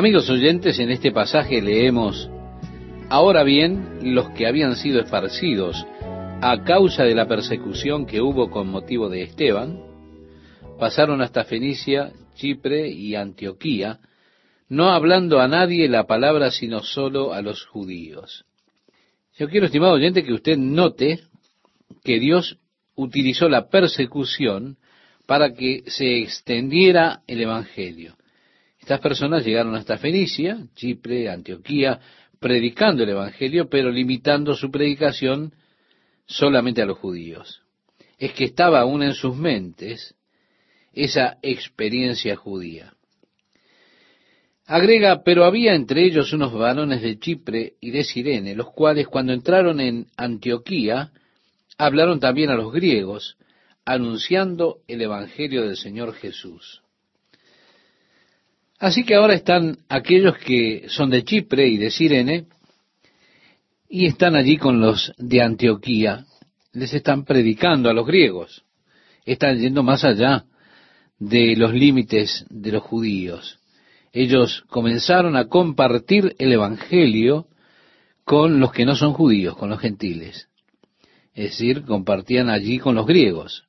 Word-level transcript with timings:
Amigos 0.00 0.30
oyentes, 0.30 0.78
en 0.78 0.90
este 0.90 1.12
pasaje 1.12 1.60
leemos, 1.60 2.30
Ahora 3.10 3.44
bien, 3.44 4.14
los 4.14 4.30
que 4.30 4.46
habían 4.46 4.76
sido 4.76 4.98
esparcidos 4.98 5.86
a 6.40 6.64
causa 6.64 7.04
de 7.04 7.14
la 7.14 7.28
persecución 7.28 8.06
que 8.06 8.22
hubo 8.22 8.48
con 8.48 8.68
motivo 8.68 9.10
de 9.10 9.24
Esteban, 9.24 9.78
pasaron 10.78 11.20
hasta 11.20 11.44
Fenicia, 11.44 12.12
Chipre 12.34 12.88
y 12.88 13.14
Antioquía, 13.14 13.98
no 14.70 14.88
hablando 14.88 15.38
a 15.38 15.48
nadie 15.48 15.86
la 15.86 16.06
palabra 16.06 16.50
sino 16.50 16.82
solo 16.82 17.34
a 17.34 17.42
los 17.42 17.66
judíos. 17.66 18.46
Yo 19.38 19.50
quiero, 19.50 19.66
estimado 19.66 19.92
oyente, 19.92 20.24
que 20.24 20.32
usted 20.32 20.56
note 20.56 21.20
que 22.02 22.18
Dios 22.18 22.56
utilizó 22.94 23.50
la 23.50 23.68
persecución 23.68 24.78
para 25.26 25.52
que 25.52 25.82
se 25.88 26.22
extendiera 26.22 27.20
el 27.26 27.42
Evangelio. 27.42 28.16
Estas 28.90 29.02
personas 29.02 29.46
llegaron 29.46 29.76
hasta 29.76 29.98
Fenicia, 29.98 30.66
Chipre, 30.74 31.30
Antioquía, 31.30 32.00
predicando 32.40 33.04
el 33.04 33.10
Evangelio, 33.10 33.68
pero 33.68 33.88
limitando 33.88 34.52
su 34.56 34.68
predicación 34.68 35.54
solamente 36.26 36.82
a 36.82 36.86
los 36.86 36.98
judíos. 36.98 37.62
Es 38.18 38.32
que 38.32 38.46
estaba 38.46 38.80
aún 38.80 39.04
en 39.04 39.14
sus 39.14 39.36
mentes 39.36 40.16
esa 40.92 41.38
experiencia 41.40 42.34
judía. 42.34 42.94
Agrega, 44.66 45.22
pero 45.22 45.44
había 45.44 45.76
entre 45.76 46.04
ellos 46.04 46.32
unos 46.32 46.52
varones 46.52 47.00
de 47.00 47.16
Chipre 47.16 47.74
y 47.80 47.92
de 47.92 48.02
Sirene, 48.02 48.56
los 48.56 48.72
cuales 48.72 49.06
cuando 49.06 49.32
entraron 49.32 49.78
en 49.78 50.08
Antioquía, 50.16 51.12
hablaron 51.78 52.18
también 52.18 52.50
a 52.50 52.56
los 52.56 52.72
griegos, 52.72 53.36
anunciando 53.84 54.80
el 54.88 55.00
Evangelio 55.00 55.62
del 55.62 55.76
Señor 55.76 56.12
Jesús. 56.14 56.82
Así 58.80 59.04
que 59.04 59.14
ahora 59.14 59.34
están 59.34 59.76
aquellos 59.90 60.38
que 60.38 60.86
son 60.88 61.10
de 61.10 61.22
Chipre 61.22 61.68
y 61.68 61.76
de 61.76 61.90
Sirene 61.90 62.46
y 63.90 64.06
están 64.06 64.34
allí 64.34 64.56
con 64.56 64.80
los 64.80 65.12
de 65.18 65.42
Antioquía. 65.42 66.24
Les 66.72 66.94
están 66.94 67.26
predicando 67.26 67.90
a 67.90 67.92
los 67.92 68.06
griegos. 68.06 68.64
Están 69.26 69.58
yendo 69.58 69.82
más 69.82 70.02
allá 70.02 70.46
de 71.18 71.56
los 71.56 71.74
límites 71.74 72.46
de 72.48 72.72
los 72.72 72.82
judíos. 72.82 73.58
Ellos 74.14 74.64
comenzaron 74.68 75.36
a 75.36 75.48
compartir 75.48 76.34
el 76.38 76.50
Evangelio 76.50 77.48
con 78.24 78.60
los 78.60 78.72
que 78.72 78.86
no 78.86 78.96
son 78.96 79.12
judíos, 79.12 79.58
con 79.58 79.68
los 79.68 79.78
gentiles. 79.78 80.48
Es 81.34 81.50
decir, 81.50 81.84
compartían 81.84 82.48
allí 82.48 82.78
con 82.78 82.94
los 82.94 83.06
griegos. 83.06 83.64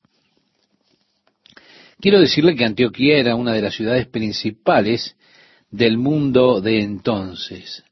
Quiero 2.02 2.20
decirle 2.20 2.56
que 2.56 2.66
Antioquía 2.66 3.18
era 3.18 3.36
una 3.36 3.54
de 3.54 3.62
las 3.62 3.76
ciudades 3.76 4.08
principales 4.08 5.16
del 5.70 6.00
mundo 6.00 6.60
de 6.60 6.82
entonces. 6.82 7.84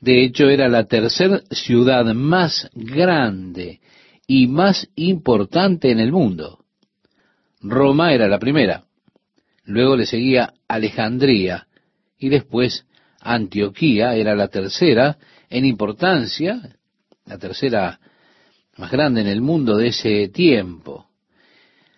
De 0.00 0.22
hecho, 0.22 0.48
era 0.48 0.68
la 0.68 0.84
tercera 0.84 1.40
ciudad 1.50 2.04
más 2.14 2.70
grande 2.72 3.80
y 4.28 4.46
más 4.46 4.88
importante 4.94 5.90
en 5.90 5.98
el 5.98 6.12
mundo. 6.12 6.64
Roma 7.60 8.12
era 8.12 8.28
la 8.28 8.38
primera. 8.38 8.84
Luego 9.64 9.96
le 9.96 10.06
seguía 10.06 10.54
Alejandría 10.68 11.66
y 12.20 12.28
después 12.28 12.86
Antioquía 13.20 14.14
era 14.14 14.36
la 14.36 14.46
tercera 14.46 15.18
en 15.50 15.64
importancia, 15.64 16.76
la 17.24 17.38
tercera 17.38 17.98
más 18.76 18.92
grande 18.92 19.22
en 19.22 19.26
el 19.26 19.40
mundo 19.40 19.76
de 19.76 19.88
ese 19.88 20.28
tiempo. 20.28 21.05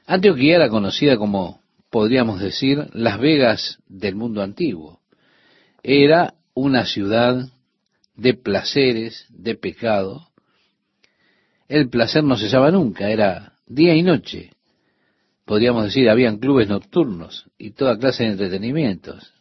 Antioquía 0.08 0.56
era 0.56 0.70
conocida 0.70 1.18
como, 1.18 1.60
podríamos 1.90 2.40
decir, 2.40 2.88
Las 2.94 3.20
Vegas 3.20 3.78
del 3.88 4.14
mundo 4.14 4.40
antiguo. 4.40 5.00
Era 5.82 6.32
una 6.54 6.86
ciudad 6.86 7.50
de 8.16 8.32
placeres, 8.32 9.26
de 9.28 9.54
pecado. 9.54 10.28
El 11.68 11.90
placer 11.90 12.24
no 12.24 12.38
cesaba 12.38 12.70
nunca, 12.70 13.10
era 13.10 13.52
día 13.66 13.94
y 13.94 14.02
noche. 14.02 14.52
Podríamos 15.44 15.84
decir, 15.84 16.08
habían 16.08 16.38
clubes 16.38 16.68
nocturnos 16.68 17.44
y 17.58 17.72
toda 17.72 17.98
clase 17.98 18.22
de 18.22 18.30
entretenimientos. 18.30 19.34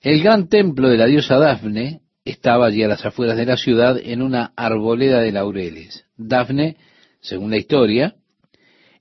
El 0.00 0.22
gran 0.22 0.48
templo 0.48 0.88
de 0.88 0.96
la 0.96 1.04
diosa 1.04 1.36
Dafne 1.36 2.00
estaba 2.24 2.68
allí 2.68 2.82
a 2.82 2.88
las 2.88 3.04
afueras 3.04 3.36
de 3.36 3.44
la 3.44 3.58
ciudad 3.58 3.98
en 4.02 4.22
una 4.22 4.54
arboleda 4.56 5.20
de 5.20 5.32
laureles. 5.32 6.06
Dafne, 6.16 6.78
según 7.20 7.50
la 7.50 7.58
historia, 7.58 8.16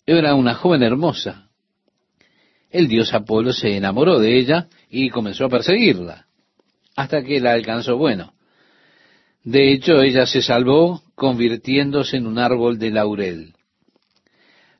era 0.05 0.35
una 0.35 0.53
joven 0.55 0.83
hermosa. 0.83 1.49
El 2.69 2.87
dios 2.87 3.13
Apolo 3.13 3.53
se 3.53 3.77
enamoró 3.77 4.19
de 4.19 4.37
ella 4.37 4.67
y 4.89 5.09
comenzó 5.09 5.45
a 5.45 5.49
perseguirla, 5.49 6.25
hasta 6.95 7.23
que 7.23 7.39
la 7.39 7.53
alcanzó 7.53 7.97
bueno. 7.97 8.33
De 9.43 9.71
hecho, 9.71 10.01
ella 10.01 10.25
se 10.25 10.41
salvó 10.41 11.03
convirtiéndose 11.15 12.17
en 12.17 12.27
un 12.27 12.39
árbol 12.39 12.79
de 12.79 12.91
laurel. 12.91 13.53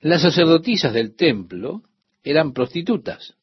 Las 0.02 0.22
sacerdotisas 0.22 0.94
del 0.94 1.16
templo 1.16 1.84
eran 2.24 2.54
prostitutas. 2.54 3.36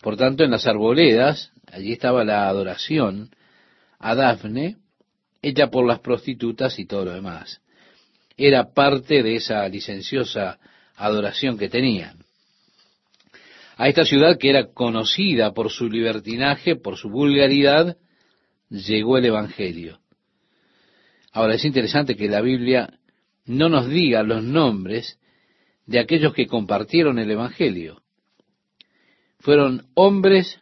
Por 0.00 0.16
tanto, 0.16 0.44
en 0.44 0.50
las 0.50 0.66
arboledas, 0.66 1.52
allí 1.70 1.92
estaba 1.92 2.24
la 2.24 2.48
adoración 2.48 3.30
a 3.98 4.14
Dafne, 4.14 4.76
hecha 5.40 5.68
por 5.68 5.86
las 5.86 6.00
prostitutas 6.00 6.78
y 6.78 6.86
todo 6.86 7.06
lo 7.06 7.12
demás. 7.12 7.60
Era 8.36 8.72
parte 8.72 9.22
de 9.22 9.36
esa 9.36 9.66
licenciosa 9.68 10.58
adoración 10.96 11.58
que 11.58 11.68
tenían. 11.68 12.18
A 13.76 13.88
esta 13.88 14.04
ciudad 14.04 14.38
que 14.38 14.50
era 14.50 14.72
conocida 14.72 15.52
por 15.52 15.70
su 15.70 15.88
libertinaje, 15.88 16.76
por 16.76 16.96
su 16.96 17.10
vulgaridad, 17.10 17.96
llegó 18.70 19.18
el 19.18 19.26
Evangelio. 19.26 20.00
Ahora 21.32 21.54
es 21.54 21.64
interesante 21.64 22.14
que 22.14 22.28
la 22.28 22.40
Biblia 22.40 22.98
no 23.46 23.68
nos 23.68 23.88
diga 23.88 24.22
los 24.22 24.42
nombres 24.42 25.18
de 25.86 25.98
aquellos 25.98 26.32
que 26.32 26.46
compartieron 26.46 27.18
el 27.18 27.30
Evangelio. 27.30 28.00
Fueron 29.40 29.86
hombres 29.94 30.60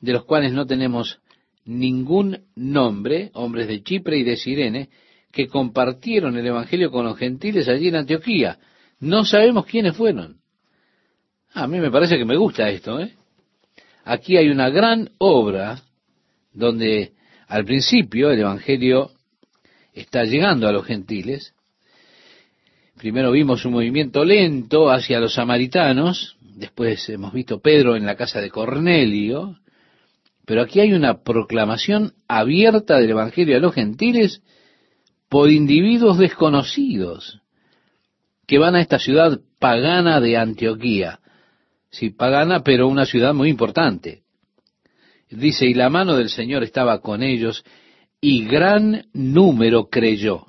de 0.00 0.12
los 0.12 0.24
cuales 0.24 0.52
no 0.52 0.66
tenemos 0.66 1.20
ningún 1.64 2.46
nombre, 2.56 3.30
hombres 3.34 3.68
de 3.68 3.82
Chipre 3.82 4.18
y 4.18 4.24
de 4.24 4.36
Sirene, 4.36 4.88
que 5.30 5.46
compartieron 5.46 6.36
el 6.36 6.46
Evangelio 6.46 6.90
con 6.90 7.04
los 7.04 7.18
gentiles 7.18 7.68
allí 7.68 7.88
en 7.88 7.96
Antioquía. 7.96 8.58
No 9.02 9.24
sabemos 9.24 9.66
quiénes 9.66 9.96
fueron. 9.96 10.36
A 11.54 11.66
mí 11.66 11.80
me 11.80 11.90
parece 11.90 12.16
que 12.16 12.24
me 12.24 12.36
gusta 12.36 12.70
esto. 12.70 13.00
¿eh? 13.00 13.12
Aquí 14.04 14.36
hay 14.36 14.48
una 14.48 14.70
gran 14.70 15.10
obra 15.18 15.82
donde 16.52 17.12
al 17.48 17.64
principio 17.64 18.30
el 18.30 18.38
Evangelio 18.38 19.10
está 19.92 20.22
llegando 20.22 20.68
a 20.68 20.72
los 20.72 20.86
gentiles. 20.86 21.52
Primero 22.96 23.32
vimos 23.32 23.64
un 23.64 23.72
movimiento 23.72 24.24
lento 24.24 24.88
hacia 24.88 25.18
los 25.18 25.34
samaritanos, 25.34 26.36
después 26.40 27.08
hemos 27.08 27.32
visto 27.32 27.58
Pedro 27.58 27.96
en 27.96 28.06
la 28.06 28.14
casa 28.14 28.40
de 28.40 28.50
Cornelio, 28.50 29.58
pero 30.46 30.62
aquí 30.62 30.78
hay 30.78 30.92
una 30.92 31.22
proclamación 31.24 32.12
abierta 32.28 32.98
del 32.98 33.10
Evangelio 33.10 33.56
a 33.56 33.60
los 33.60 33.74
gentiles 33.74 34.42
por 35.28 35.50
individuos 35.50 36.18
desconocidos 36.18 37.41
que 38.46 38.58
van 38.58 38.74
a 38.74 38.80
esta 38.80 38.98
ciudad 38.98 39.40
pagana 39.58 40.20
de 40.20 40.36
Antioquía. 40.36 41.20
Sí, 41.90 42.10
pagana, 42.10 42.62
pero 42.62 42.88
una 42.88 43.06
ciudad 43.06 43.34
muy 43.34 43.48
importante. 43.48 44.22
Dice, 45.30 45.66
y 45.66 45.74
la 45.74 45.88
mano 45.88 46.16
del 46.16 46.28
Señor 46.28 46.62
estaba 46.62 47.00
con 47.00 47.22
ellos, 47.22 47.64
y 48.20 48.44
gran 48.44 49.06
número 49.12 49.88
creyó. 49.88 50.46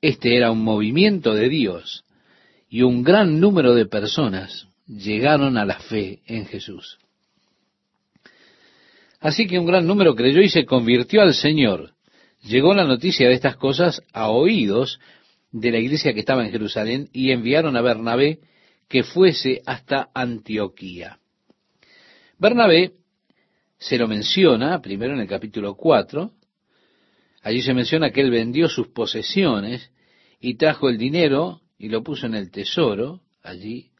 Este 0.00 0.36
era 0.36 0.50
un 0.50 0.62
movimiento 0.64 1.34
de 1.34 1.48
Dios, 1.48 2.04
y 2.68 2.82
un 2.82 3.02
gran 3.02 3.40
número 3.40 3.74
de 3.74 3.86
personas 3.86 4.68
llegaron 4.86 5.56
a 5.56 5.64
la 5.64 5.78
fe 5.78 6.20
en 6.26 6.46
Jesús. 6.46 6.98
Así 9.20 9.46
que 9.46 9.58
un 9.58 9.66
gran 9.66 9.86
número 9.86 10.14
creyó 10.14 10.40
y 10.40 10.48
se 10.48 10.64
convirtió 10.64 11.20
al 11.20 11.34
Señor. 11.34 11.92
Llegó 12.42 12.74
la 12.74 12.84
noticia 12.84 13.28
de 13.28 13.34
estas 13.34 13.56
cosas 13.56 14.02
a 14.12 14.30
oídos 14.30 14.98
de 15.52 15.70
la 15.70 15.78
iglesia 15.78 16.12
que 16.12 16.20
estaba 16.20 16.44
en 16.44 16.52
Jerusalén 16.52 17.08
y 17.12 17.32
enviaron 17.32 17.76
a 17.76 17.82
Bernabé 17.82 18.40
que 18.88 19.02
fuese 19.02 19.62
hasta 19.66 20.10
Antioquía. 20.14 21.18
Bernabé 22.38 22.92
se 23.78 23.98
lo 23.98 24.08
menciona 24.08 24.80
primero 24.80 25.14
en 25.14 25.20
el 25.20 25.28
capítulo 25.28 25.74
4, 25.74 26.32
allí 27.42 27.62
se 27.62 27.74
menciona 27.74 28.10
que 28.10 28.20
él 28.20 28.30
vendió 28.30 28.68
sus 28.68 28.88
posesiones 28.88 29.90
y 30.40 30.54
trajo 30.54 30.88
el 30.88 30.98
dinero 30.98 31.60
y 31.78 31.88
lo 31.88 32.02
puso 32.02 32.26
en 32.26 32.34
el 32.34 32.50
tesoro 32.50 33.20
allí. 33.42 33.90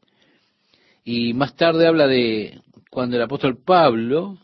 Y 1.04 1.34
más 1.34 1.56
tarde 1.56 1.86
habla 1.86 2.06
de 2.06 2.60
cuando 2.90 3.16
el 3.16 3.22
apóstol 3.22 3.62
Pablo 3.62 4.38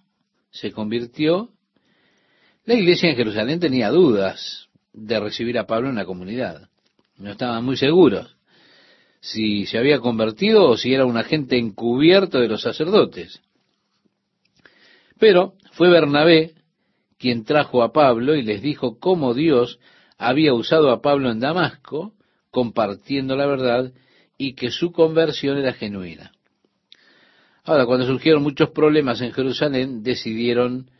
se 0.51 0.73
convirtió, 0.73 1.51
la 2.65 2.75
iglesia 2.75 3.11
en 3.11 3.17
Jerusalén 3.17 3.61
tenía 3.61 3.91
dudas 3.91 4.69
de 4.93 5.21
recibir 5.21 5.59
a 5.59 5.67
Pablo 5.67 5.91
en 5.91 5.97
la 5.97 6.07
comunidad. 6.07 6.69
No 7.19 7.33
estaban 7.33 7.65
muy 7.65 7.77
seguros 7.77 8.37
si 9.21 9.67
se 9.67 9.79
había 9.79 9.99
convertido 9.99 10.69
o 10.69 10.77
si 10.77 10.95
era 10.95 11.05
un 11.05 11.17
agente 11.17 11.59
encubierto 11.59 12.39
de 12.39 12.49
los 12.49 12.63
sacerdotes. 12.63 13.43
Pero 15.19 15.55
fue 15.73 15.91
Bernabé 15.91 16.55
quien 17.19 17.45
trajo 17.45 17.83
a 17.83 17.93
Pablo 17.93 18.37
y 18.37 18.43
les 18.43 18.63
dijo 18.63 18.99
cómo 19.01 19.35
Dios 19.35 19.81
había 20.17 20.55
usado 20.55 20.91
a 20.91 21.03
Pablo 21.03 21.31
en 21.31 21.41
Damasco, 21.41 22.13
compartiendo 22.51 23.35
la 23.37 23.47
verdad, 23.47 23.93
y 24.39 24.55
que 24.55 24.71
su 24.71 24.93
conversión 24.93 25.59
era 25.59 25.73
genuina. 25.73 26.33
Ahora, 27.65 27.85
cuando 27.85 28.07
surgieron 28.07 28.43
muchos 28.43 28.71
problemas 28.71 29.21
en 29.23 29.33
Jerusalén, 29.33 30.03
decidieron 30.05 30.91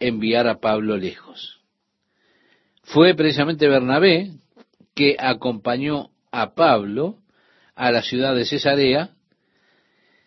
enviar 0.00 0.48
a 0.48 0.58
Pablo 0.58 0.96
lejos. 0.96 1.60
Fue 2.82 3.14
precisamente 3.14 3.68
Bernabé 3.68 4.32
que 4.98 5.14
acompañó 5.16 6.10
a 6.32 6.56
Pablo 6.56 7.18
a 7.76 7.92
la 7.92 8.02
ciudad 8.02 8.34
de 8.34 8.44
Cesarea, 8.44 9.10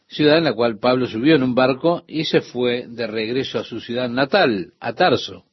ciudad 0.08 0.38
en 0.38 0.46
la 0.46 0.54
cual 0.54 0.80
Pablo 0.80 1.08
subió 1.08 1.36
en 1.36 1.44
un 1.44 1.56
barco 1.56 2.06
y 2.08 2.24
se 2.24 2.40
fue 2.40 2.88
de 2.88 3.06
regreso 3.06 3.60
a 3.60 3.66
su 3.66 3.82
ciudad 3.82 4.08
natal, 4.08 4.72
a 4.80 4.94
Tarso. 4.94 5.44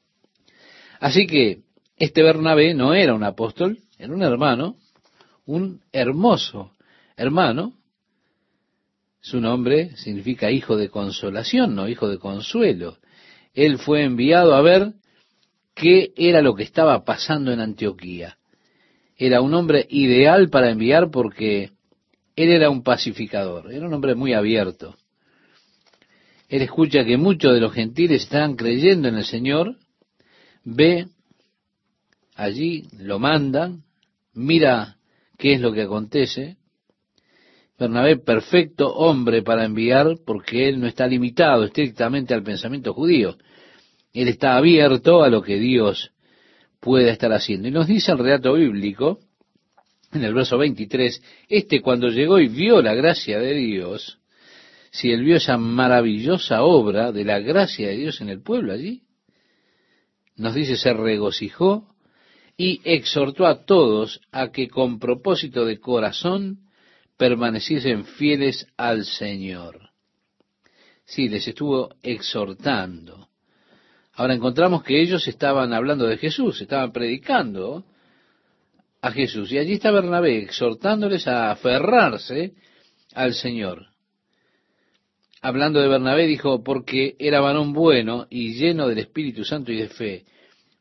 Así 1.00 1.26
que 1.26 1.62
este 1.97 2.23
Bernabé 2.23 2.75
no 2.75 2.94
era 2.94 3.12
un 3.12 3.25
apóstol, 3.25 3.79
era 3.99 4.15
un 4.15 4.23
hermano, 4.23 4.76
un 5.47 5.81
hermoso 5.91 6.76
hermano. 7.17 7.73
Su 9.21 9.41
nombre 9.41 9.97
significa 9.97 10.53
hijo 10.53 10.76
de 10.76 10.91
consolación, 10.91 11.75
no 11.75 11.88
hijo 11.88 12.09
de 12.09 12.19
consuelo. 12.19 12.99
Él 13.53 13.79
fue 13.79 14.05
enviado 14.05 14.55
a 14.55 14.62
ver 14.62 14.93
qué 15.75 16.12
era 16.17 16.41
lo 16.41 16.55
que 16.55 16.62
estaba 16.62 17.05
pasando 17.05 17.50
en 17.50 17.59
Antioquía. 17.59 18.38
Era 19.19 19.41
un 19.41 19.53
hombre 19.53 19.85
ideal 19.91 20.49
para 20.49 20.70
enviar 20.70 21.11
porque 21.11 21.73
él 22.37 22.50
era 22.50 22.70
un 22.70 22.85
pacificador, 22.85 23.73
era 23.73 23.85
un 23.87 23.93
hombre 23.93 24.15
muy 24.15 24.32
abierto. 24.32 24.97
Él 26.49 26.62
escucha 26.62 27.05
que 27.05 27.17
muchos 27.17 27.53
de 27.53 27.61
los 27.61 27.73
gentiles 27.73 28.23
están 28.23 28.55
creyendo 28.55 29.09
en 29.09 29.17
el 29.17 29.25
Señor, 29.25 29.76
ve 30.65 31.09
allí, 32.37 32.85
lo 32.97 33.19
mandan, 33.19 33.82
mira 34.32 34.99
qué 35.37 35.55
es 35.55 35.61
lo 35.61 35.73
que 35.73 35.82
acontece. 35.82 36.56
Bernabé, 37.76 38.17
perfecto 38.19 38.88
hombre 38.88 39.43
para 39.43 39.64
enviar, 39.64 40.17
porque 40.25 40.69
él 40.69 40.81
no 40.81 40.87
está 40.87 41.09
limitado 41.09 41.64
estrictamente 41.64 42.35
al 42.35 42.44
pensamiento 42.44 42.94
judío. 42.94 43.37
Él 44.12 44.29
está 44.29 44.56
abierto 44.56 45.25
a 45.25 45.29
lo 45.29 45.43
que 45.43 45.59
Dios 45.59 46.12
pueda 46.81 47.11
estar 47.11 47.33
haciendo. 47.33 47.69
Y 47.69 47.71
nos 47.71 47.87
dice 47.87 48.13
el 48.13 48.19
relato 48.19 48.55
bíblico 48.55 49.21
en 50.13 50.25
el 50.25 50.35
verso 50.35 50.57
23, 50.59 51.23
este 51.49 51.81
cuando 51.83 52.09
llegó 52.09 52.39
y 52.39 52.49
vio 52.49 52.81
la 52.81 52.95
gracia 52.95 53.39
de 53.39 53.55
Dios, 53.55 54.19
si 54.91 55.11
él 55.11 55.23
vio 55.23 55.37
esa 55.37 55.59
maravillosa 55.59 56.63
obra 56.63 57.13
de 57.13 57.25
la 57.25 57.41
gracia 57.41 57.89
de 57.89 57.97
Dios 57.97 58.21
en 58.21 58.31
el 58.31 58.43
pueblo 58.43 58.73
allí, 58.73 59.03
nos 60.37 60.55
dice, 60.55 60.77
se 60.77 60.93
regocijó 60.93 61.95
y 62.57 62.81
exhortó 62.85 63.47
a 63.47 63.65
todos 63.65 64.21
a 64.33 64.51
que 64.51 64.69
con 64.69 64.99
propósito 64.99 65.65
de 65.65 65.79
corazón 65.79 66.61
permaneciesen 67.17 68.05
fieles 68.05 68.67
al 68.77 69.05
Señor. 69.05 69.91
Sí, 71.05 71.29
les 71.29 71.47
estuvo 71.47 71.91
exhortando. 72.03 73.28
Ahora 74.19 74.35
encontramos 74.35 74.82
que 74.82 75.00
ellos 75.00 75.29
estaban 75.29 75.73
hablando 75.73 76.05
de 76.05 76.17
Jesús, 76.17 76.61
estaban 76.61 76.91
predicando 76.91 77.85
a 79.00 79.12
Jesús. 79.12 79.53
Y 79.53 79.59
allí 79.59 79.75
está 79.75 79.93
Bernabé 79.93 80.38
exhortándoles 80.38 81.29
a 81.29 81.53
aferrarse 81.53 82.55
al 83.15 83.32
Señor. 83.32 83.87
Hablando 85.41 85.81
de 85.81 85.87
Bernabé 85.87 86.26
dijo, 86.26 86.65
porque 86.65 87.15
era 87.20 87.41
varón 87.41 87.73
bueno 87.73 88.26
y 88.29 88.55
lleno 88.55 88.88
del 88.88 88.99
Espíritu 88.99 89.44
Santo 89.44 89.70
y 89.70 89.76
de 89.76 89.88
fe, 89.88 90.25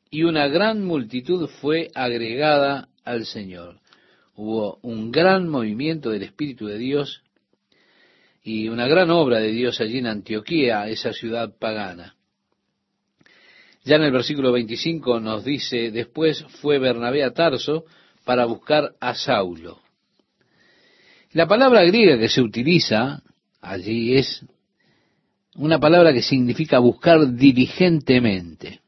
y 0.09 0.23
una 0.23 0.47
gran 0.47 0.83
multitud 0.83 1.47
fue 1.61 1.91
agregada 1.93 2.89
al 3.05 3.27
Señor. 3.27 3.81
Hubo 4.35 4.79
un 4.81 5.11
gran 5.11 5.47
movimiento 5.47 6.09
del 6.09 6.23
Espíritu 6.23 6.65
de 6.65 6.79
Dios 6.79 7.21
y 8.41 8.67
una 8.69 8.87
gran 8.87 9.11
obra 9.11 9.37
de 9.37 9.51
Dios 9.51 9.79
allí 9.79 9.99
en 9.99 10.07
Antioquía, 10.07 10.89
esa 10.89 11.13
ciudad 11.13 11.53
pagana. 11.59 12.16
Ya 13.87 13.95
en 13.95 14.03
el 14.03 14.11
versículo 14.11 14.51
25 14.51 15.21
nos 15.21 15.45
dice, 15.45 15.91
después 15.91 16.43
fue 16.61 16.77
Bernabé 16.77 17.23
a 17.23 17.31
Tarso, 17.31 17.85
para 18.25 18.43
buscar 18.43 18.95
a 18.99 19.15
Saulo. 19.15 19.79
La 21.31 21.47
palabra 21.47 21.85
griega 21.85 22.19
que 22.19 22.27
se 22.27 22.41
utiliza 22.41 23.23
allí 23.61 24.17
es 24.17 24.45
una 25.55 25.79
palabra 25.79 26.11
que 26.11 26.21
significa 26.21 26.79
buscar 26.79 27.33
diligentemente. 27.33 28.81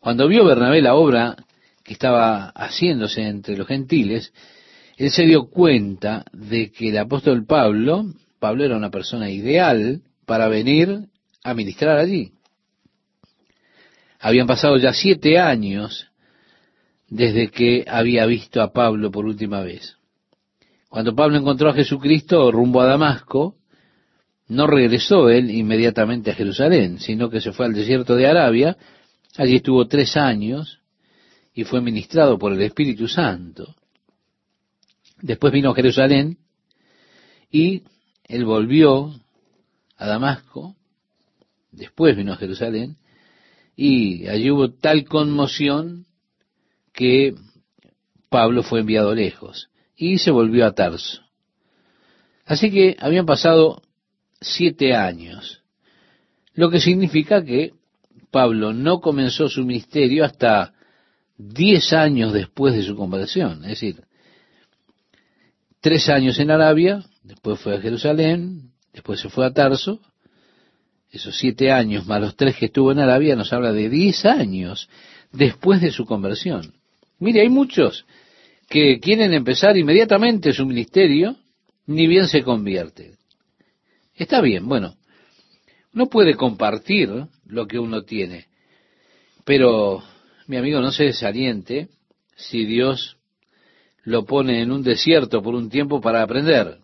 Cuando 0.00 0.26
vio 0.26 0.44
Bernabé 0.44 0.82
la 0.82 0.96
obra 0.96 1.36
que 1.84 1.92
estaba 1.92 2.48
haciéndose 2.48 3.22
entre 3.22 3.56
los 3.56 3.68
gentiles, 3.68 4.32
él 4.96 5.12
se 5.12 5.22
dio 5.22 5.48
cuenta 5.48 6.24
de 6.32 6.72
que 6.72 6.88
el 6.88 6.98
apóstol 6.98 7.46
Pablo, 7.46 8.06
Pablo 8.40 8.64
era 8.64 8.76
una 8.76 8.90
persona 8.90 9.30
ideal 9.30 10.02
para 10.26 10.48
venir 10.48 11.06
a 11.44 11.54
ministrar 11.54 11.96
allí. 11.96 12.32
Habían 14.20 14.46
pasado 14.46 14.76
ya 14.76 14.92
siete 14.92 15.38
años 15.38 16.08
desde 17.08 17.50
que 17.50 17.84
había 17.88 18.26
visto 18.26 18.60
a 18.60 18.72
Pablo 18.72 19.10
por 19.10 19.24
última 19.24 19.62
vez. 19.62 19.96
Cuando 20.90 21.14
Pablo 21.14 21.38
encontró 21.38 21.70
a 21.70 21.74
Jesucristo 21.74 22.52
rumbo 22.52 22.82
a 22.82 22.86
Damasco, 22.86 23.56
no 24.48 24.66
regresó 24.66 25.30
él 25.30 25.50
inmediatamente 25.50 26.30
a 26.30 26.34
Jerusalén, 26.34 26.98
sino 26.98 27.30
que 27.30 27.40
se 27.40 27.52
fue 27.52 27.66
al 27.66 27.72
desierto 27.72 28.14
de 28.14 28.26
Arabia, 28.26 28.76
allí 29.36 29.56
estuvo 29.56 29.86
tres 29.86 30.16
años 30.16 30.80
y 31.54 31.64
fue 31.64 31.80
ministrado 31.80 32.38
por 32.38 32.52
el 32.52 32.60
Espíritu 32.60 33.08
Santo. 33.08 33.74
Después 35.22 35.52
vino 35.52 35.70
a 35.70 35.74
Jerusalén 35.74 36.38
y 37.50 37.84
él 38.24 38.44
volvió 38.44 39.14
a 39.96 40.06
Damasco, 40.06 40.76
después 41.72 42.16
vino 42.16 42.32
a 42.32 42.36
Jerusalén, 42.36 42.96
y 43.82 44.28
allí 44.28 44.50
hubo 44.50 44.72
tal 44.74 45.06
conmoción 45.06 46.04
que 46.92 47.34
Pablo 48.28 48.62
fue 48.62 48.80
enviado 48.80 49.14
lejos 49.14 49.70
y 49.96 50.18
se 50.18 50.30
volvió 50.30 50.66
a 50.66 50.74
Tarso. 50.74 51.22
Así 52.44 52.70
que 52.70 52.98
habían 53.00 53.24
pasado 53.24 53.80
siete 54.38 54.94
años, 54.94 55.62
lo 56.52 56.68
que 56.68 56.78
significa 56.78 57.42
que 57.42 57.72
Pablo 58.30 58.74
no 58.74 59.00
comenzó 59.00 59.48
su 59.48 59.64
ministerio 59.64 60.26
hasta 60.26 60.74
diez 61.38 61.94
años 61.94 62.34
después 62.34 62.74
de 62.74 62.82
su 62.82 62.94
conversión, 62.94 63.64
es 63.64 63.80
decir, 63.80 64.04
tres 65.80 66.10
años 66.10 66.38
en 66.38 66.50
Arabia, 66.50 67.02
después 67.22 67.58
fue 67.58 67.76
a 67.76 67.80
Jerusalén, 67.80 68.72
después 68.92 69.20
se 69.20 69.30
fue 69.30 69.46
a 69.46 69.54
Tarso, 69.54 70.02
esos 71.10 71.36
siete 71.36 71.72
años 71.72 72.06
más 72.06 72.20
los 72.20 72.36
tres 72.36 72.56
que 72.56 72.66
estuvo 72.66 72.92
en 72.92 73.00
Arabia 73.00 73.36
nos 73.36 73.52
habla 73.52 73.72
de 73.72 73.88
diez 73.88 74.24
años 74.24 74.88
después 75.32 75.80
de 75.80 75.90
su 75.90 76.04
conversión. 76.06 76.74
Mire, 77.18 77.40
hay 77.42 77.48
muchos 77.48 78.06
que 78.68 79.00
quieren 79.00 79.32
empezar 79.34 79.76
inmediatamente 79.76 80.52
su 80.52 80.64
ministerio, 80.64 81.36
ni 81.86 82.06
bien 82.06 82.28
se 82.28 82.42
convierte. 82.42 83.16
Está 84.14 84.40
bien, 84.40 84.68
bueno, 84.68 84.94
no 85.92 86.06
puede 86.06 86.34
compartir 86.34 87.10
lo 87.46 87.66
que 87.66 87.78
uno 87.78 88.02
tiene, 88.02 88.46
pero 89.44 90.02
mi 90.46 90.56
amigo 90.56 90.80
no 90.80 90.92
se 90.92 91.04
desaliente 91.04 91.88
si 92.36 92.64
Dios 92.64 93.16
lo 94.04 94.24
pone 94.24 94.62
en 94.62 94.70
un 94.70 94.82
desierto 94.82 95.42
por 95.42 95.54
un 95.54 95.68
tiempo 95.68 96.00
para 96.00 96.22
aprender. 96.22 96.78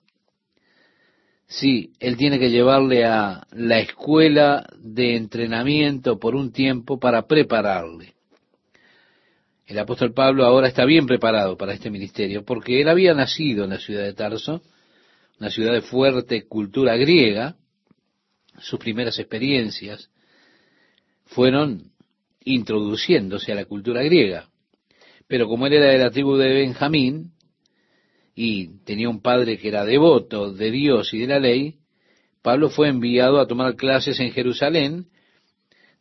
Sí, 1.49 1.93
Él 2.01 2.17
tiene 2.17 2.39
que 2.39 2.51
llevarle 2.51 3.05
a 3.05 3.47
la 3.53 3.79
escuela 3.79 4.67
de 4.79 5.17
entrenamiento 5.17 6.19
por 6.19 6.35
un 6.35 6.53
tiempo 6.53 6.99
para 6.99 7.27
prepararle. 7.27 8.15
El 9.67 9.79
apóstol 9.81 10.13
Pablo 10.13 10.45
ahora 10.45 10.69
está 10.69 10.85
bien 10.85 11.07
preparado 11.07 11.57
para 11.57 11.73
este 11.73 11.91
ministerio, 11.91 12.45
porque 12.45 12.81
él 12.81 12.89
había 12.89 13.15
nacido 13.15 13.65
en 13.65 13.71
la 13.71 13.81
ciudad 13.81 14.05
de 14.05 14.15
Tarso, 14.15 14.63
una 15.41 15.51
ciudad 15.51 15.73
de 15.73 15.83
fuerte 15.83 16.47
cultura 16.47 16.97
griega. 16.97 17.57
Sus 18.59 18.79
primeras 18.79 19.19
experiencias 19.19 20.09
fueron 21.25 21.91
introduciéndose 22.45 23.51
a 23.51 23.57
la 23.57 23.65
cultura 23.65 24.03
griega. 24.03 24.49
Pero 25.27 25.49
como 25.49 25.67
él 25.67 25.73
era 25.75 25.91
de 25.91 25.99
la 25.99 26.11
tribu 26.11 26.37
de 26.37 26.53
Benjamín 26.53 27.33
y 28.39 28.79
tenía 28.85 29.09
un 29.09 29.23
padre 29.23 29.57
que 29.57 29.69
era 29.69 29.87
devoto 29.87 30.53
de 30.53 30.71
Dios 30.71 31.13
y 31.15 31.21
de 31.21 31.27
la 31.27 31.41
ley, 31.41 31.77
Pablo 32.43 32.69
fue 32.69 32.89
enviado 32.89 33.41
a 33.41 33.47
tomar 33.47 33.75
clases 33.75 34.21
en 34.21 34.31
Jerusalén, 34.31 35.07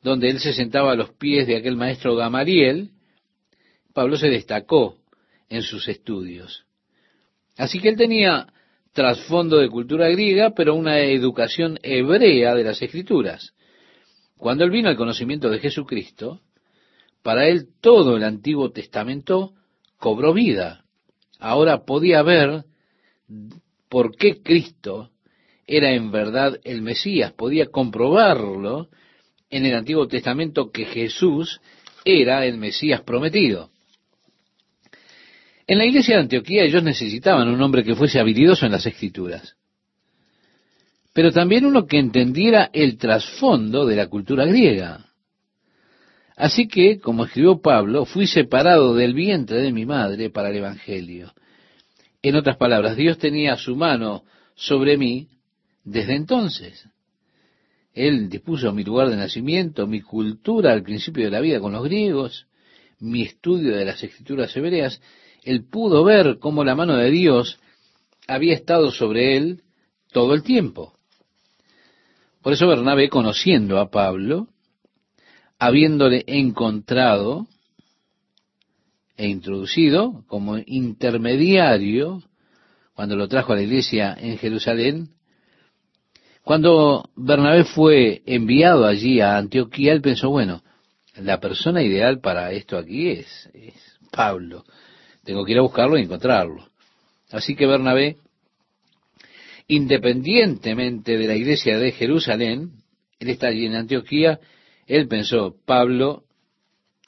donde 0.03 0.29
él 0.29 0.39
se 0.39 0.53
sentaba 0.53 0.91
a 0.91 0.95
los 0.95 1.11
pies 1.11 1.47
de 1.47 1.55
aquel 1.55 1.77
maestro 1.77 2.15
Gamaliel, 2.15 2.91
Pablo 3.93 4.17
se 4.17 4.27
destacó 4.27 4.97
en 5.49 5.63
sus 5.63 5.87
estudios. 5.87 6.65
Así 7.57 7.79
que 7.79 7.87
él 7.87 7.95
tenía 7.95 8.47
trasfondo 8.91 9.57
de 9.57 9.69
cultura 9.69 10.09
griega, 10.09 10.51
pero 10.53 10.75
una 10.75 10.99
educación 10.99 11.79
hebrea 11.83 12.53
de 12.53 12.63
las 12.65 12.81
escrituras. 12.81 13.53
Cuando 14.37 14.65
él 14.65 14.71
vino 14.71 14.89
al 14.89 14.97
conocimiento 14.97 15.49
de 15.49 15.59
Jesucristo, 15.59 16.41
para 17.23 17.47
él 17.47 17.69
todo 17.79 18.17
el 18.17 18.23
Antiguo 18.23 18.71
Testamento 18.71 19.53
cobró 19.97 20.33
vida. 20.33 20.84
Ahora 21.39 21.85
podía 21.85 22.21
ver 22.21 22.65
por 23.89 24.15
qué 24.15 24.41
Cristo 24.41 25.11
era 25.67 25.91
en 25.91 26.11
verdad 26.11 26.59
el 26.63 26.81
Mesías. 26.81 27.33
Podía 27.33 27.67
comprobarlo 27.67 28.89
en 29.49 29.65
el 29.65 29.75
Antiguo 29.75 30.07
Testamento 30.07 30.71
que 30.71 30.85
Jesús 30.85 31.61
era 32.03 32.45
el 32.45 32.57
Mesías 32.57 33.01
prometido. 33.01 33.71
En 35.67 35.79
la 35.79 35.85
iglesia 35.85 36.15
de 36.15 36.21
Antioquía 36.21 36.63
ellos 36.63 36.83
necesitaban 36.83 37.47
un 37.47 37.61
hombre 37.61 37.83
que 37.83 37.95
fuese 37.95 38.19
habilidoso 38.19 38.65
en 38.65 38.71
las 38.71 38.85
escrituras, 38.85 39.55
pero 41.11 41.31
también 41.31 41.65
uno 41.65 41.87
que 41.87 41.97
entendiera 41.97 42.69
el 42.71 42.97
trasfondo 42.97 43.85
de 43.85 43.95
la 43.95 44.07
cultura 44.07 44.45
griega. 44.45 45.04
Así 46.35 46.67
que, 46.67 46.99
como 46.99 47.25
escribió 47.25 47.61
Pablo, 47.61 48.05
fui 48.05 48.27
separado 48.27 48.93
del 48.93 49.13
vientre 49.13 49.61
de 49.61 49.71
mi 49.71 49.85
madre 49.85 50.29
para 50.29 50.49
el 50.49 50.57
Evangelio. 50.57 51.33
En 52.21 52.35
otras 52.35 52.57
palabras, 52.57 52.97
Dios 52.97 53.17
tenía 53.17 53.55
su 53.55 53.75
mano 53.75 54.23
sobre 54.55 54.97
mí 54.97 55.29
desde 55.83 56.15
entonces. 56.15 56.89
Él 57.93 58.29
dispuso 58.29 58.73
mi 58.73 58.83
lugar 58.83 59.09
de 59.09 59.15
nacimiento, 59.15 59.87
mi 59.87 60.01
cultura 60.01 60.73
al 60.73 60.83
principio 60.83 61.23
de 61.23 61.31
la 61.31 61.39
vida 61.39 61.61
con 61.61 61.71
los 61.71 61.83
griegos, 61.85 62.47
mi 62.99 63.21
estudio 63.21 63.75
de 63.75 63.85
las 63.85 64.03
escrituras 64.03 64.55
hebreas. 64.57 65.01
Él 65.43 65.63
pudo 65.63 66.03
ver 66.03 66.39
cómo 66.39 66.65
la 66.65 66.75
mano 66.75 66.97
de 66.97 67.09
Dios 67.11 67.59
había 68.27 68.53
estado 68.53 68.91
sobre 68.91 69.37
él 69.37 69.61
todo 70.11 70.33
el 70.33 70.43
tiempo. 70.43 70.93
Por 72.41 72.53
eso 72.53 72.67
Bernabé, 72.67 73.07
conociendo 73.09 73.79
a 73.79 73.89
Pablo, 73.89 74.49
habiéndole 75.59 76.23
encontrado 76.27 77.47
e 79.17 79.27
introducido 79.27 80.23
como 80.27 80.57
intermediario, 80.57 82.21
cuando 82.93 83.15
lo 83.15 83.27
trajo 83.27 83.53
a 83.53 83.55
la 83.55 83.61
iglesia 83.61 84.15
en 84.19 84.37
Jerusalén, 84.37 85.09
cuando 86.43 87.09
Bernabé 87.15 87.63
fue 87.63 88.21
enviado 88.25 88.85
allí 88.85 89.19
a 89.19 89.37
Antioquía, 89.37 89.93
él 89.93 90.01
pensó, 90.01 90.29
bueno, 90.29 90.61
la 91.15 91.39
persona 91.39 91.81
ideal 91.81 92.19
para 92.19 92.51
esto 92.51 92.77
aquí 92.77 93.09
es, 93.09 93.49
Pablo. 94.11 94.63
Tengo 95.23 95.43
que 95.43 95.53
ir 95.53 95.57
a 95.57 95.63
buscarlo 95.63 95.97
y 95.97 96.03
encontrarlo. 96.03 96.67
Así 97.31 97.55
que 97.55 97.65
Bernabé, 97.65 98.17
independientemente 99.67 101.17
de 101.17 101.27
la 101.27 101.35
iglesia 101.35 101.79
de 101.79 101.91
Jerusalén, 101.93 102.73
él 103.19 103.29
está 103.29 103.47
allí 103.47 103.65
en 103.65 103.75
Antioquía, 103.75 104.39
él 104.85 105.07
pensó, 105.07 105.55
Pablo 105.65 106.23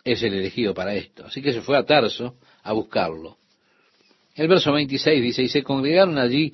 es 0.03 0.23
el 0.23 0.33
elegido 0.33 0.73
para 0.73 0.95
esto. 0.95 1.25
Así 1.25 1.41
que 1.41 1.53
se 1.53 1.61
fue 1.61 1.77
a 1.77 1.85
Tarso 1.85 2.35
a 2.63 2.73
buscarlo. 2.73 3.37
El 4.35 4.47
verso 4.47 4.71
26 4.71 5.21
dice, 5.21 5.43
y 5.43 5.49
se 5.49 5.63
congregaron 5.63 6.17
allí 6.17 6.53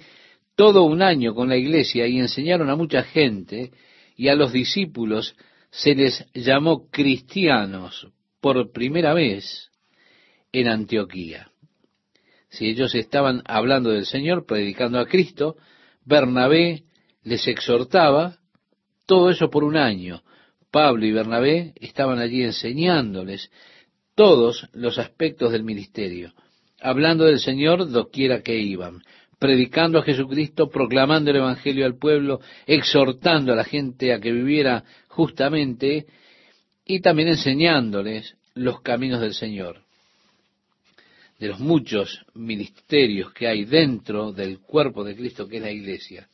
todo 0.55 0.83
un 0.83 1.01
año 1.01 1.33
con 1.33 1.49
la 1.49 1.57
iglesia 1.57 2.07
y 2.07 2.19
enseñaron 2.19 2.69
a 2.69 2.75
mucha 2.75 3.03
gente 3.03 3.71
y 4.15 4.27
a 4.27 4.35
los 4.35 4.51
discípulos 4.51 5.35
se 5.69 5.95
les 5.95 6.25
llamó 6.33 6.89
cristianos 6.89 8.07
por 8.39 8.71
primera 8.71 9.13
vez 9.13 9.71
en 10.51 10.67
Antioquía. 10.67 11.49
Si 12.49 12.67
ellos 12.67 12.93
estaban 12.93 13.41
hablando 13.45 13.89
del 13.89 14.05
Señor, 14.05 14.45
predicando 14.45 14.99
a 14.99 15.07
Cristo, 15.07 15.57
Bernabé 16.05 16.83
les 17.23 17.47
exhortaba 17.47 18.37
todo 19.07 19.31
eso 19.31 19.49
por 19.49 19.63
un 19.63 19.75
año. 19.75 20.21
Pablo 20.73 21.05
y 21.05 21.11
Bernabé 21.11 21.73
estaban 21.79 22.17
allí 22.17 22.41
enseñándoles 22.41 23.51
todos 24.15 24.67
los 24.73 24.97
aspectos 24.97 25.51
del 25.51 25.63
ministerio, 25.63 26.33
hablando 26.81 27.25
del 27.25 27.39
Señor 27.39 27.91
doquiera 27.91 28.41
que 28.41 28.57
iban 28.57 29.03
predicando 29.37 29.99
a 29.99 30.03
Jesucristo, 30.03 30.69
proclamando 30.69 31.29
el 31.29 31.37
Evangelio 31.37 31.85
al 31.85 31.97
pueblo, 31.99 32.39
exhortando 32.65 33.53
a 33.53 33.55
la 33.55 33.65
gente 33.65 34.13
a 34.13 34.19
que 34.19 34.31
viviera 34.31 34.83
justamente 35.09 36.07
y 36.85 37.01
también 37.01 37.27
enseñándoles 37.27 38.35
los 38.55 38.81
caminos 38.81 39.21
del 39.21 39.35
Señor. 39.35 39.81
De 41.37 41.49
los 41.49 41.59
muchos 41.59 42.25
ministerios 42.33 43.31
que 43.31 43.47
hay 43.47 43.65
dentro 43.65 44.31
del 44.31 44.59
cuerpo 44.59 45.03
de 45.03 45.15
Cristo 45.15 45.47
que 45.47 45.57
es 45.57 45.61
la 45.61 45.71
iglesia. 45.71 46.27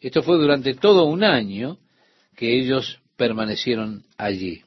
Esto 0.00 0.22
fue 0.22 0.36
durante 0.36 0.74
todo 0.74 1.06
un 1.06 1.24
año 1.24 1.78
que 2.36 2.56
ellos 2.56 3.00
permanecieron 3.16 4.04
allí. 4.16 4.62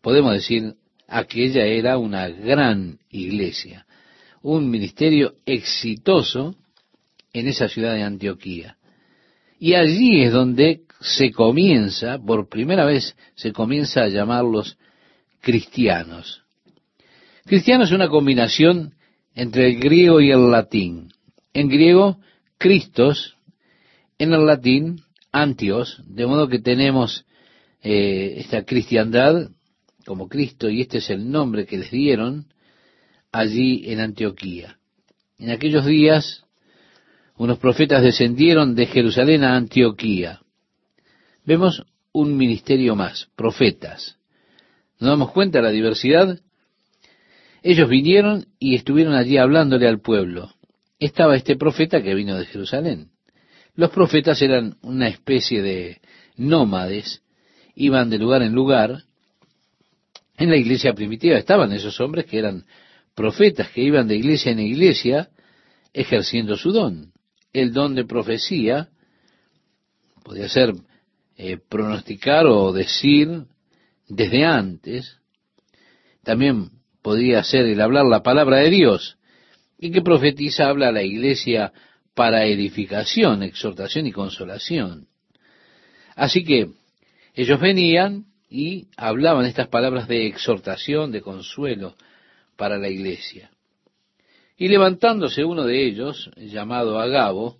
Podemos 0.00 0.32
decir, 0.32 0.74
aquella 1.06 1.64
era 1.64 1.98
una 1.98 2.28
gran 2.28 2.98
iglesia, 3.10 3.86
un 4.42 4.70
ministerio 4.70 5.34
exitoso 5.46 6.54
en 7.32 7.48
esa 7.48 7.68
ciudad 7.68 7.94
de 7.94 8.02
Antioquía. 8.02 8.76
Y 9.58 9.74
allí 9.74 10.22
es 10.22 10.32
donde 10.32 10.82
se 11.00 11.32
comienza, 11.32 12.18
por 12.18 12.48
primera 12.48 12.84
vez 12.84 13.16
se 13.34 13.52
comienza 13.52 14.02
a 14.02 14.08
llamarlos 14.08 14.78
cristianos. 15.40 16.42
Cristiano 17.44 17.84
es 17.84 17.92
una 17.92 18.08
combinación 18.08 18.94
entre 19.34 19.68
el 19.68 19.80
griego 19.80 20.20
y 20.20 20.30
el 20.30 20.50
latín. 20.50 21.12
En 21.54 21.68
griego, 21.68 22.18
Cristos, 22.58 23.36
en 24.18 24.32
el 24.32 24.46
latín, 24.46 25.00
Antios, 25.30 26.02
de 26.06 26.26
modo 26.26 26.48
que 26.48 26.58
tenemos 26.58 27.24
eh, 27.82 28.34
esta 28.38 28.64
cristiandad 28.64 29.50
como 30.04 30.28
Cristo, 30.28 30.68
y 30.70 30.80
este 30.80 30.98
es 30.98 31.10
el 31.10 31.30
nombre 31.30 31.66
que 31.66 31.78
les 31.78 31.90
dieron 31.90 32.46
allí 33.30 33.90
en 33.92 34.00
Antioquía. 34.00 34.78
En 35.38 35.50
aquellos 35.50 35.84
días 35.84 36.44
unos 37.38 37.58
profetas 37.58 38.02
descendieron 38.02 38.74
de 38.74 38.86
Jerusalén 38.86 39.44
a 39.44 39.56
Antioquía. 39.56 40.40
Vemos 41.44 41.84
un 42.12 42.36
ministerio 42.36 42.96
más, 42.96 43.28
profetas. 43.36 44.16
¿Nos 44.98 45.10
damos 45.10 45.30
cuenta 45.30 45.58
de 45.58 45.64
la 45.64 45.70
diversidad? 45.70 46.40
Ellos 47.62 47.88
vinieron 47.88 48.46
y 48.58 48.74
estuvieron 48.74 49.14
allí 49.14 49.36
hablándole 49.36 49.86
al 49.86 50.00
pueblo. 50.00 50.52
Estaba 50.98 51.36
este 51.36 51.56
profeta 51.56 52.02
que 52.02 52.14
vino 52.14 52.36
de 52.36 52.46
Jerusalén. 52.46 53.10
Los 53.76 53.90
profetas 53.90 54.42
eran 54.42 54.76
una 54.82 55.06
especie 55.06 55.62
de 55.62 56.00
nómades, 56.36 57.22
iban 57.78 58.10
de 58.10 58.18
lugar 58.18 58.42
en 58.42 58.52
lugar. 58.52 59.04
En 60.36 60.50
la 60.50 60.56
iglesia 60.56 60.92
primitiva 60.94 61.36
estaban 61.36 61.72
esos 61.72 62.00
hombres 62.00 62.26
que 62.26 62.38
eran 62.38 62.64
profetas, 63.14 63.70
que 63.70 63.82
iban 63.82 64.06
de 64.06 64.16
iglesia 64.16 64.52
en 64.52 64.60
iglesia 64.60 65.30
ejerciendo 65.92 66.56
su 66.56 66.72
don 66.72 67.12
el 67.52 67.72
don 67.72 67.94
de 67.94 68.04
profecía, 68.04 68.88
podría 70.22 70.48
ser 70.48 70.74
eh, 71.36 71.58
pronosticar 71.68 72.46
o 72.46 72.72
decir 72.72 73.44
desde 74.08 74.44
antes, 74.44 75.18
también 76.22 76.70
podría 77.02 77.42
ser 77.44 77.66
el 77.66 77.80
hablar 77.80 78.06
la 78.06 78.22
palabra 78.22 78.58
de 78.58 78.70
Dios, 78.70 79.16
y 79.78 79.90
que 79.90 80.02
profetiza 80.02 80.68
habla 80.68 80.88
a 80.88 80.92
la 80.92 81.02
iglesia 81.02 81.72
para 82.14 82.46
edificación, 82.46 83.42
exhortación 83.42 84.06
y 84.06 84.12
consolación. 84.12 85.06
Así 86.16 86.44
que 86.44 86.72
ellos 87.38 87.60
venían 87.60 88.24
y 88.50 88.88
hablaban 88.96 89.46
estas 89.46 89.68
palabras 89.68 90.08
de 90.08 90.26
exhortación, 90.26 91.12
de 91.12 91.22
consuelo 91.22 91.94
para 92.56 92.78
la 92.78 92.88
iglesia. 92.88 93.52
Y 94.56 94.66
levantándose 94.66 95.44
uno 95.44 95.62
de 95.62 95.86
ellos, 95.86 96.32
llamado 96.36 96.98
Agabo, 96.98 97.58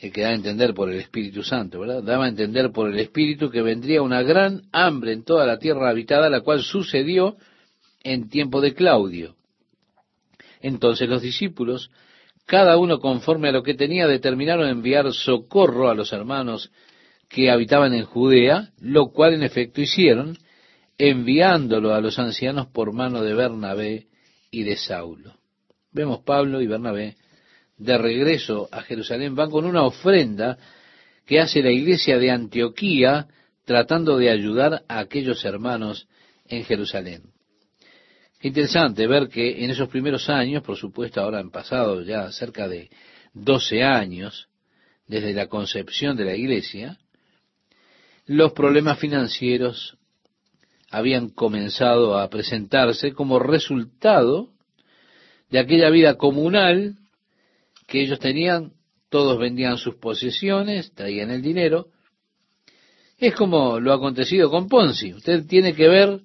que 0.00 0.20
da 0.20 0.30
a 0.30 0.34
entender 0.34 0.74
por 0.74 0.90
el 0.90 0.98
Espíritu 0.98 1.44
Santo, 1.44 1.78
¿verdad? 1.78 2.02
Daba 2.02 2.24
a 2.24 2.28
entender 2.28 2.72
por 2.72 2.90
el 2.90 2.98
Espíritu 2.98 3.50
que 3.50 3.62
vendría 3.62 4.02
una 4.02 4.22
gran 4.22 4.62
hambre 4.72 5.12
en 5.12 5.22
toda 5.22 5.46
la 5.46 5.60
tierra 5.60 5.88
habitada, 5.88 6.28
la 6.28 6.40
cual 6.40 6.62
sucedió 6.62 7.36
en 8.02 8.28
tiempo 8.28 8.60
de 8.60 8.74
Claudio. 8.74 9.36
Entonces 10.60 11.08
los 11.08 11.22
discípulos, 11.22 11.92
cada 12.46 12.78
uno 12.78 12.98
conforme 12.98 13.50
a 13.50 13.52
lo 13.52 13.62
que 13.62 13.74
tenía, 13.74 14.08
determinaron 14.08 14.68
enviar 14.68 15.12
socorro 15.12 15.88
a 15.88 15.94
los 15.94 16.12
hermanos 16.12 16.72
que 17.28 17.50
habitaban 17.50 17.92
en 17.94 18.04
Judea, 18.04 18.70
lo 18.80 19.10
cual 19.10 19.34
en 19.34 19.42
efecto 19.42 19.80
hicieron, 19.80 20.38
enviándolo 20.98 21.94
a 21.94 22.00
los 22.00 22.18
ancianos 22.18 22.68
por 22.68 22.92
mano 22.92 23.22
de 23.22 23.34
Bernabé 23.34 24.06
y 24.50 24.62
de 24.62 24.76
Saulo. 24.76 25.34
Vemos 25.92 26.20
Pablo 26.20 26.60
y 26.60 26.66
Bernabé 26.66 27.16
de 27.76 27.98
regreso 27.98 28.68
a 28.72 28.82
Jerusalén, 28.82 29.34
van 29.34 29.50
con 29.50 29.66
una 29.66 29.82
ofrenda 29.82 30.56
que 31.26 31.40
hace 31.40 31.62
la 31.62 31.70
iglesia 31.70 32.18
de 32.18 32.30
Antioquía 32.30 33.26
tratando 33.64 34.16
de 34.16 34.30
ayudar 34.30 34.84
a 34.88 35.00
aquellos 35.00 35.44
hermanos 35.44 36.08
en 36.46 36.64
Jerusalén. 36.64 37.22
Interesante 38.40 39.06
ver 39.06 39.28
que 39.28 39.64
en 39.64 39.70
esos 39.70 39.88
primeros 39.88 40.28
años, 40.28 40.62
por 40.62 40.76
supuesto 40.76 41.20
ahora 41.20 41.40
han 41.40 41.50
pasado 41.50 42.02
ya 42.02 42.30
cerca 42.30 42.68
de 42.68 42.90
12 43.34 43.82
años 43.82 44.48
desde 45.08 45.32
la 45.34 45.48
concepción 45.48 46.16
de 46.16 46.24
la 46.24 46.36
iglesia, 46.36 46.98
los 48.26 48.52
problemas 48.52 48.98
financieros 48.98 49.96
habían 50.90 51.28
comenzado 51.30 52.18
a 52.18 52.28
presentarse 52.28 53.12
como 53.12 53.38
resultado 53.38 54.48
de 55.50 55.60
aquella 55.60 55.90
vida 55.90 56.16
comunal 56.16 56.96
que 57.86 58.02
ellos 58.02 58.18
tenían, 58.18 58.72
todos 59.10 59.38
vendían 59.38 59.78
sus 59.78 59.94
posesiones, 59.96 60.92
traían 60.92 61.30
el 61.30 61.40
dinero. 61.40 61.88
Es 63.18 63.34
como 63.34 63.78
lo 63.78 63.92
acontecido 63.92 64.50
con 64.50 64.68
Ponzi. 64.68 65.14
Usted 65.14 65.46
tiene 65.46 65.74
que 65.74 65.88
ver 65.88 66.20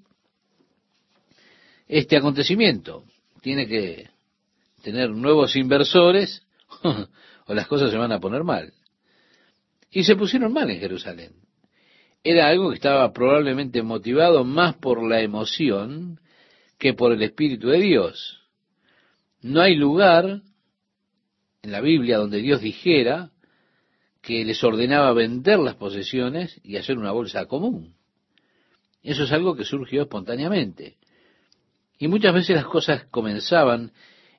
este 1.87 2.17
acontecimiento. 2.17 3.03
Tiene 3.41 3.67
que 3.67 4.09
tener 4.81 5.11
nuevos 5.11 5.55
inversores 5.55 6.43
o 7.45 7.53
las 7.53 7.67
cosas 7.67 7.91
se 7.91 7.97
van 7.97 8.11
a 8.11 8.19
poner 8.19 8.43
mal. 8.43 8.73
Y 9.91 10.03
se 10.03 10.15
pusieron 10.15 10.51
mal 10.51 10.69
en 10.69 10.79
Jerusalén. 10.79 11.33
Era 12.23 12.47
algo 12.47 12.69
que 12.69 12.75
estaba 12.75 13.11
probablemente 13.13 13.81
motivado 13.81 14.43
más 14.43 14.75
por 14.75 15.03
la 15.07 15.21
emoción 15.21 16.19
que 16.77 16.93
por 16.93 17.11
el 17.11 17.23
Espíritu 17.23 17.69
de 17.69 17.79
Dios. 17.79 18.41
No 19.41 19.61
hay 19.61 19.75
lugar 19.75 20.41
en 21.63 21.71
la 21.71 21.81
Biblia 21.81 22.17
donde 22.17 22.37
Dios 22.37 22.61
dijera 22.61 23.31
que 24.21 24.45
les 24.45 24.63
ordenaba 24.63 25.13
vender 25.13 25.59
las 25.59 25.75
posesiones 25.75 26.59
y 26.63 26.77
hacer 26.77 26.97
una 26.97 27.11
bolsa 27.11 27.45
común. 27.45 27.95
Eso 29.03 29.23
es 29.23 29.31
algo 29.31 29.55
que 29.55 29.65
surgió 29.65 30.03
espontáneamente. 30.03 30.97
Y 31.97 32.07
muchas 32.07 32.33
veces 32.33 32.55
las 32.55 32.65
cosas 32.65 33.05
comenzaban 33.05 33.91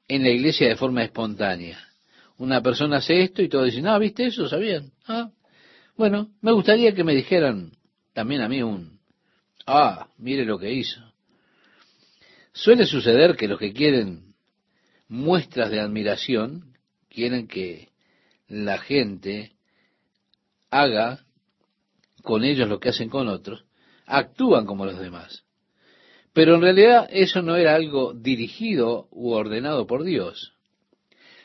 en 0.06 0.22
la 0.22 0.30
iglesia 0.30 0.68
de 0.68 0.76
forma 0.76 1.02
espontánea. 1.02 1.80
Una 2.38 2.62
persona 2.62 2.98
hace 2.98 3.22
esto 3.22 3.42
y 3.42 3.48
todos 3.48 3.66
dicen, 3.66 3.86
ah, 3.86 3.98
¿viste 3.98 4.26
eso? 4.26 4.48
¿Sabían? 4.48 4.92
Ah, 5.06 5.30
bueno, 5.96 6.30
me 6.40 6.52
gustaría 6.52 6.94
que 6.94 7.04
me 7.04 7.14
dijeran 7.14 7.72
también 8.12 8.42
a 8.42 8.48
mí 8.48 8.62
un, 8.62 9.00
ah, 9.66 10.08
mire 10.18 10.44
lo 10.44 10.58
que 10.58 10.72
hizo. 10.72 11.00
Suele 12.52 12.86
suceder 12.86 13.36
que 13.36 13.48
los 13.48 13.58
que 13.58 13.72
quieren 13.72 14.34
muestras 15.08 15.70
de 15.70 15.80
admiración, 15.80 16.74
quieren 17.08 17.46
que 17.46 17.90
la 18.48 18.78
gente 18.78 19.52
haga 20.70 21.24
con 22.22 22.44
ellos 22.44 22.68
lo 22.68 22.78
que 22.78 22.90
hacen 22.90 23.08
con 23.08 23.28
otros, 23.28 23.64
actúan 24.06 24.66
como 24.66 24.86
los 24.86 24.98
demás. 24.98 25.44
Pero 26.32 26.54
en 26.54 26.62
realidad 26.62 27.08
eso 27.10 27.42
no 27.42 27.56
era 27.56 27.74
algo 27.74 28.14
dirigido 28.14 29.08
u 29.10 29.32
ordenado 29.32 29.86
por 29.86 30.04
Dios. 30.04 30.54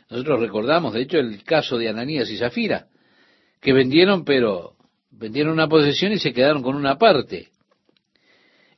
Nosotros 0.09 0.39
recordamos, 0.39 0.93
de 0.93 1.01
hecho, 1.01 1.17
el 1.17 1.43
caso 1.43 1.77
de 1.77 1.89
Ananías 1.89 2.29
y 2.29 2.37
Zafira, 2.37 2.87
que 3.61 3.73
vendieron, 3.73 4.23
pero 4.23 4.75
vendieron 5.11 5.53
una 5.53 5.67
posesión 5.67 6.11
y 6.11 6.19
se 6.19 6.33
quedaron 6.33 6.61
con 6.61 6.75
una 6.75 6.97
parte. 6.97 7.49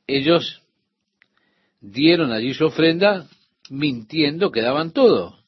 Ellos 0.06 0.62
dieron 1.80 2.32
allí 2.32 2.54
su 2.54 2.66
ofrenda 2.66 3.28
mintiendo 3.68 4.50
que 4.50 4.62
daban 4.62 4.92
todo. 4.92 5.38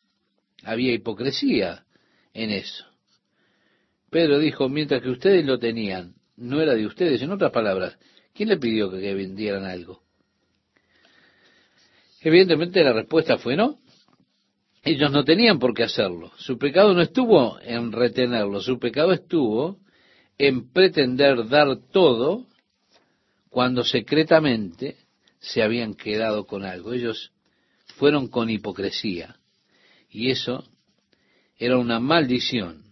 Había 0.65 0.93
hipocresía 0.93 1.85
en 2.35 2.51
eso. 2.51 2.87
Pedro 4.11 4.39
dijo, 4.39 4.69
mientras 4.69 5.03
que 5.03 5.11
ustedes 5.11 5.45
lo 5.45 5.59
tenían, 5.59 6.15
no 6.37 6.61
era 6.61 6.75
de 6.75 6.87
ustedes. 6.87 7.23
En 7.23 7.33
otras 7.33 7.51
palabras, 7.51 7.99
¿quién 8.35 8.49
le 8.49 8.59
pidió 8.59 8.91
que 8.91 9.15
vendieran 9.15 9.65
algo? 9.65 10.03
Evidentemente 12.21 12.85
la 12.85 12.93
respuesta 12.93 13.39
fue 13.39 13.57
no. 13.57 13.81
Ellos 14.83 15.13
no 15.13 15.25
tenían 15.25 15.59
por 15.59 15.75
qué 15.75 15.85
hacerlo. 15.85 16.33
Su 16.37 16.59
pecado 16.59 16.93
no 16.93 17.03
estuvo 17.03 17.61
en 17.61 17.93
retenerlo, 17.93 18.61
su 18.61 18.79
pecado 18.79 19.13
estuvo 19.13 19.79
en 20.39 20.73
pretender 20.73 21.49
dar 21.49 21.69
todo 21.93 22.47
cuando 23.49 23.85
secretamente 23.85 24.97
se 25.39 25.63
habían 25.63 25.95
quedado 25.95 26.47
con 26.47 26.65
algo. 26.65 26.93
Ellos 26.93 27.33
fueron 27.97 28.29
con 28.29 28.51
hipocresía. 28.51 29.37
Y 30.11 30.31
eso 30.31 30.65
era 31.57 31.79
una 31.79 32.01
maldición 32.01 32.83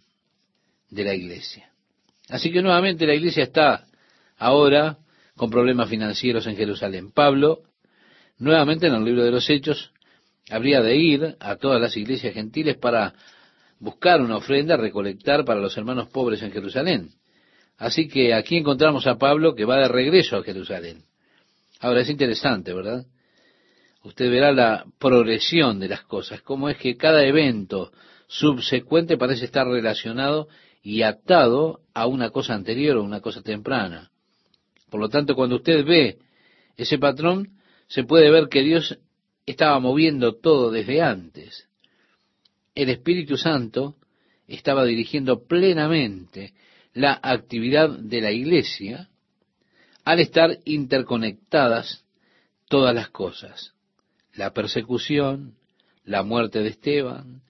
de 0.90 1.04
la 1.04 1.14
iglesia. 1.14 1.72
Así 2.28 2.52
que 2.52 2.62
nuevamente 2.62 3.06
la 3.06 3.14
iglesia 3.14 3.42
está 3.42 3.86
ahora 4.36 4.98
con 5.36 5.50
problemas 5.50 5.88
financieros 5.88 6.46
en 6.46 6.56
Jerusalén. 6.56 7.10
Pablo, 7.10 7.62
nuevamente 8.38 8.86
en 8.86 8.94
el 8.94 9.04
libro 9.04 9.24
de 9.24 9.32
los 9.32 9.48
Hechos, 9.50 9.92
habría 10.50 10.82
de 10.82 10.96
ir 10.96 11.36
a 11.40 11.56
todas 11.56 11.80
las 11.80 11.96
iglesias 11.96 12.34
gentiles 12.34 12.76
para 12.76 13.14
buscar 13.78 14.20
una 14.20 14.36
ofrenda, 14.36 14.76
recolectar 14.76 15.44
para 15.44 15.60
los 15.60 15.76
hermanos 15.76 16.08
pobres 16.08 16.42
en 16.42 16.52
Jerusalén. 16.52 17.10
Así 17.78 18.08
que 18.08 18.34
aquí 18.34 18.58
encontramos 18.58 19.06
a 19.06 19.16
Pablo 19.16 19.54
que 19.54 19.64
va 19.64 19.78
de 19.78 19.88
regreso 19.88 20.36
a 20.36 20.42
Jerusalén. 20.42 21.04
Ahora 21.80 22.02
es 22.02 22.10
interesante, 22.10 22.74
¿verdad? 22.74 23.06
Usted 24.02 24.30
verá 24.30 24.52
la 24.52 24.84
progresión 24.98 25.78
de 25.80 25.88
las 25.88 26.02
cosas, 26.02 26.42
cómo 26.42 26.68
es 26.68 26.76
que 26.76 26.96
cada 26.96 27.24
evento 27.24 27.90
subsecuente 28.26 29.16
parece 29.16 29.46
estar 29.46 29.66
relacionado 29.66 30.48
y 30.82 31.02
atado 31.02 31.80
a 31.94 32.06
una 32.06 32.30
cosa 32.30 32.54
anterior 32.54 32.96
o 32.96 33.02
una 33.02 33.20
cosa 33.20 33.42
temprana. 33.42 34.10
Por 34.90 35.00
lo 35.00 35.08
tanto, 35.08 35.34
cuando 35.34 35.56
usted 35.56 35.84
ve 35.84 36.18
ese 36.76 36.98
patrón, 36.98 37.48
se 37.88 38.04
puede 38.04 38.30
ver 38.30 38.48
que 38.48 38.62
Dios 38.62 38.98
estaba 39.46 39.78
moviendo 39.80 40.36
todo 40.36 40.70
desde 40.70 41.02
antes. 41.02 41.68
El 42.74 42.90
Espíritu 42.90 43.36
Santo 43.36 43.96
estaba 44.46 44.84
dirigiendo 44.84 45.44
plenamente 45.46 46.54
la 46.92 47.18
actividad 47.22 47.90
de 47.90 48.20
la 48.20 48.32
iglesia 48.32 49.08
al 50.04 50.20
estar 50.20 50.58
interconectadas 50.64 52.04
todas 52.68 52.94
las 52.94 53.10
cosas. 53.10 53.74
La 54.34 54.52
persecución, 54.52 55.54
la 56.04 56.22
muerte 56.22 56.60
de 56.60 56.70
Esteban, 56.70 57.42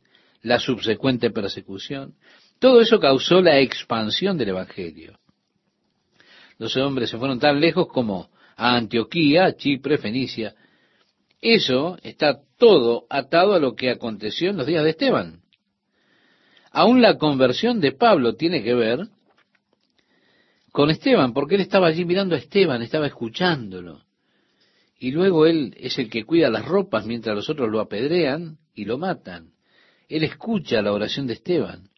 la 0.42 0.58
subsecuente 0.58 1.30
persecución, 1.30 2.14
todo 2.58 2.80
eso 2.80 3.00
causó 3.00 3.40
la 3.40 3.58
expansión 3.60 4.36
del 4.36 4.50
Evangelio. 4.50 5.18
Los 6.58 6.76
hombres 6.76 7.08
se 7.08 7.18
fueron 7.18 7.38
tan 7.38 7.58
lejos 7.58 7.88
como 7.88 8.30
a 8.56 8.76
Antioquía, 8.76 9.56
Chipre, 9.56 9.96
Fenicia. 9.96 10.54
Eso 11.40 11.98
está 12.02 12.40
todo 12.58 13.06
atado 13.08 13.54
a 13.54 13.58
lo 13.58 13.74
que 13.74 13.90
aconteció 13.90 14.50
en 14.50 14.58
los 14.58 14.66
días 14.66 14.84
de 14.84 14.90
Esteban. 14.90 15.40
Aún 16.70 17.00
la 17.00 17.18
conversión 17.18 17.80
de 17.80 17.92
Pablo 17.92 18.34
tiene 18.34 18.62
que 18.62 18.74
ver 18.74 19.08
con 20.72 20.90
Esteban, 20.90 21.32
porque 21.32 21.56
él 21.56 21.62
estaba 21.62 21.88
allí 21.88 22.04
mirando 22.04 22.34
a 22.34 22.38
Esteban, 22.38 22.82
estaba 22.82 23.06
escuchándolo. 23.06 24.04
Y 24.98 25.10
luego 25.12 25.46
él 25.46 25.74
es 25.78 25.98
el 25.98 26.10
que 26.10 26.24
cuida 26.24 26.50
las 26.50 26.64
ropas 26.64 27.06
mientras 27.06 27.34
los 27.34 27.48
otros 27.48 27.70
lo 27.70 27.80
apedrean 27.80 28.58
y 28.74 28.84
lo 28.84 28.98
matan. 28.98 29.52
Él 30.08 30.24
escucha 30.24 30.82
la 30.82 30.92
oración 30.92 31.26
de 31.26 31.32
Esteban. 31.32 31.88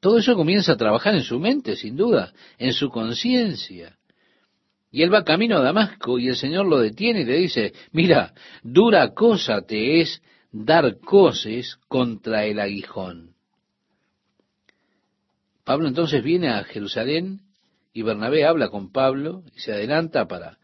Todo 0.00 0.18
eso 0.18 0.34
comienza 0.34 0.72
a 0.72 0.76
trabajar 0.76 1.14
en 1.14 1.22
su 1.22 1.38
mente, 1.38 1.76
sin 1.76 1.96
duda, 1.96 2.32
en 2.58 2.72
su 2.72 2.88
conciencia. 2.88 3.98
Y 4.90 5.02
él 5.02 5.12
va 5.12 5.24
camino 5.24 5.58
a 5.58 5.62
Damasco 5.62 6.18
y 6.18 6.28
el 6.28 6.36
Señor 6.36 6.66
lo 6.66 6.78
detiene 6.78 7.20
y 7.20 7.24
le 7.24 7.36
dice, 7.36 7.72
mira, 7.92 8.34
dura 8.62 9.14
cosa 9.14 9.62
te 9.62 10.00
es 10.00 10.22
dar 10.50 10.98
coces 10.98 11.76
contra 11.88 12.44
el 12.44 12.58
aguijón. 12.58 13.34
Pablo 15.64 15.86
entonces 15.86 16.24
viene 16.24 16.48
a 16.48 16.64
Jerusalén 16.64 17.42
y 17.92 18.02
Bernabé 18.02 18.44
habla 18.44 18.68
con 18.68 18.90
Pablo 18.90 19.44
y 19.54 19.60
se 19.60 19.72
adelanta 19.72 20.26
para 20.26 20.58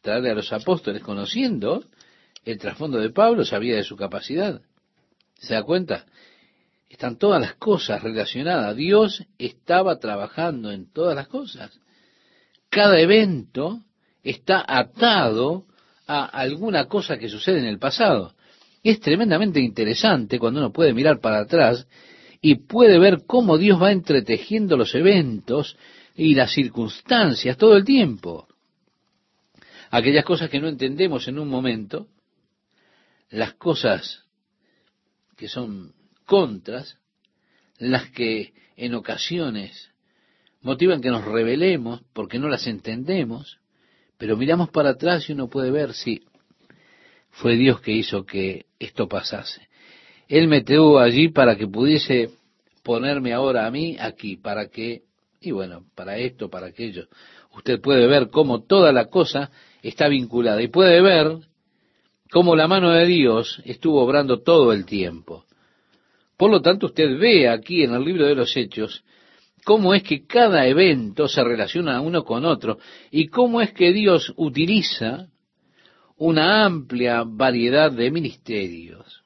traerle 0.00 0.30
a 0.30 0.34
los 0.34 0.52
apóstoles, 0.52 1.02
conociendo 1.02 1.84
el 2.44 2.58
trasfondo 2.58 2.98
de 2.98 3.10
Pablo, 3.10 3.44
sabía 3.44 3.74
de 3.74 3.82
su 3.82 3.96
capacidad. 3.96 4.62
¿Se 5.34 5.54
da 5.54 5.64
cuenta? 5.64 6.06
Están 6.88 7.18
todas 7.18 7.40
las 7.40 7.54
cosas 7.54 8.02
relacionadas. 8.02 8.76
Dios 8.76 9.24
estaba 9.38 9.98
trabajando 9.98 10.70
en 10.70 10.90
todas 10.92 11.16
las 11.16 11.26
cosas. 11.26 11.80
Cada 12.70 12.98
evento 13.00 13.82
está 14.22 14.64
atado 14.66 15.66
a 16.06 16.24
alguna 16.24 16.86
cosa 16.86 17.18
que 17.18 17.28
sucede 17.28 17.58
en 17.58 17.66
el 17.66 17.78
pasado. 17.78 18.34
Es 18.82 19.00
tremendamente 19.00 19.60
interesante 19.60 20.38
cuando 20.38 20.60
uno 20.60 20.72
puede 20.72 20.92
mirar 20.92 21.20
para 21.20 21.40
atrás 21.40 21.86
y 22.40 22.56
puede 22.56 22.98
ver 22.98 23.24
cómo 23.26 23.58
Dios 23.58 23.80
va 23.80 23.92
entretejiendo 23.92 24.76
los 24.76 24.94
eventos 24.94 25.76
y 26.14 26.34
las 26.34 26.52
circunstancias 26.52 27.56
todo 27.56 27.76
el 27.76 27.84
tiempo. 27.84 28.46
Aquellas 29.90 30.24
cosas 30.24 30.50
que 30.50 30.60
no 30.60 30.68
entendemos 30.68 31.28
en 31.28 31.38
un 31.38 31.48
momento, 31.48 32.08
las 33.30 33.54
cosas 33.54 34.24
que 35.36 35.48
son 35.48 35.92
contras, 36.24 36.98
las 37.78 38.10
que 38.10 38.52
en 38.76 38.94
ocasiones 38.94 39.90
motivan 40.66 41.00
que 41.00 41.10
nos 41.10 41.24
rebelemos 41.24 42.02
porque 42.12 42.40
no 42.40 42.48
las 42.48 42.66
entendemos, 42.66 43.58
pero 44.18 44.36
miramos 44.36 44.68
para 44.68 44.90
atrás 44.90 45.30
y 45.30 45.32
uno 45.32 45.48
puede 45.48 45.70
ver 45.70 45.94
si 45.94 46.24
fue 47.30 47.54
Dios 47.54 47.80
que 47.80 47.92
hizo 47.92 48.26
que 48.26 48.66
esto 48.80 49.06
pasase. 49.06 49.68
Él 50.26 50.48
me 50.48 50.62
tuvo 50.62 50.98
allí 50.98 51.28
para 51.28 51.54
que 51.54 51.68
pudiese 51.68 52.30
ponerme 52.82 53.32
ahora 53.32 53.64
a 53.64 53.70
mí 53.70 53.96
aquí, 54.00 54.36
para 54.36 54.66
que 54.66 55.02
Y 55.40 55.52
bueno, 55.52 55.84
para 55.94 56.18
esto, 56.18 56.50
para 56.50 56.66
aquello, 56.66 57.06
usted 57.54 57.80
puede 57.80 58.08
ver 58.08 58.30
cómo 58.30 58.64
toda 58.64 58.92
la 58.92 59.04
cosa 59.04 59.52
está 59.82 60.08
vinculada 60.08 60.60
y 60.60 60.66
puede 60.66 61.00
ver 61.00 61.38
cómo 62.32 62.56
la 62.56 62.66
mano 62.66 62.90
de 62.90 63.06
Dios 63.06 63.62
estuvo 63.64 64.02
obrando 64.02 64.42
todo 64.42 64.72
el 64.72 64.84
tiempo. 64.84 65.44
Por 66.36 66.50
lo 66.50 66.60
tanto, 66.60 66.86
usted 66.86 67.16
ve 67.20 67.48
aquí 67.48 67.84
en 67.84 67.94
el 67.94 68.02
libro 68.02 68.26
de 68.26 68.34
los 68.34 68.56
Hechos 68.56 69.04
cómo 69.66 69.94
es 69.94 70.04
que 70.04 70.24
cada 70.24 70.64
evento 70.68 71.26
se 71.26 71.42
relaciona 71.42 72.00
uno 72.00 72.22
con 72.22 72.44
otro 72.44 72.78
y 73.10 73.26
cómo 73.26 73.60
es 73.60 73.72
que 73.72 73.92
Dios 73.92 74.32
utiliza 74.36 75.26
una 76.18 76.64
amplia 76.64 77.24
variedad 77.26 77.90
de 77.90 78.12
ministerios. 78.12 79.24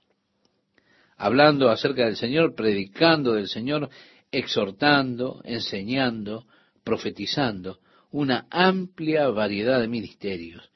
Hablando 1.19 1.69
acerca 1.69 2.07
del 2.07 2.17
Señor, 2.17 2.55
predicando 2.55 3.35
del 3.35 3.49
Señor, 3.49 3.91
exhortando, 4.33 5.43
enseñando, 5.45 6.47
profetizando, 6.85 7.81
una 8.11 8.47
amplia 8.51 9.29
variedad 9.29 9.79
de 9.79 9.89
ministerios. 9.89 10.71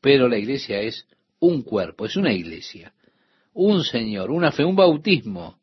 Pero 0.00 0.28
la 0.28 0.38
iglesia 0.38 0.80
es 0.80 1.08
un 1.40 1.62
cuerpo, 1.62 2.06
es 2.06 2.14
una 2.14 2.32
iglesia, 2.32 2.92
un 3.52 3.82
Señor, 3.82 4.30
una 4.30 4.52
fe, 4.52 4.64
un 4.64 4.76
bautismo, 4.76 5.58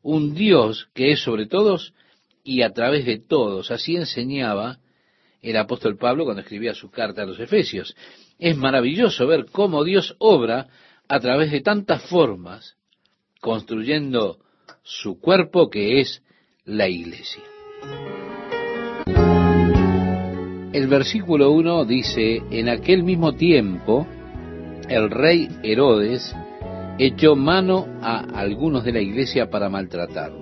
un 0.00 0.34
Dios 0.34 0.88
que 0.94 1.12
es 1.12 1.20
sobre 1.20 1.44
todos 1.44 1.92
y 2.48 2.62
a 2.62 2.72
través 2.72 3.04
de 3.04 3.18
todos. 3.18 3.70
Así 3.70 3.96
enseñaba 3.96 4.78
el 5.42 5.54
apóstol 5.58 5.98
Pablo 5.98 6.24
cuando 6.24 6.40
escribía 6.40 6.72
su 6.72 6.90
carta 6.90 7.22
a 7.22 7.26
los 7.26 7.38
Efesios. 7.38 7.94
Es 8.38 8.56
maravilloso 8.56 9.26
ver 9.26 9.44
cómo 9.52 9.84
Dios 9.84 10.16
obra 10.18 10.66
a 11.08 11.20
través 11.20 11.50
de 11.50 11.60
tantas 11.60 12.02
formas, 12.08 12.76
construyendo 13.42 14.38
su 14.82 15.20
cuerpo 15.20 15.68
que 15.68 16.00
es 16.00 16.22
la 16.64 16.88
iglesia. 16.88 17.42
El 20.72 20.86
versículo 20.86 21.50
1 21.50 21.84
dice, 21.84 22.42
en 22.50 22.70
aquel 22.70 23.02
mismo 23.02 23.34
tiempo, 23.34 24.06
el 24.88 25.10
rey 25.10 25.48
Herodes 25.62 26.34
echó 26.98 27.36
mano 27.36 27.86
a 28.00 28.20
algunos 28.20 28.84
de 28.84 28.92
la 28.92 29.00
iglesia 29.00 29.50
para 29.50 29.68
maltratarles. 29.68 30.37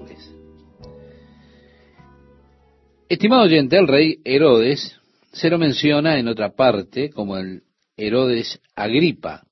Estimado 3.08 3.42
oyente, 3.42 3.78
el 3.78 3.86
rey 3.86 4.20
Herodes 4.24 4.98
se 5.30 5.48
lo 5.48 5.58
menciona 5.58 6.18
en 6.18 6.26
otra 6.26 6.56
parte 6.56 7.10
como 7.10 7.36
el 7.36 7.62
Herodes 7.96 8.60
Agripa. 8.74 9.46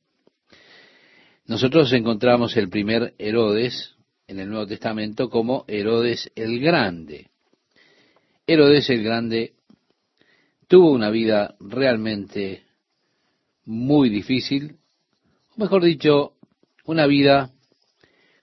Nosotros 1.47 1.93
encontramos 1.93 2.57
el 2.57 2.69
primer 2.69 3.15
Herodes 3.17 3.95
en 4.27 4.41
el 4.41 4.49
Nuevo 4.49 4.67
Testamento 4.67 5.31
como 5.31 5.65
Herodes 5.69 6.33
el 6.35 6.59
Grande. 6.59 7.29
Herodes 8.45 8.91
el 8.91 9.05
Grande 9.05 9.53
tuvo 10.67 10.91
una 10.91 11.11
vida 11.11 11.55
realmente 11.61 12.65
muy 13.65 14.09
difícil, 14.09 14.79
o 15.57 15.61
mejor 15.61 15.85
dicho, 15.85 16.33
una 16.87 17.07
vida 17.07 17.53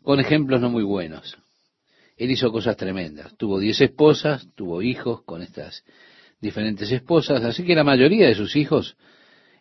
con 0.04 0.22
ejemplos 0.22 0.62
no 0.62 0.70
muy 0.70 0.84
buenos. 0.84 1.38
Él 2.22 2.30
hizo 2.30 2.52
cosas 2.52 2.78
tremendas. 2.78 3.36
Tuvo 3.36 3.60
diez 3.60 3.82
esposas, 3.82 4.48
tuvo 4.54 4.84
hijos 4.84 5.24
con 5.24 5.42
estas 5.42 5.84
diferentes 6.40 6.92
esposas, 6.92 7.44
así 7.44 7.64
que 7.66 7.74
la 7.74 7.84
mayoría 7.84 8.28
de 8.28 8.36
sus 8.36 8.56
hijos 8.56 8.96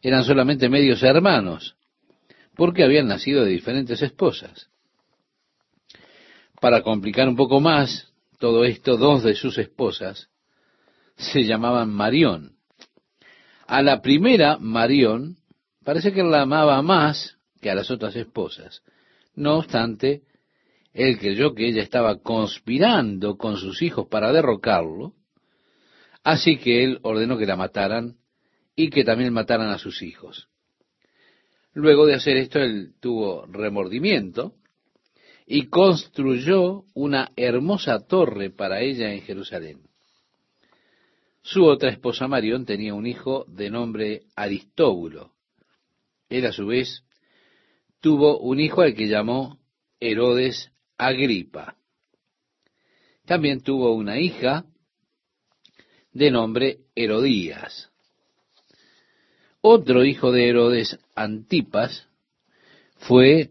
eran 0.03 0.25
solamente 0.25 0.69
medios 0.69 1.03
hermanos, 1.03 1.77
porque 2.55 2.85
habían 2.85 3.09
nacido 3.09 3.47
de 3.47 3.53
diferentes 3.53 4.03
esposas. 4.03 4.69
Para 6.61 6.83
complicar 6.83 7.27
un 7.31 7.37
poco 7.37 7.61
más 7.61 8.13
todo 8.39 8.67
esto, 8.67 8.99
dos 8.99 9.23
de 9.23 9.35
sus 9.37 9.57
esposas 9.57 10.29
se 11.17 11.45
llamaban 11.45 11.89
Marión. 11.89 12.57
A 13.67 13.81
la 13.81 14.03
primera, 14.03 14.59
Marión, 14.59 15.39
parece 15.83 16.13
que 16.13 16.23
la 16.23 16.43
amaba 16.43 16.83
más 16.83 17.39
que 17.63 17.71
a 17.71 17.75
las 17.75 17.91
otras 17.91 18.15
esposas. 18.17 18.83
No 19.35 19.57
obstante, 19.57 20.25
él 20.93 21.19
creyó 21.19 21.55
que 21.55 21.69
ella 21.69 21.83
estaba 21.83 22.21
conspirando 22.21 23.37
con 23.37 23.57
sus 23.57 23.83
hijos 23.83 24.09
para 24.09 24.33
derrocarlo, 24.33 25.15
así 26.25 26.57
que 26.59 26.85
él 26.85 26.99
ordenó 27.03 27.39
que 27.39 27.47
la 27.47 27.57
mataran 27.57 28.17
y 28.75 28.91
que 28.91 29.05
también 29.05 29.33
mataran 29.33 29.69
a 29.69 29.79
sus 29.79 30.03
hijos. 30.03 30.49
Luego 31.73 32.07
de 32.07 32.15
hacer 32.15 32.37
esto, 32.37 32.59
él 32.59 32.95
tuvo 33.01 33.47
remordimiento 33.47 34.55
y 35.47 35.69
construyó 35.69 36.85
una 36.95 37.31
hermosa 37.37 38.07
torre 38.07 38.51
para 38.51 38.81
ella 38.81 39.13
en 39.13 39.23
Jerusalén. 39.23 39.81
Su 41.43 41.65
otra 41.65 41.91
esposa 41.91 42.29
Marión 42.29 42.67
tenía 42.67 42.95
un 42.95 43.07
hijo 43.07 43.45
de 43.49 43.71
nombre 43.71 44.23
Aristóbulo. 44.37 45.33
Él 46.29 46.47
a 46.47 46.53
su 46.53 46.67
vez 46.67 47.05
tuvo 48.01 48.39
un 48.39 48.61
hijo 48.61 48.83
al 48.83 48.95
que 48.95 49.09
llamó 49.09 49.59
Herodes 50.01 50.71
Agripa. 51.01 51.77
También 53.25 53.63
tuvo 53.63 53.95
una 53.95 54.19
hija 54.21 54.65
de 56.13 56.31
nombre 56.31 56.81
Herodías. 56.95 57.91
Otro 59.63 60.05
hijo 60.05 60.31
de 60.31 60.49
Herodes 60.49 60.99
Antipas 61.15 62.07
fue 62.97 63.51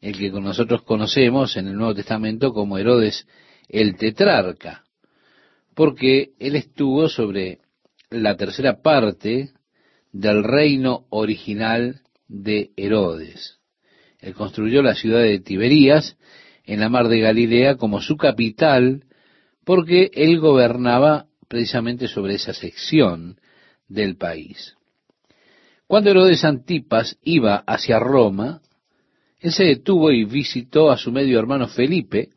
el 0.00 0.18
que 0.18 0.30
nosotros 0.30 0.82
conocemos 0.82 1.56
en 1.56 1.68
el 1.68 1.74
Nuevo 1.74 1.94
Testamento 1.94 2.52
como 2.52 2.78
Herodes 2.78 3.26
el 3.68 3.96
tetrarca, 3.96 4.84
porque 5.74 6.32
él 6.38 6.54
estuvo 6.54 7.08
sobre 7.08 7.60
la 8.10 8.36
tercera 8.36 8.82
parte 8.82 9.50
del 10.12 10.44
reino 10.44 11.06
original 11.10 12.02
de 12.28 12.70
Herodes. 12.76 13.58
Él 14.20 14.34
construyó 14.34 14.82
la 14.82 14.94
ciudad 14.94 15.22
de 15.22 15.40
Tiberías 15.40 16.16
en 16.64 16.80
la 16.80 16.88
mar 16.88 17.08
de 17.08 17.20
Galilea 17.20 17.76
como 17.76 18.00
su 18.00 18.16
capital, 18.16 19.04
porque 19.64 20.10
él 20.14 20.40
gobernaba 20.40 21.26
precisamente 21.48 22.08
sobre 22.08 22.34
esa 22.34 22.52
sección 22.52 23.38
del 23.88 24.16
país. 24.16 24.76
Cuando 25.86 26.10
Herodes 26.10 26.44
Antipas 26.44 27.18
iba 27.22 27.56
hacia 27.66 27.98
Roma, 27.98 28.62
él 29.40 29.52
se 29.52 29.64
detuvo 29.64 30.10
y 30.10 30.24
visitó 30.24 30.90
a 30.90 30.96
su 30.96 31.12
medio 31.12 31.38
hermano 31.38 31.68
Felipe, 31.68 32.30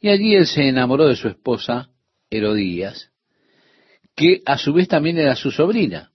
y 0.00 0.08
allí 0.08 0.34
él 0.34 0.46
se 0.46 0.68
enamoró 0.68 1.06
de 1.06 1.16
su 1.16 1.28
esposa 1.28 1.88
Herodías, 2.28 3.10
que 4.14 4.42
a 4.44 4.58
su 4.58 4.74
vez 4.74 4.88
también 4.88 5.18
era 5.18 5.34
su 5.34 5.50
sobrina. 5.50 6.12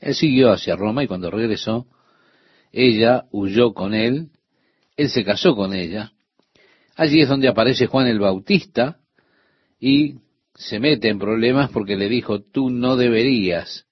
Él 0.00 0.14
siguió 0.16 0.50
hacia 0.50 0.74
Roma 0.74 1.04
y 1.04 1.06
cuando 1.06 1.30
regresó, 1.30 1.86
ella 2.72 3.26
huyó 3.30 3.72
con 3.72 3.94
él, 3.94 4.30
él 5.02 5.10
se 5.10 5.24
casó 5.24 5.54
con 5.54 5.74
ella. 5.74 6.12
Allí 6.96 7.20
es 7.20 7.28
donde 7.28 7.48
aparece 7.48 7.86
Juan 7.86 8.06
el 8.06 8.20
Bautista 8.20 8.98
y 9.80 10.16
se 10.54 10.78
mete 10.78 11.08
en 11.08 11.18
problemas 11.18 11.70
porque 11.70 11.96
le 11.96 12.08
dijo, 12.08 12.40
tú 12.40 12.70
no 12.70 12.96
deberías 12.96 13.86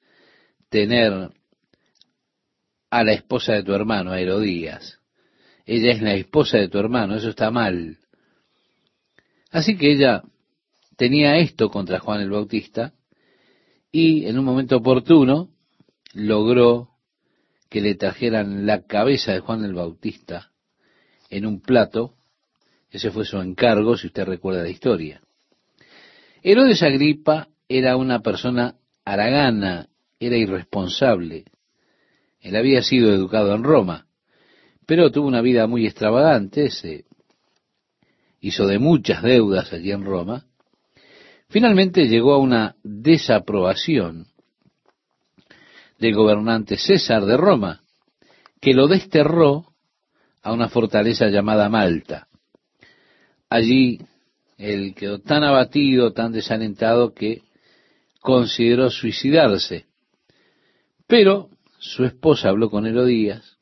tener 0.69 1.31
a 2.91 3.05
la 3.05 3.13
esposa 3.13 3.55
de 3.55 3.63
tu 3.63 3.73
hermano, 3.73 4.13
a 4.13 4.21
Herodías. 4.21 4.99
Ella 5.67 5.93
es 5.93 6.03
la 6.03 6.15
esposa 6.15 6.59
de 6.59 6.69
tu 6.69 6.79
hermano, 6.79 7.17
eso 7.17 7.31
está 7.31 7.51
mal. 7.51 7.99
Así 9.51 9.77
que 9.77 9.93
ella 9.93 10.23
tenía 10.97 11.39
esto 11.39 11.71
contra 11.71 11.99
Juan 11.99 12.21
el 12.21 12.31
Bautista 12.31 12.93
y 13.91 14.27
en 14.27 14.39
un 14.39 14.45
momento 14.45 14.77
oportuno 14.77 15.49
logró 16.13 16.91
que 17.69 17.81
le 17.81 17.95
trajeran 17.95 18.67
la 18.67 18.83
cabeza 18.83 19.33
de 19.33 19.41
Juan 19.41 19.65
el 19.65 19.75
Bautista 19.75 20.51
en 21.31 21.47
un 21.47 21.61
plato. 21.61 22.15
Ese 22.91 23.11
fue 23.11 23.25
su 23.25 23.41
encargo, 23.41 23.97
si 23.97 24.09
usted 24.09 24.25
recuerda 24.25 24.63
la 24.63 24.69
historia. 24.69 25.23
Herodes 26.43 26.83
Agripa 26.83 27.49
era 27.69 27.97
una 27.97 28.21
persona 28.21 28.75
aragana, 29.05 29.89
era 30.19 30.37
irresponsable, 30.37 31.45
él 32.41 32.57
había 32.57 32.83
sido 32.83 33.13
educado 33.13 33.55
en 33.55 33.65
Roma, 33.65 34.07
pero 34.87 35.11
tuvo 35.11 35.29
una 35.29 35.43
vida 35.43 35.67
muy 35.67 35.87
extravagante, 35.87 36.71
se 36.71 37.05
hizo 38.41 38.67
de 38.67 38.79
muchas 38.79 39.23
deudas 39.23 39.73
allí 39.73 39.93
en 39.93 40.05
Roma. 40.05 40.47
Finalmente 41.49 42.09
llegó 42.09 42.33
a 42.33 42.39
una 42.39 42.77
desaprobación 42.83 44.27
del 45.99 46.15
gobernante 46.15 46.79
César 46.79 47.27
de 47.27 47.37
Roma, 47.37 47.83
que 48.61 48.73
lo 48.73 48.89
desterró 48.89 49.67
a 50.43 50.53
una 50.53 50.69
fortaleza 50.69 51.29
llamada 51.29 51.69
Malta. 51.69 52.29
Allí 53.49 54.01
él 54.59 54.95
quedó 54.95 55.21
tan 55.21 55.43
abatido, 55.45 56.13
tan 56.13 56.33
desalentado, 56.33 57.15
que 57.15 57.43
consideró 58.21 58.91
suicidarse. 58.91 59.87
Pero 61.07 61.51
su 61.79 62.05
esposa 62.05 62.51
habló 62.51 62.71
con 62.71 62.87
Herodías, 62.87 63.59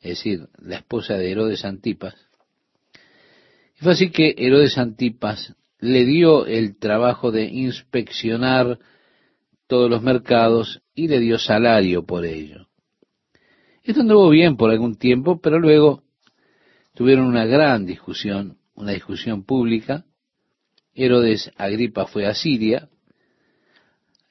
es 0.00 0.10
decir, 0.10 0.48
la 0.58 0.76
esposa 0.76 1.14
de 1.14 1.32
Herodes 1.32 1.64
Antipas, 1.64 2.14
y 3.76 3.82
fue 3.82 3.92
así 3.92 4.10
que 4.10 4.34
Herodes 4.38 4.78
Antipas 4.78 5.54
le 5.80 6.04
dio 6.04 6.46
el 6.46 6.78
trabajo 6.78 7.32
de 7.32 7.44
inspeccionar 7.44 8.78
todos 9.66 9.90
los 9.90 10.02
mercados 10.02 10.82
y 10.94 11.08
le 11.08 11.20
dio 11.20 11.38
salario 11.38 12.04
por 12.04 12.24
ello. 12.24 12.68
Esto 13.84 14.00
anduvo 14.00 14.30
bien 14.30 14.56
por 14.56 14.70
algún 14.70 14.96
tiempo, 14.96 15.38
pero 15.42 15.58
luego 15.58 16.02
tuvieron 16.94 17.26
una 17.26 17.44
gran 17.44 17.84
discusión, 17.84 18.56
una 18.74 18.92
discusión 18.92 19.44
pública. 19.44 20.06
Herodes 20.94 21.50
Agripa 21.56 22.06
fue 22.06 22.26
a 22.26 22.34
Siria 22.34 22.88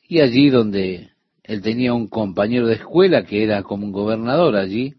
y 0.08 0.22
allí 0.22 0.50
donde 0.50 1.12
él 1.44 1.62
tenía 1.62 1.94
un 1.94 2.08
compañero 2.08 2.66
de 2.66 2.76
escuela 2.76 3.26
que 3.26 3.44
era 3.44 3.62
como 3.62 3.86
un 3.86 3.92
gobernador 3.92 4.56
allí, 4.56 4.96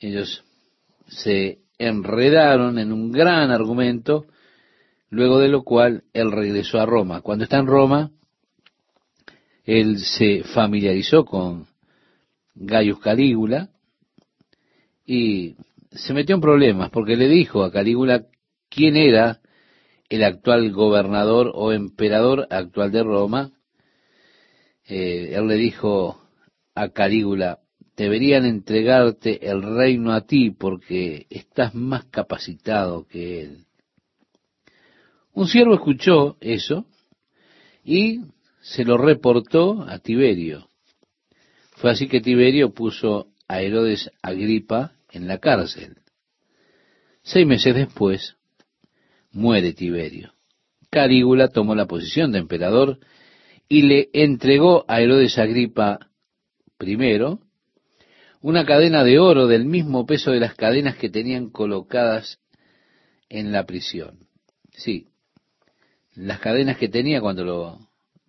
ellos 0.00 0.42
se 1.06 1.58
enredaron 1.76 2.78
en 2.78 2.92
un 2.92 3.12
gran 3.12 3.50
argumento, 3.50 4.24
luego 5.10 5.38
de 5.38 5.48
lo 5.48 5.64
cual 5.64 6.04
él 6.14 6.32
regresó 6.32 6.80
a 6.80 6.86
Roma. 6.86 7.20
Cuando 7.20 7.44
está 7.44 7.58
en 7.58 7.66
Roma, 7.66 8.10
él 9.64 9.98
se 9.98 10.44
familiarizó 10.44 11.26
con 11.26 11.66
Gaius 12.60 12.98
Calígula 13.00 13.70
y 15.06 15.56
se 15.92 16.12
metió 16.12 16.34
en 16.34 16.40
problemas 16.40 16.90
porque 16.90 17.16
le 17.16 17.28
dijo 17.28 17.62
a 17.62 17.72
Calígula 17.72 18.26
quién 18.68 18.96
era 18.96 19.40
el 20.08 20.24
actual 20.24 20.72
gobernador 20.72 21.52
o 21.54 21.72
emperador 21.72 22.46
actual 22.50 22.90
de 22.90 23.02
Roma. 23.02 23.52
Eh, 24.86 25.34
él 25.34 25.46
le 25.46 25.54
dijo 25.54 26.20
a 26.74 26.88
Calígula, 26.90 27.60
deberían 27.96 28.44
entregarte 28.44 29.48
el 29.48 29.62
reino 29.62 30.12
a 30.12 30.22
ti 30.22 30.50
porque 30.50 31.26
estás 31.30 31.74
más 31.74 32.06
capacitado 32.06 33.06
que 33.06 33.42
él. 33.42 33.66
Un 35.32 35.46
siervo 35.46 35.74
escuchó 35.74 36.36
eso 36.40 36.86
y 37.84 38.20
se 38.60 38.84
lo 38.84 38.98
reportó 38.98 39.82
a 39.82 39.98
Tiberio. 39.98 40.67
Fue 41.78 41.92
así 41.92 42.08
que 42.08 42.20
Tiberio 42.20 42.74
puso 42.74 43.28
a 43.46 43.62
Herodes 43.62 44.10
Agripa 44.20 44.94
en 45.12 45.28
la 45.28 45.38
cárcel. 45.38 45.98
Seis 47.22 47.46
meses 47.46 47.74
después, 47.74 48.36
muere 49.30 49.72
Tiberio. 49.74 50.34
Calígula 50.90 51.48
tomó 51.48 51.76
la 51.76 51.86
posición 51.86 52.32
de 52.32 52.40
emperador 52.40 52.98
y 53.68 53.82
le 53.82 54.10
entregó 54.12 54.84
a 54.88 55.00
Herodes 55.00 55.38
Agripa 55.38 56.00
primero 56.78 57.40
una 58.40 58.66
cadena 58.66 59.04
de 59.04 59.20
oro 59.20 59.46
del 59.46 59.64
mismo 59.64 60.04
peso 60.04 60.32
de 60.32 60.40
las 60.40 60.56
cadenas 60.56 60.96
que 60.96 61.10
tenían 61.10 61.48
colocadas 61.48 62.40
en 63.28 63.52
la 63.52 63.66
prisión. 63.66 64.26
Sí, 64.72 65.06
las 66.16 66.40
cadenas 66.40 66.76
que 66.76 66.88
tenía 66.88 67.20
cuando 67.20 67.44
lo 67.44 67.78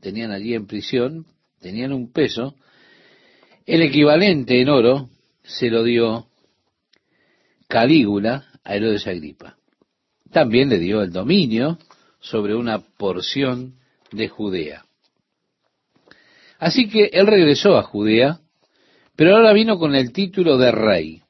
tenían 0.02 0.32
allí 0.32 0.54
en 0.54 0.68
prisión 0.68 1.26
tenían 1.60 1.94
un 1.94 2.12
peso 2.12 2.56
el 3.70 3.84
equivalente 3.84 4.60
en 4.60 4.70
oro 4.70 5.10
se 5.44 5.70
lo 5.70 5.84
dio 5.84 6.26
Calígula 7.68 8.48
a 8.64 8.76
Herodes 8.76 9.06
Agripa. 9.06 9.58
También 10.32 10.70
le 10.70 10.80
dio 10.80 11.04
el 11.04 11.12
dominio 11.12 11.78
sobre 12.20 12.56
una 12.56 12.80
porción 12.80 13.76
de 14.12 14.28
Judea. 14.28 14.86
Así 16.58 16.90
que 16.90 17.12
él 17.14 17.28
regresó 17.28 17.78
a 17.78 17.84
Judea, 17.84 18.40
pero 19.16 19.36
ahora 19.36 19.54
vino 19.54 19.78
con 19.78 19.94
el 19.94 20.14
título 20.14 20.58
de 20.58 20.72
rey. 20.72 21.22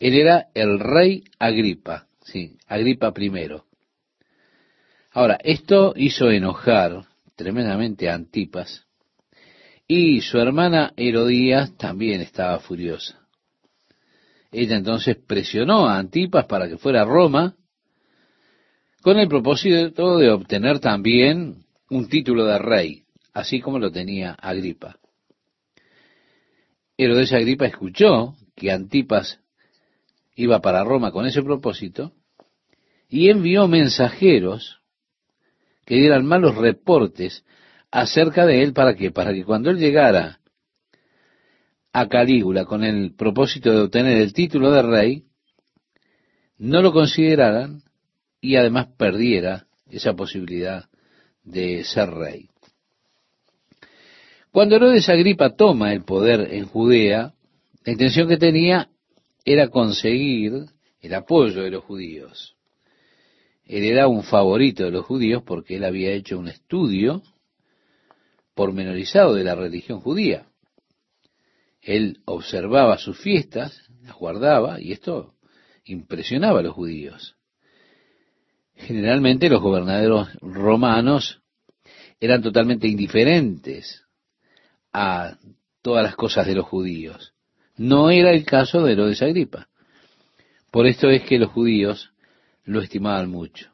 Él 0.00 0.14
era 0.14 0.48
el 0.52 0.80
rey 0.80 1.22
Agripa, 1.38 2.08
sí, 2.24 2.56
Agripa 2.66 3.12
primero. 3.12 3.66
Ahora, 5.12 5.38
esto 5.44 5.94
hizo 5.94 6.28
enojar 6.28 7.04
tremendamente 7.36 8.10
a 8.10 8.14
Antipas, 8.14 8.85
y 9.88 10.20
su 10.20 10.38
hermana 10.38 10.92
Herodías 10.96 11.76
también 11.76 12.20
estaba 12.20 12.58
furiosa. 12.58 13.26
Ella 14.50 14.76
entonces 14.76 15.16
presionó 15.16 15.86
a 15.86 15.98
Antipas 15.98 16.46
para 16.46 16.68
que 16.68 16.78
fuera 16.78 17.02
a 17.02 17.04
Roma 17.04 17.54
con 19.02 19.18
el 19.18 19.28
propósito 19.28 20.18
de 20.18 20.30
obtener 20.30 20.80
también 20.80 21.64
un 21.90 22.08
título 22.08 22.44
de 22.44 22.58
rey, 22.58 23.04
así 23.32 23.60
como 23.60 23.78
lo 23.78 23.92
tenía 23.92 24.32
Agripa. 24.32 24.98
Herodes 26.96 27.32
Agripa 27.32 27.66
escuchó 27.66 28.34
que 28.54 28.72
Antipas 28.72 29.40
iba 30.34 30.60
para 30.60 30.82
Roma 30.82 31.12
con 31.12 31.26
ese 31.26 31.42
propósito 31.42 32.12
y 33.08 33.30
envió 33.30 33.68
mensajeros 33.68 34.80
que 35.84 35.96
dieran 35.96 36.26
malos 36.26 36.56
reportes 36.56 37.44
acerca 37.96 38.44
de 38.44 38.62
él 38.62 38.74
para 38.74 38.94
qué? 38.94 39.10
Para 39.10 39.32
que 39.32 39.42
cuando 39.42 39.70
él 39.70 39.78
llegara 39.78 40.40
a 41.94 42.08
Calígula 42.08 42.66
con 42.66 42.84
el 42.84 43.14
propósito 43.14 43.72
de 43.72 43.80
obtener 43.80 44.18
el 44.18 44.34
título 44.34 44.70
de 44.70 44.82
rey, 44.82 45.24
no 46.58 46.82
lo 46.82 46.92
consideraran 46.92 47.82
y 48.38 48.56
además 48.56 48.88
perdiera 48.98 49.66
esa 49.90 50.12
posibilidad 50.12 50.84
de 51.42 51.84
ser 51.84 52.10
rey. 52.10 52.50
Cuando 54.52 54.76
Herodes 54.76 55.08
Agripa 55.08 55.56
toma 55.56 55.94
el 55.94 56.04
poder 56.04 56.52
en 56.52 56.66
Judea, 56.66 57.32
la 57.82 57.92
intención 57.92 58.28
que 58.28 58.36
tenía 58.36 58.90
era 59.42 59.68
conseguir 59.68 60.66
el 61.00 61.14
apoyo 61.14 61.62
de 61.62 61.70
los 61.70 61.84
judíos. 61.84 62.56
Él 63.64 63.84
era 63.84 64.06
un 64.06 64.22
favorito 64.22 64.84
de 64.84 64.90
los 64.90 65.06
judíos 65.06 65.42
porque 65.46 65.76
él 65.76 65.84
había 65.84 66.12
hecho 66.12 66.38
un 66.38 66.48
estudio 66.48 67.22
pormenorizado 68.56 69.34
de 69.34 69.44
la 69.44 69.54
religión 69.54 70.00
judía. 70.00 70.46
Él 71.82 72.22
observaba 72.24 72.96
sus 72.96 73.18
fiestas, 73.18 73.82
las 74.02 74.16
guardaba, 74.16 74.80
y 74.80 74.92
esto 74.92 75.34
impresionaba 75.84 76.60
a 76.60 76.62
los 76.62 76.74
judíos. 76.74 77.36
Generalmente 78.74 79.50
los 79.50 79.60
gobernadores 79.60 80.34
romanos 80.40 81.42
eran 82.18 82.42
totalmente 82.42 82.88
indiferentes 82.88 84.04
a 84.90 85.36
todas 85.82 86.02
las 86.02 86.16
cosas 86.16 86.46
de 86.46 86.54
los 86.54 86.64
judíos. 86.64 87.34
No 87.76 88.10
era 88.10 88.30
el 88.30 88.46
caso 88.46 88.82
de 88.82 88.92
Herodes 88.92 89.20
Agripa. 89.20 89.68
Por 90.70 90.86
esto 90.86 91.10
es 91.10 91.22
que 91.24 91.38
los 91.38 91.50
judíos 91.50 92.10
lo 92.64 92.80
estimaban 92.80 93.30
mucho. 93.30 93.70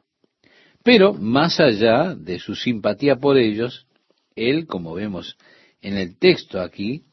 Pero 0.83 1.13
más 1.13 1.61
allá 1.61 2.15
de 2.15 2.37
su 2.39 2.53
simpatía 2.53 3.15
por 3.15 3.37
ellos, 3.37 3.87
él, 4.35 4.67
como 4.67 4.93
vemos 4.93 5.37
en 5.81 5.97
el 5.97 6.17
texto 6.17 6.61
aquí, 6.61 7.03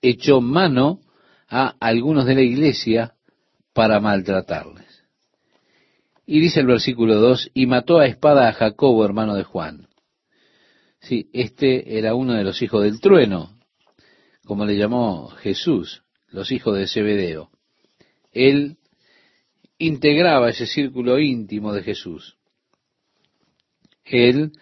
echó 0.00 0.40
mano 0.40 1.00
a 1.48 1.74
algunos 1.80 2.26
de 2.26 2.34
la 2.34 2.42
iglesia 2.42 3.14
para 3.72 4.00
maltratarles. 4.00 5.04
Y 6.26 6.40
dice 6.40 6.60
el 6.60 6.66
versículo 6.66 7.16
2, 7.16 7.50
y 7.54 7.66
mató 7.66 7.98
a 7.98 8.06
espada 8.06 8.48
a 8.48 8.52
Jacobo, 8.52 9.04
hermano 9.04 9.34
de 9.34 9.44
Juan. 9.44 9.88
Sí, 11.00 11.28
este 11.32 11.98
era 11.98 12.14
uno 12.14 12.34
de 12.34 12.44
los 12.44 12.62
hijos 12.62 12.82
del 12.84 13.00
trueno, 13.00 13.58
como 14.44 14.64
le 14.64 14.76
llamó 14.76 15.28
Jesús, 15.28 16.02
los 16.28 16.52
hijos 16.52 16.76
de 16.76 16.86
Zebedeo. 16.86 17.50
Él 18.32 18.76
integraba 19.78 20.50
ese 20.50 20.66
círculo 20.66 21.18
íntimo 21.18 21.72
de 21.72 21.82
Jesús. 21.82 22.36
Él 24.04 24.52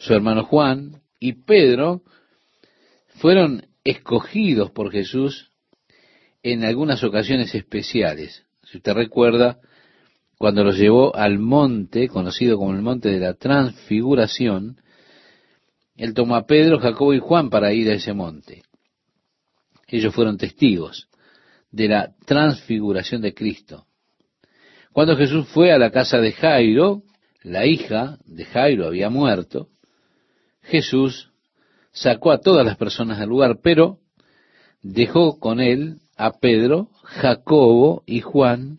su 0.00 0.14
hermano 0.14 0.44
Juan 0.44 1.02
y 1.18 1.44
Pedro 1.44 2.02
fueron 3.16 3.66
escogidos 3.84 4.70
por 4.70 4.90
Jesús 4.90 5.52
en 6.42 6.64
algunas 6.64 7.04
ocasiones 7.04 7.54
especiales. 7.54 8.46
Si 8.64 8.78
usted 8.78 8.94
recuerda, 8.94 9.58
cuando 10.38 10.64
los 10.64 10.78
llevó 10.78 11.14
al 11.14 11.38
monte, 11.38 12.08
conocido 12.08 12.56
como 12.56 12.72
el 12.72 12.80
monte 12.80 13.10
de 13.10 13.18
la 13.18 13.34
transfiguración, 13.34 14.80
él 15.96 16.14
tomó 16.14 16.36
a 16.36 16.46
Pedro, 16.46 16.78
Jacobo 16.78 17.12
y 17.12 17.18
Juan 17.18 17.50
para 17.50 17.74
ir 17.74 17.90
a 17.90 17.94
ese 17.94 18.14
monte. 18.14 18.62
Ellos 19.86 20.14
fueron 20.14 20.38
testigos 20.38 21.08
de 21.70 21.88
la 21.88 22.14
transfiguración 22.24 23.20
de 23.20 23.34
Cristo. 23.34 23.84
Cuando 24.92 25.14
Jesús 25.14 25.46
fue 25.48 25.72
a 25.72 25.78
la 25.78 25.90
casa 25.90 26.18
de 26.20 26.32
Jairo, 26.32 27.02
la 27.42 27.66
hija 27.66 28.16
de 28.24 28.46
Jairo 28.46 28.86
había 28.86 29.10
muerto, 29.10 29.68
Jesús 30.70 31.30
sacó 31.92 32.32
a 32.32 32.40
todas 32.40 32.64
las 32.64 32.76
personas 32.76 33.18
del 33.18 33.28
lugar, 33.28 33.58
pero 33.62 33.98
dejó 34.82 35.38
con 35.38 35.60
él 35.60 35.98
a 36.16 36.38
Pedro, 36.38 36.88
Jacobo 37.02 38.02
y 38.06 38.20
Juan 38.20 38.78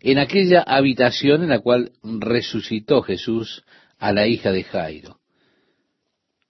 en 0.00 0.18
aquella 0.18 0.62
habitación 0.62 1.42
en 1.42 1.50
la 1.50 1.60
cual 1.60 1.92
resucitó 2.02 3.02
Jesús 3.02 3.64
a 3.98 4.12
la 4.12 4.26
hija 4.26 4.52
de 4.52 4.64
Jairo. 4.64 5.18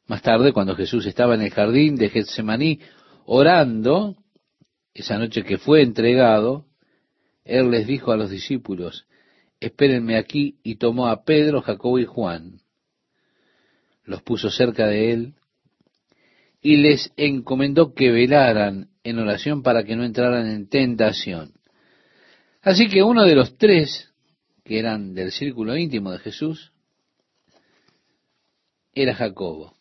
Más 0.06 0.22
tarde, 0.22 0.52
cuando 0.52 0.74
Jesús 0.74 1.06
estaba 1.06 1.34
en 1.34 1.42
el 1.42 1.50
jardín 1.50 1.96
de 1.96 2.10
Getsemaní 2.10 2.80
orando, 3.26 4.16
esa 4.92 5.18
noche 5.18 5.44
que 5.44 5.58
fue 5.58 5.82
entregado, 5.82 6.66
Él 7.44 7.70
les 7.70 7.86
dijo 7.86 8.12
a 8.12 8.16
los 8.16 8.30
discípulos, 8.30 9.06
espérenme 9.60 10.16
aquí, 10.16 10.58
y 10.62 10.76
tomó 10.76 11.06
a 11.08 11.24
Pedro, 11.24 11.62
Jacobo 11.62 11.98
y 11.98 12.04
Juan, 12.04 12.60
los 14.04 14.22
puso 14.22 14.50
cerca 14.50 14.86
de 14.86 15.12
él, 15.12 15.34
y 16.60 16.78
les 16.78 17.12
encomendó 17.16 17.94
que 17.94 18.10
velaran 18.10 18.90
en 19.02 19.18
oración 19.18 19.62
para 19.62 19.84
que 19.84 19.96
no 19.96 20.04
entraran 20.04 20.46
en 20.46 20.68
tentación. 20.68 21.52
Así 22.62 22.88
que 22.88 23.02
uno 23.02 23.24
de 23.24 23.34
los 23.34 23.58
tres, 23.58 24.12
que 24.64 24.78
eran 24.78 25.14
del 25.14 25.30
círculo 25.30 25.76
íntimo 25.76 26.10
de 26.10 26.18
Jesús, 26.18 26.72
era 28.94 29.14
Jacobo, 29.14 29.76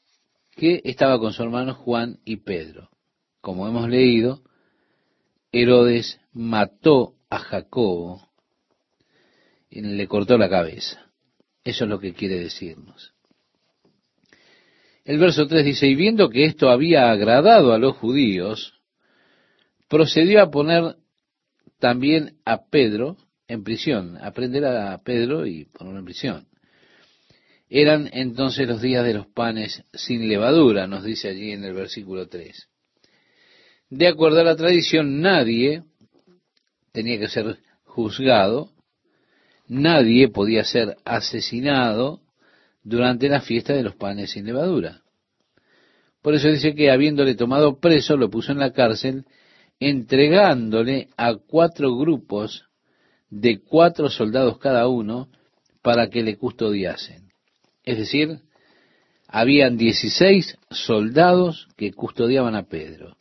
que 0.52 0.82
estaba 0.84 1.20
con 1.20 1.32
sus 1.32 1.46
hermanos 1.46 1.78
Juan 1.78 2.20
y 2.26 2.38
Pedro. 2.38 2.90
Como 3.40 3.68
hemos 3.68 3.88
leído, 3.88 4.44
Herodes 5.52 6.20
mató 6.34 7.16
a 7.30 7.40
Jacobo 7.40 8.28
y 9.70 9.82
le 9.82 10.08
cortó 10.08 10.38
la 10.38 10.50
cabeza. 10.50 11.12
Eso 11.64 11.86
es 11.86 11.90
lo 11.90 12.00
que 12.00 12.14
quiere 12.14 12.40
decirnos. 12.40 13.14
El 15.06 15.18
verso 15.18 15.48
3 15.48 15.66
dice, 15.66 15.88
y 15.88 15.96
viendo 15.96 16.30
que 16.30 16.46
esto 16.46 16.70
había 16.70 17.12
agradado 17.12 17.74
a 17.74 17.78
los 17.78 17.98
judíos, 17.98 18.74
procedió 19.90 20.42
a 20.42 20.50
poner 20.50 20.96
también 21.80 22.38
a 22.46 22.66
Pedro 22.70 23.18
en 23.48 23.64
prisión, 23.64 24.18
a 24.22 24.32
prender 24.32 24.66
a 24.66 24.98
Pedro 25.04 25.46
y 25.46 25.66
ponerlo 25.66 26.00
en 26.00 26.06
prisión. 26.06 26.48
Eran 27.70 28.10
entonces 28.14 28.68
los 28.68 28.82
días 28.82 29.04
de 29.04 29.14
los 29.14 29.28
panes 29.28 29.84
sin 29.94 30.28
levadura, 30.30 30.88
nos 30.88 31.04
dice 31.04 31.28
allí 31.28 31.52
en 31.52 31.66
el 31.66 31.74
versículo 31.74 32.28
3. 32.28 32.70
De 33.90 34.08
acuerdo 34.08 34.40
a 34.40 34.44
la 34.44 34.56
tradición, 34.56 35.22
nadie 35.22 35.84
tenía 36.94 37.20
que 37.20 37.28
ser 37.28 37.58
juzgado, 37.84 38.72
nadie 39.68 40.30
podía 40.30 40.64
ser 40.64 40.96
asesinado 41.04 42.23
durante 42.84 43.30
la 43.30 43.42
fiesta 43.42 43.74
de 43.74 43.84
los 43.84 43.96
panes 43.96 44.32
sin 44.32 44.46
levadura. 44.46 45.02
Por 46.22 46.36
eso 46.36 46.50
dice 46.50 46.74
que 46.74 46.92
habiéndole 46.92 47.36
tomado 47.36 47.80
preso, 47.80 48.16
lo 48.16 48.30
puso 48.30 48.52
en 48.52 48.60
la 48.60 48.72
cárcel, 48.72 49.26
entregándole 49.80 51.10
a 51.18 51.36
cuatro 51.36 51.96
grupos 51.98 52.66
de 53.30 53.60
cuatro 53.60 54.10
soldados 54.10 54.58
cada 54.58 54.88
uno 54.88 55.28
para 55.82 56.10
que 56.10 56.24
le 56.24 56.38
custodiasen. 56.38 57.32
Es 57.84 57.98
decir, 57.98 58.40
habían 59.28 59.78
dieciséis 59.78 60.58
soldados 60.70 61.68
que 61.76 61.92
custodiaban 61.92 62.56
a 62.56 62.64
Pedro. 62.64 63.18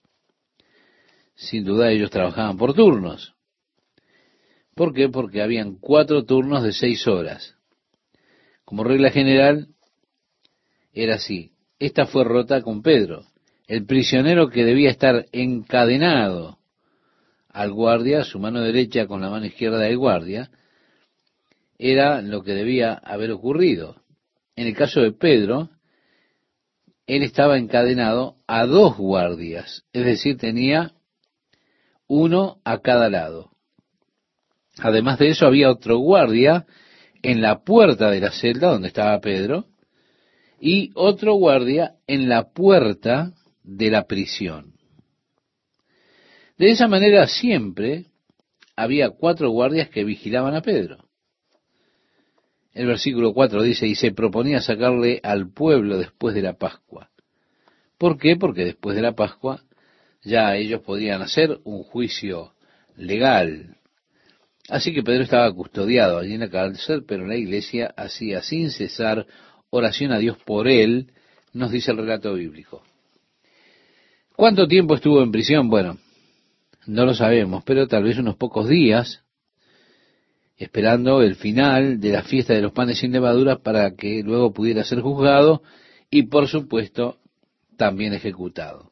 Sin 1.35 1.65
duda 1.65 1.91
ellos 1.91 2.11
trabajaban 2.11 2.57
por 2.57 2.75
turnos. 2.75 3.35
¿Por 4.75 4.95
qué? 4.95 5.09
Porque 5.09 5.43
habían 5.43 5.75
cuatro 5.75 6.25
turnos 6.25 6.63
de 6.63 6.73
seis 6.73 7.07
horas. 7.09 7.57
Como 8.65 8.85
regla 8.85 9.11
general, 9.11 9.69
era 10.93 11.17
así. 11.17 11.53
Esta 11.79 12.07
fue 12.07 12.25
rota 12.25 12.63
con 12.63 12.83
Pedro, 12.83 13.25
el 13.67 13.87
prisionero 13.87 14.49
que 14.49 14.65
debía 14.65 14.91
estar 14.91 15.27
encadenado 15.33 16.59
al 17.49 17.73
guardia, 17.73 18.25
su 18.25 18.39
mano 18.39 18.61
derecha 18.61 19.07
con 19.07 19.21
la 19.21 19.31
mano 19.31 19.47
izquierda 19.47 19.79
del 19.79 19.99
guardia, 19.99 20.51
era 21.79 22.23
lo 22.23 22.43
que 22.43 22.55
debía 22.55 22.95
haber 22.95 23.31
ocurrido. 23.33 23.97
En 24.57 24.67
el 24.67 24.77
caso 24.77 25.01
de 25.01 25.13
Pedro, 25.13 25.71
él 27.07 27.23
estaba 27.23 27.59
encadenado 27.59 28.37
a 28.47 28.67
dos 28.67 28.97
guardias, 28.97 29.85
es 29.93 30.05
decir, 30.05 30.37
tenía 30.37 30.93
uno 32.07 32.61
a 32.65 32.79
cada 32.81 33.09
lado. 33.11 33.51
Además 34.79 35.19
de 35.19 35.29
eso, 35.29 35.47
había 35.47 35.71
otro 35.71 35.99
guardia 35.99 36.67
en 37.23 37.41
la 37.41 37.63
puerta 37.63 38.11
de 38.11 38.21
la 38.21 38.33
celda 38.33 38.71
donde 38.71 38.89
estaba 38.89 39.21
Pedro 39.21 39.67
y 40.61 40.91
otro 40.95 41.35
guardia 41.35 41.95
en 42.07 42.29
la 42.29 42.51
puerta 42.53 43.33
de 43.63 43.91
la 43.91 44.07
prisión. 44.07 44.75
De 46.59 46.71
esa 46.71 46.89
manera 46.89 47.27
siempre 47.27 48.07
había 48.77 49.11
cuatro 49.11 49.51
guardias 49.51 49.89
que 49.89 50.05
vigilaban 50.05 50.55
a 50.55 50.63
Pedro. 50.63 51.09
El 52.73 52.87
versículo 52.87 53.35
4 53.35 53.63
dice, 53.63 53.87
y 53.87 53.95
se 53.95 54.13
proponía 54.13 54.61
sacarle 54.63 55.21
al 55.23 55.53
pueblo 55.53 55.99
después 55.99 56.35
de 56.35 56.43
la 56.43 56.55
Pascua. 56.55 57.11
¿Por 57.99 58.19
qué? 58.19 58.37
Porque 58.37 58.65
después 58.65 58.97
de 58.97 59.03
la 59.03 59.13
Pascua 59.13 59.63
ya 60.23 60.57
ellos 60.57 60.81
podían 60.81 61.21
hacer 61.21 61.61
un 61.65 61.83
juicio 61.83 62.55
legal, 62.97 63.77
Así 64.69 64.95
que 64.95 65.03
Pedro 65.03 65.25
estaba 65.25 65.53
custodiado 65.53 66.19
allí 66.19 66.35
en 66.35 66.41
la 66.41 66.51
cárcel, 66.51 67.05
pero 67.07 67.27
la 67.27 67.37
iglesia 67.37 67.93
hacía 67.97 68.43
sin 68.43 68.71
cesar 68.71 69.27
oración 69.71 70.13
a 70.13 70.19
Dios 70.19 70.39
por 70.45 70.69
él, 70.69 71.13
nos 71.53 71.73
dice 71.73 71.91
el 71.91 71.99
relato 71.99 72.35
bíblico. 72.35 72.83
¿Cuánto 74.37 74.67
tiempo 74.67 74.95
estuvo 74.95 75.23
en 75.23 75.33
prisión? 75.33 75.69
Bueno, 75.69 75.99
no 76.87 77.05
lo 77.05 77.15
sabemos, 77.15 77.65
pero 77.65 77.87
tal 77.87 78.05
vez 78.05 78.19
unos 78.19 78.37
pocos 78.37 78.69
días, 78.69 79.25
esperando 80.57 81.23
el 81.23 81.35
final 81.35 82.01
de 82.01 82.11
la 82.11 82.23
fiesta 82.23 82.55
de 82.55 82.63
los 82.63 82.73
panes 82.73 82.99
sin 82.99 83.13
levadura 83.13 83.57
para 83.57 83.95
que 83.95 84.23
luego 84.23 84.53
pudiera 84.53 84.85
ser 84.85 85.01
juzgado 85.01 85.63
y, 86.11 86.25
por 86.25 86.49
supuesto, 86.49 87.19
también 87.77 88.15
ejecutado. 88.15 88.92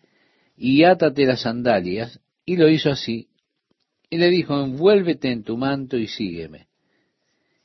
y 0.63 0.83
átate 0.83 1.25
las 1.25 1.41
sandalias, 1.41 2.19
y 2.45 2.55
lo 2.55 2.69
hizo 2.69 2.91
así, 2.91 3.29
y 4.11 4.17
le 4.17 4.29
dijo, 4.29 4.61
envuélvete 4.61 5.31
en 5.31 5.43
tu 5.43 5.57
manto 5.57 5.97
y 5.97 6.07
sígueme. 6.07 6.67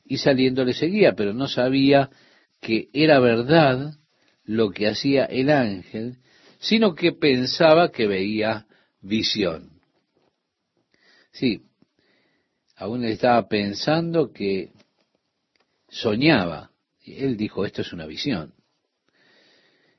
Y 0.06 0.16
saliendo 0.16 0.64
le 0.64 0.72
seguía, 0.72 1.12
pero 1.14 1.34
no 1.34 1.46
sabía 1.46 2.08
que 2.58 2.88
era 2.94 3.20
verdad 3.20 3.98
lo 4.44 4.70
que 4.70 4.88
hacía 4.88 5.26
el 5.26 5.50
ángel, 5.50 6.20
sino 6.58 6.94
que 6.94 7.12
pensaba 7.12 7.92
que 7.92 8.06
veía 8.06 8.66
visión. 9.02 9.82
Sí, 11.32 11.64
aún 12.76 13.04
estaba 13.04 13.46
pensando 13.46 14.32
que 14.32 14.72
soñaba. 15.90 16.70
Y 17.04 17.22
él 17.22 17.36
dijo, 17.36 17.66
esto 17.66 17.82
es 17.82 17.92
una 17.92 18.06
visión. 18.06 18.54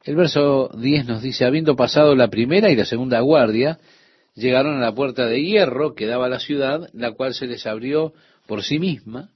El 0.08 0.15
verso 0.15 0.70
10 0.74 1.06
nos 1.06 1.22
dice, 1.22 1.43
habiendo 1.43 1.76
pasado 1.76 2.15
la 2.15 2.30
primera 2.30 2.72
y 2.72 2.78
la 2.78 2.86
segunda 2.86 3.20
guardia, 3.20 3.78
llegaron 4.36 4.78
a 4.78 4.80
la 4.80 4.96
puerta 4.96 5.26
de 5.28 5.43
hierro 5.43 5.96
que 5.96 6.06
daba 6.06 6.28
a 6.28 6.30
la 6.30 6.39
ciudad, 6.39 6.89
la 6.93 7.12
cual 7.12 7.34
se 7.34 7.46
les 7.46 7.67
abrió 7.67 8.13
por 8.48 8.63
sí 8.63 8.80
misma, 8.80 9.32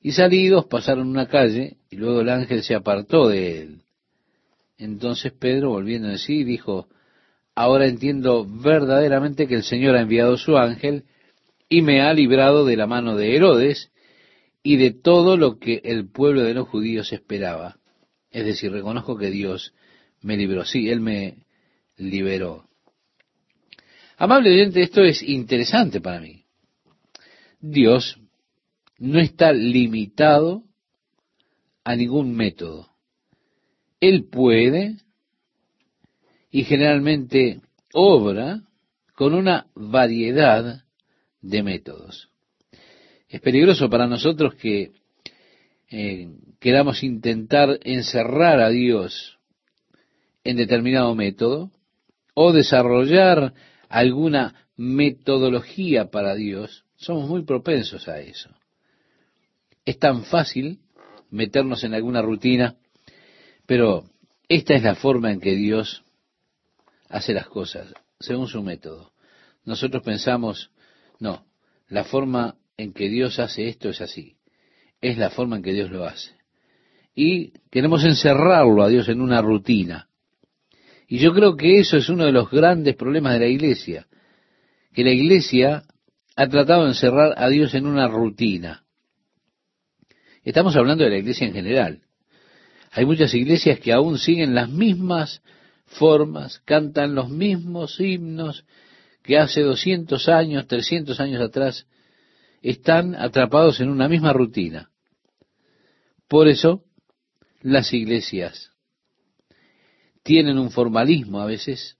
y 0.00 0.12
salidos 0.12 0.64
pasaron 0.64 1.06
una 1.06 1.28
calle, 1.28 1.76
y 1.90 1.96
luego 1.96 2.22
el 2.22 2.30
ángel 2.30 2.62
se 2.62 2.74
apartó 2.74 3.28
de 3.28 3.60
él. 3.60 3.82
Entonces 4.78 5.32
Pedro, 5.32 5.68
volviendo 5.68 6.08
en 6.08 6.18
sí, 6.18 6.44
dijo, 6.44 6.88
ahora 7.54 7.86
entiendo 7.88 8.46
verdaderamente 8.48 9.46
que 9.46 9.56
el 9.56 9.64
Señor 9.64 9.96
ha 9.96 10.00
enviado 10.00 10.38
su 10.38 10.56
ángel 10.56 11.04
y 11.68 11.82
me 11.82 12.00
ha 12.00 12.14
librado 12.14 12.64
de 12.64 12.78
la 12.78 12.86
mano 12.86 13.16
de 13.16 13.36
Herodes 13.36 13.92
y 14.62 14.78
de 14.78 14.92
todo 14.92 15.36
lo 15.36 15.58
que 15.58 15.82
el 15.84 16.08
pueblo 16.08 16.42
de 16.42 16.54
los 16.54 16.66
judíos 16.68 17.12
esperaba 17.12 17.76
es 18.30 18.44
decir, 18.44 18.72
reconozco 18.72 19.16
que 19.16 19.30
Dios 19.30 19.72
me 20.20 20.36
libró. 20.36 20.64
Sí, 20.64 20.88
Él 20.88 21.00
me 21.00 21.38
liberó. 21.96 22.68
Amable 24.16 24.50
oyente, 24.50 24.82
esto 24.82 25.02
es 25.02 25.22
interesante 25.22 26.00
para 26.00 26.20
mí. 26.20 26.44
Dios 27.60 28.18
no 28.98 29.20
está 29.20 29.52
limitado 29.52 30.64
a 31.84 31.96
ningún 31.96 32.34
método. 32.34 32.88
Él 34.00 34.28
puede 34.28 34.96
y 36.50 36.64
generalmente 36.64 37.60
obra 37.92 38.62
con 39.14 39.34
una 39.34 39.66
variedad 39.74 40.84
de 41.40 41.62
métodos. 41.62 42.30
Es 43.28 43.40
peligroso 43.40 43.88
para 43.90 44.06
nosotros 44.06 44.54
que 44.54 44.92
eh, 45.90 46.28
queramos 46.60 47.02
intentar 47.02 47.78
encerrar 47.82 48.60
a 48.60 48.68
Dios 48.68 49.38
en 50.44 50.56
determinado 50.56 51.14
método 51.14 51.70
o 52.34 52.52
desarrollar 52.52 53.54
alguna 53.88 54.68
metodología 54.76 56.10
para 56.10 56.34
Dios 56.34 56.84
Somos 56.98 57.28
muy 57.28 57.44
propensos 57.44 58.08
a 58.08 58.20
eso. 58.20 58.50
Es 59.84 59.98
tan 59.98 60.24
fácil 60.24 60.80
meternos 61.30 61.84
en 61.84 61.94
alguna 61.94 62.22
rutina, 62.22 62.76
pero 63.66 64.10
esta 64.48 64.74
es 64.74 64.82
la 64.82 64.96
forma 64.96 65.30
en 65.30 65.40
que 65.40 65.54
Dios 65.54 66.02
hace 67.08 67.34
las 67.34 67.46
cosas, 67.46 67.94
según 68.18 68.48
su 68.48 68.62
método. 68.62 69.12
Nosotros 69.64 70.02
pensamos, 70.02 70.72
no, 71.20 71.46
la 71.88 72.04
forma 72.04 72.56
en 72.76 72.92
que 72.92 73.08
Dios 73.08 73.38
hace 73.38 73.68
esto 73.68 73.90
es 73.90 74.00
así. 74.00 74.37
Es 75.00 75.16
la 75.18 75.30
forma 75.30 75.56
en 75.56 75.62
que 75.62 75.72
Dios 75.72 75.90
lo 75.90 76.04
hace. 76.04 76.32
Y 77.14 77.52
queremos 77.70 78.04
encerrarlo 78.04 78.82
a 78.82 78.88
Dios 78.88 79.08
en 79.08 79.20
una 79.20 79.42
rutina. 79.42 80.08
Y 81.08 81.18
yo 81.18 81.32
creo 81.32 81.56
que 81.56 81.78
eso 81.78 81.96
es 81.96 82.08
uno 82.08 82.24
de 82.24 82.32
los 82.32 82.50
grandes 82.50 82.94
problemas 82.96 83.34
de 83.34 83.40
la 83.40 83.46
iglesia, 83.46 84.06
que 84.92 85.04
la 85.04 85.10
iglesia 85.10 85.84
ha 86.36 86.48
tratado 86.48 86.82
de 86.82 86.90
encerrar 86.90 87.34
a 87.36 87.48
Dios 87.48 87.74
en 87.74 87.86
una 87.86 88.08
rutina. 88.08 88.84
Estamos 90.44 90.76
hablando 90.76 91.04
de 91.04 91.10
la 91.10 91.18
iglesia 91.18 91.46
en 91.46 91.54
general. 91.54 92.02
Hay 92.92 93.04
muchas 93.04 93.34
iglesias 93.34 93.80
que 93.80 93.92
aún 93.92 94.18
siguen 94.18 94.54
las 94.54 94.68
mismas 94.68 95.42
formas, 95.86 96.60
cantan 96.64 97.14
los 97.14 97.30
mismos 97.30 97.98
himnos 98.00 98.64
que 99.22 99.38
hace 99.38 99.62
200 99.62 100.28
años, 100.28 100.66
300 100.66 101.20
años 101.20 101.42
atrás, 101.42 101.86
están 102.62 103.14
atrapados 103.14 103.80
en 103.80 103.88
una 103.90 104.08
misma 104.08 104.32
rutina. 104.32 104.90
Por 106.28 106.48
eso, 106.48 106.84
las 107.60 107.92
iglesias 107.92 108.72
tienen 110.22 110.58
un 110.58 110.70
formalismo 110.70 111.40
a 111.40 111.46
veces 111.46 111.96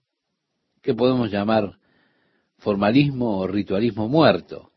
que 0.81 0.93
podemos 0.93 1.31
llamar 1.31 1.77
formalismo 2.59 3.39
o 3.39 3.47
ritualismo 3.47 4.07
muerto. 4.07 4.71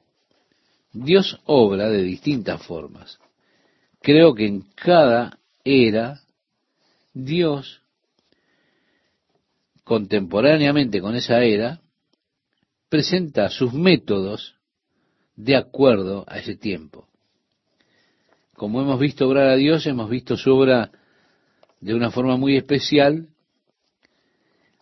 Dios 0.93 1.41
obra 1.45 1.89
de 1.89 2.03
distintas 2.03 2.65
formas. 2.67 3.19
Creo 4.01 4.35
que 4.35 4.47
en 4.47 4.63
cada 4.75 5.39
era 5.65 6.21
Dios 7.13 7.83
contemporáneamente 9.85 11.01
con 11.01 11.15
esa 11.15 11.43
era 11.43 11.81
presenta 12.89 13.49
sus 13.49 13.73
métodos 13.73 14.57
de 15.37 15.57
acuerdo 15.57 16.25
a 16.29 16.39
ese 16.39 16.57
tiempo. 16.57 17.09
Como 18.55 18.81
hemos 18.81 19.01
visto 19.01 19.27
obrar 19.27 19.49
a 19.49 19.57
Dios, 19.57 19.87
hemos 19.87 20.09
visto 20.09 20.37
su 20.37 20.53
obra 20.53 20.93
de 21.81 21.95
una 21.95 22.11
forma 22.11 22.37
muy 22.37 22.57
especial. 22.57 23.29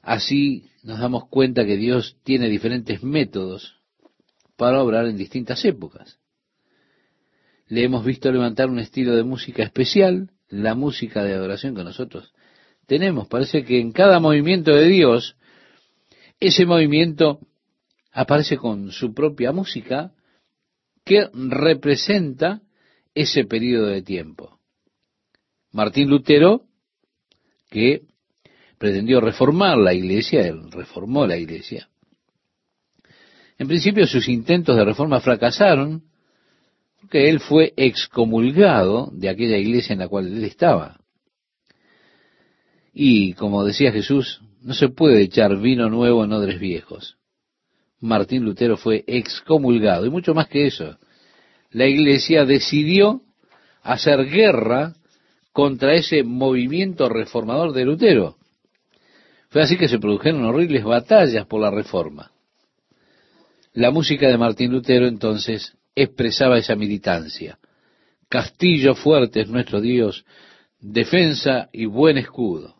Así 0.02 0.70
nos 0.82 0.98
damos 0.98 1.28
cuenta 1.28 1.64
que 1.64 1.76
Dios 1.76 2.16
tiene 2.24 2.48
diferentes 2.48 3.02
métodos 3.02 3.76
para 4.56 4.82
obrar 4.82 5.06
en 5.06 5.16
distintas 5.16 5.64
épocas. 5.64 6.18
Le 7.68 7.84
hemos 7.84 8.04
visto 8.04 8.30
levantar 8.30 8.68
un 8.68 8.80
estilo 8.80 9.14
de 9.14 9.22
música 9.22 9.62
especial, 9.62 10.30
la 10.48 10.74
música 10.74 11.22
de 11.22 11.34
adoración 11.34 11.74
que 11.74 11.84
nosotros 11.84 12.34
tenemos. 12.86 13.28
Parece 13.28 13.64
que 13.64 13.80
en 13.80 13.92
cada 13.92 14.18
movimiento 14.18 14.74
de 14.74 14.88
Dios, 14.88 15.36
ese 16.40 16.66
movimiento 16.66 17.38
aparece 18.12 18.56
con 18.56 18.90
su 18.90 19.14
propia 19.14 19.52
música 19.52 20.12
que 21.10 21.28
representa 21.34 22.62
ese 23.16 23.44
periodo 23.44 23.86
de 23.86 24.00
tiempo. 24.00 24.60
Martín 25.72 26.08
Lutero, 26.08 26.66
que 27.68 28.02
pretendió 28.78 29.20
reformar 29.20 29.76
la 29.76 29.92
iglesia, 29.92 30.46
él 30.46 30.70
reformó 30.70 31.26
la 31.26 31.36
iglesia. 31.36 31.88
En 33.58 33.66
principio 33.66 34.06
sus 34.06 34.28
intentos 34.28 34.76
de 34.76 34.84
reforma 34.84 35.18
fracasaron, 35.18 36.04
porque 37.00 37.28
él 37.28 37.40
fue 37.40 37.74
excomulgado 37.76 39.10
de 39.12 39.30
aquella 39.30 39.56
iglesia 39.56 39.94
en 39.94 39.98
la 39.98 40.08
cual 40.08 40.28
él 40.28 40.44
estaba. 40.44 41.00
Y 42.94 43.32
como 43.32 43.64
decía 43.64 43.90
Jesús, 43.90 44.42
no 44.62 44.74
se 44.74 44.90
puede 44.90 45.22
echar 45.22 45.56
vino 45.56 45.90
nuevo 45.90 46.22
en 46.24 46.32
odres 46.32 46.60
viejos. 46.60 47.16
Martín 48.00 48.44
Lutero 48.44 48.76
fue 48.76 49.04
excomulgado. 49.06 50.06
Y 50.06 50.10
mucho 50.10 50.34
más 50.34 50.48
que 50.48 50.66
eso, 50.66 50.98
la 51.70 51.86
iglesia 51.86 52.44
decidió 52.44 53.22
hacer 53.82 54.26
guerra 54.26 54.94
contra 55.52 55.94
ese 55.94 56.22
movimiento 56.22 57.08
reformador 57.08 57.72
de 57.72 57.84
Lutero. 57.84 58.36
Fue 59.50 59.62
así 59.62 59.76
que 59.76 59.88
se 59.88 59.98
produjeron 59.98 60.44
horribles 60.44 60.84
batallas 60.84 61.46
por 61.46 61.60
la 61.60 61.70
reforma. 61.70 62.30
La 63.72 63.90
música 63.90 64.28
de 64.28 64.38
Martín 64.38 64.72
Lutero 64.72 65.06
entonces 65.06 65.76
expresaba 65.94 66.58
esa 66.58 66.76
militancia. 66.76 67.58
Castillo 68.28 68.94
fuerte 68.94 69.40
es 69.40 69.48
nuestro 69.48 69.80
Dios, 69.80 70.24
defensa 70.78 71.68
y 71.72 71.84
buen 71.86 72.16
escudo. 72.16 72.76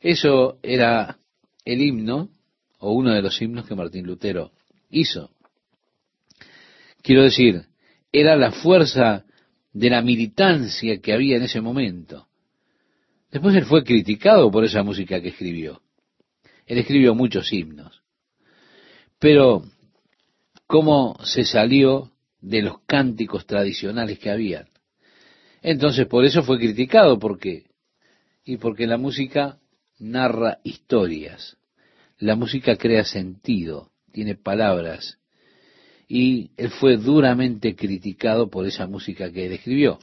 Eso 0.00 0.58
era 0.62 1.18
el 1.64 1.82
himno 1.82 2.28
o 2.80 2.92
uno 2.92 3.12
de 3.12 3.22
los 3.22 3.40
himnos 3.40 3.66
que 3.66 3.74
Martín 3.74 4.06
Lutero 4.06 4.52
hizo. 4.90 5.30
Quiero 7.02 7.22
decir, 7.22 7.66
era 8.12 8.36
la 8.36 8.50
fuerza 8.50 9.24
de 9.72 9.90
la 9.90 10.02
militancia 10.02 11.00
que 11.00 11.12
había 11.12 11.36
en 11.36 11.44
ese 11.44 11.60
momento. 11.60 12.26
Después 13.30 13.54
él 13.54 13.64
fue 13.64 13.84
criticado 13.84 14.50
por 14.50 14.64
esa 14.64 14.82
música 14.82 15.20
que 15.20 15.28
escribió. 15.28 15.82
Él 16.66 16.78
escribió 16.78 17.14
muchos 17.14 17.52
himnos. 17.52 18.02
Pero, 19.18 19.62
¿cómo 20.66 21.16
se 21.22 21.44
salió 21.44 22.10
de 22.40 22.62
los 22.62 22.80
cánticos 22.86 23.46
tradicionales 23.46 24.18
que 24.18 24.30
habían? 24.30 24.68
Entonces, 25.62 26.06
por 26.06 26.24
eso 26.24 26.42
fue 26.42 26.58
criticado, 26.58 27.18
¿por 27.18 27.38
qué? 27.38 27.66
Y 28.44 28.56
porque 28.56 28.86
la 28.86 28.96
música 28.96 29.58
narra 29.98 30.58
historias. 30.64 31.59
La 32.20 32.36
música 32.36 32.76
crea 32.76 33.04
sentido, 33.04 33.92
tiene 34.12 34.34
palabras. 34.34 35.18
Y 36.06 36.50
él 36.58 36.68
fue 36.68 36.98
duramente 36.98 37.74
criticado 37.74 38.50
por 38.50 38.66
esa 38.66 38.86
música 38.86 39.32
que 39.32 39.46
él 39.46 39.52
escribió. 39.52 39.98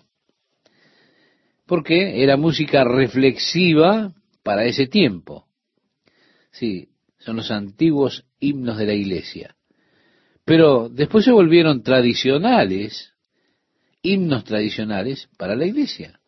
Porque 1.68 2.24
era 2.24 2.36
música 2.36 2.84
reflexiva 2.84 4.16
para 4.42 4.66
ese 4.66 4.88
tiempo. 4.88 5.46
Sí, 6.52 6.90
son 7.20 7.36
los 7.36 7.52
antiguos 7.52 8.26
himnos 8.40 8.80
de 8.80 8.88
la 8.88 8.94
iglesia. 8.94 9.56
Pero 10.44 10.90
después 10.90 11.24
se 11.24 11.32
volvieron 11.32 11.84
tradicionales, 11.84 13.14
himnos 14.02 14.44
tradicionales 14.44 15.30
para 15.38 15.56
la 15.56 15.68
iglesia. 15.68 16.20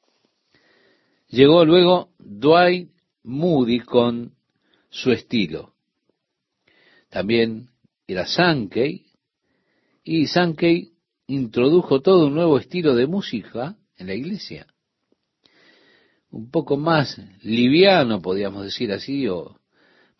Llegó 1.29 1.65
luego 1.65 2.11
Dwight 2.19 2.91
Moody 3.23 3.79
con 3.79 4.35
su 4.89 5.11
estilo. 5.11 5.73
También 7.09 7.69
era 8.07 8.25
Sankey, 8.25 9.05
y 10.03 10.27
Sankey 10.27 10.93
introdujo 11.27 12.01
todo 12.01 12.27
un 12.27 12.35
nuevo 12.35 12.57
estilo 12.57 12.95
de 12.95 13.07
música 13.07 13.75
en 13.97 14.07
la 14.07 14.15
iglesia. 14.15 14.67
Un 16.31 16.49
poco 16.49 16.77
más 16.77 17.19
liviano, 17.41 18.21
podríamos 18.21 18.63
decir 18.63 18.91
así, 18.91 19.27
o 19.27 19.59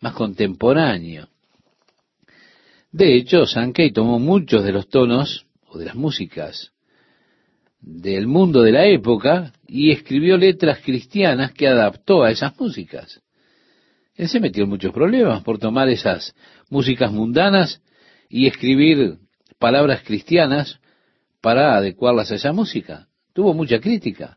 más 0.00 0.14
contemporáneo. 0.14 1.28
De 2.92 3.16
hecho, 3.16 3.46
Sankey 3.46 3.92
tomó 3.92 4.18
muchos 4.18 4.64
de 4.64 4.72
los 4.72 4.88
tonos 4.88 5.46
o 5.66 5.78
de 5.78 5.86
las 5.86 5.94
músicas 5.94 6.72
del 7.80 8.26
mundo 8.26 8.62
de 8.62 8.72
la 8.72 8.86
época 8.86 9.52
y 9.66 9.90
escribió 9.90 10.36
letras 10.36 10.80
cristianas 10.84 11.52
que 11.52 11.66
adaptó 11.66 12.22
a 12.22 12.30
esas 12.30 12.58
músicas. 12.58 13.22
Él 14.20 14.28
se 14.28 14.38
metió 14.38 14.64
en 14.64 14.68
muchos 14.68 14.92
problemas 14.92 15.42
por 15.42 15.58
tomar 15.58 15.88
esas 15.88 16.34
músicas 16.68 17.10
mundanas 17.10 17.80
y 18.28 18.46
escribir 18.46 19.16
palabras 19.58 20.02
cristianas 20.02 20.78
para 21.40 21.74
adecuarlas 21.74 22.30
a 22.30 22.34
esa 22.34 22.52
música. 22.52 23.08
Tuvo 23.32 23.54
mucha 23.54 23.80
crítica. 23.80 24.36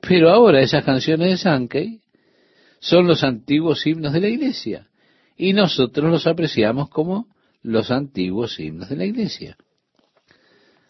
Pero 0.00 0.28
ahora 0.30 0.60
esas 0.60 0.84
canciones 0.84 1.30
de 1.30 1.36
Sankey 1.36 2.00
son 2.80 3.06
los 3.06 3.22
antiguos 3.22 3.86
himnos 3.86 4.12
de 4.12 4.22
la 4.22 4.26
iglesia 4.26 4.88
y 5.36 5.52
nosotros 5.52 6.10
los 6.10 6.26
apreciamos 6.26 6.90
como 6.90 7.28
los 7.62 7.92
antiguos 7.92 8.58
himnos 8.58 8.88
de 8.88 8.96
la 8.96 9.04
iglesia. 9.04 9.56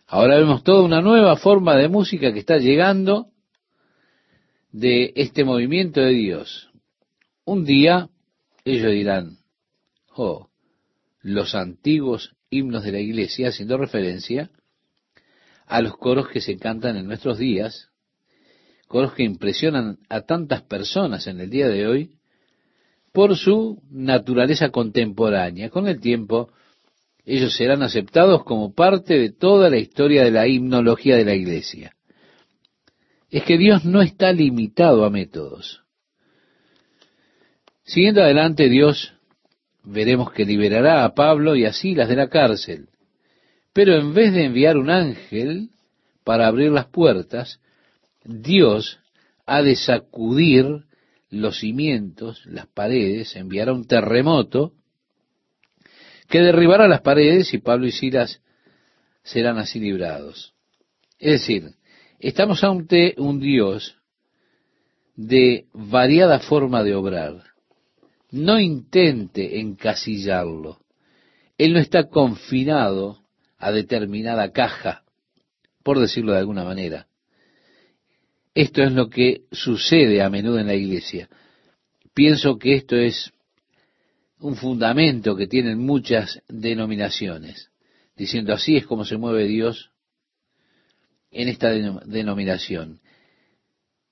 Ahora 0.06 0.38
vemos 0.38 0.62
toda 0.62 0.84
una 0.84 1.02
nueva 1.02 1.36
forma 1.36 1.76
de 1.76 1.90
música 1.90 2.32
que 2.32 2.38
está 2.38 2.56
llegando 2.56 3.26
de 4.72 5.12
este 5.16 5.44
movimiento 5.44 6.00
de 6.00 6.12
Dios. 6.12 6.69
Un 7.50 7.64
día 7.64 8.08
ellos 8.64 8.92
dirán, 8.92 9.38
oh, 10.14 10.50
los 11.20 11.56
antiguos 11.56 12.36
himnos 12.48 12.84
de 12.84 12.92
la 12.92 13.00
iglesia, 13.00 13.48
haciendo 13.48 13.76
referencia 13.76 14.52
a 15.66 15.82
los 15.82 15.96
coros 15.96 16.28
que 16.28 16.40
se 16.40 16.58
cantan 16.58 16.96
en 16.96 17.08
nuestros 17.08 17.38
días, 17.38 17.88
coros 18.86 19.14
que 19.14 19.24
impresionan 19.24 19.98
a 20.08 20.20
tantas 20.20 20.62
personas 20.62 21.26
en 21.26 21.40
el 21.40 21.50
día 21.50 21.66
de 21.66 21.88
hoy 21.88 22.12
por 23.10 23.36
su 23.36 23.82
naturaleza 23.90 24.70
contemporánea. 24.70 25.70
Con 25.70 25.88
el 25.88 25.98
tiempo 25.98 26.52
ellos 27.24 27.56
serán 27.56 27.82
aceptados 27.82 28.44
como 28.44 28.74
parte 28.74 29.18
de 29.18 29.32
toda 29.32 29.70
la 29.70 29.78
historia 29.78 30.22
de 30.22 30.30
la 30.30 30.46
himnología 30.46 31.16
de 31.16 31.24
la 31.24 31.34
iglesia. 31.34 31.96
Es 33.28 33.42
que 33.42 33.58
Dios 33.58 33.84
no 33.84 34.02
está 34.02 34.32
limitado 34.32 35.04
a 35.04 35.10
métodos. 35.10 35.79
Siguiendo 37.90 38.22
adelante, 38.22 38.68
Dios 38.68 39.14
veremos 39.82 40.30
que 40.30 40.44
liberará 40.44 41.04
a 41.04 41.12
Pablo 41.12 41.56
y 41.56 41.64
a 41.64 41.72
Silas 41.72 42.08
de 42.08 42.14
la 42.14 42.28
cárcel. 42.28 42.88
Pero 43.72 43.96
en 43.96 44.14
vez 44.14 44.32
de 44.32 44.44
enviar 44.44 44.76
un 44.76 44.90
ángel 44.90 45.70
para 46.22 46.46
abrir 46.46 46.70
las 46.70 46.86
puertas, 46.86 47.58
Dios 48.22 49.00
ha 49.44 49.62
de 49.62 49.74
sacudir 49.74 50.84
los 51.30 51.58
cimientos, 51.58 52.46
las 52.46 52.68
paredes, 52.68 53.34
enviará 53.34 53.72
un 53.72 53.88
terremoto 53.88 54.72
que 56.28 56.42
derribará 56.42 56.86
las 56.86 57.00
paredes 57.00 57.52
y 57.54 57.58
Pablo 57.58 57.88
y 57.88 57.90
Silas 57.90 58.40
serán 59.24 59.58
así 59.58 59.80
librados. 59.80 60.54
Es 61.18 61.40
decir, 61.40 61.74
estamos 62.20 62.62
ante 62.62 63.16
un 63.18 63.40
Dios 63.40 63.96
de 65.16 65.66
variada 65.72 66.38
forma 66.38 66.84
de 66.84 66.94
obrar. 66.94 67.49
No 68.30 68.60
intente 68.60 69.60
encasillarlo. 69.60 70.80
Él 71.58 71.72
no 71.72 71.78
está 71.78 72.08
confinado 72.08 73.22
a 73.58 73.72
determinada 73.72 74.52
caja, 74.52 75.04
por 75.82 75.98
decirlo 75.98 76.32
de 76.32 76.38
alguna 76.38 76.64
manera. 76.64 77.06
Esto 78.54 78.82
es 78.82 78.92
lo 78.92 79.08
que 79.08 79.42
sucede 79.52 80.22
a 80.22 80.30
menudo 80.30 80.58
en 80.58 80.66
la 80.66 80.74
iglesia. 80.74 81.28
Pienso 82.14 82.58
que 82.58 82.74
esto 82.74 82.96
es 82.96 83.32
un 84.38 84.56
fundamento 84.56 85.36
que 85.36 85.46
tienen 85.46 85.78
muchas 85.78 86.42
denominaciones, 86.48 87.70
diciendo 88.16 88.52
así 88.54 88.76
es 88.76 88.86
como 88.86 89.04
se 89.04 89.18
mueve 89.18 89.46
Dios 89.46 89.90
en 91.30 91.48
esta 91.48 91.70
denominación. 91.70 93.00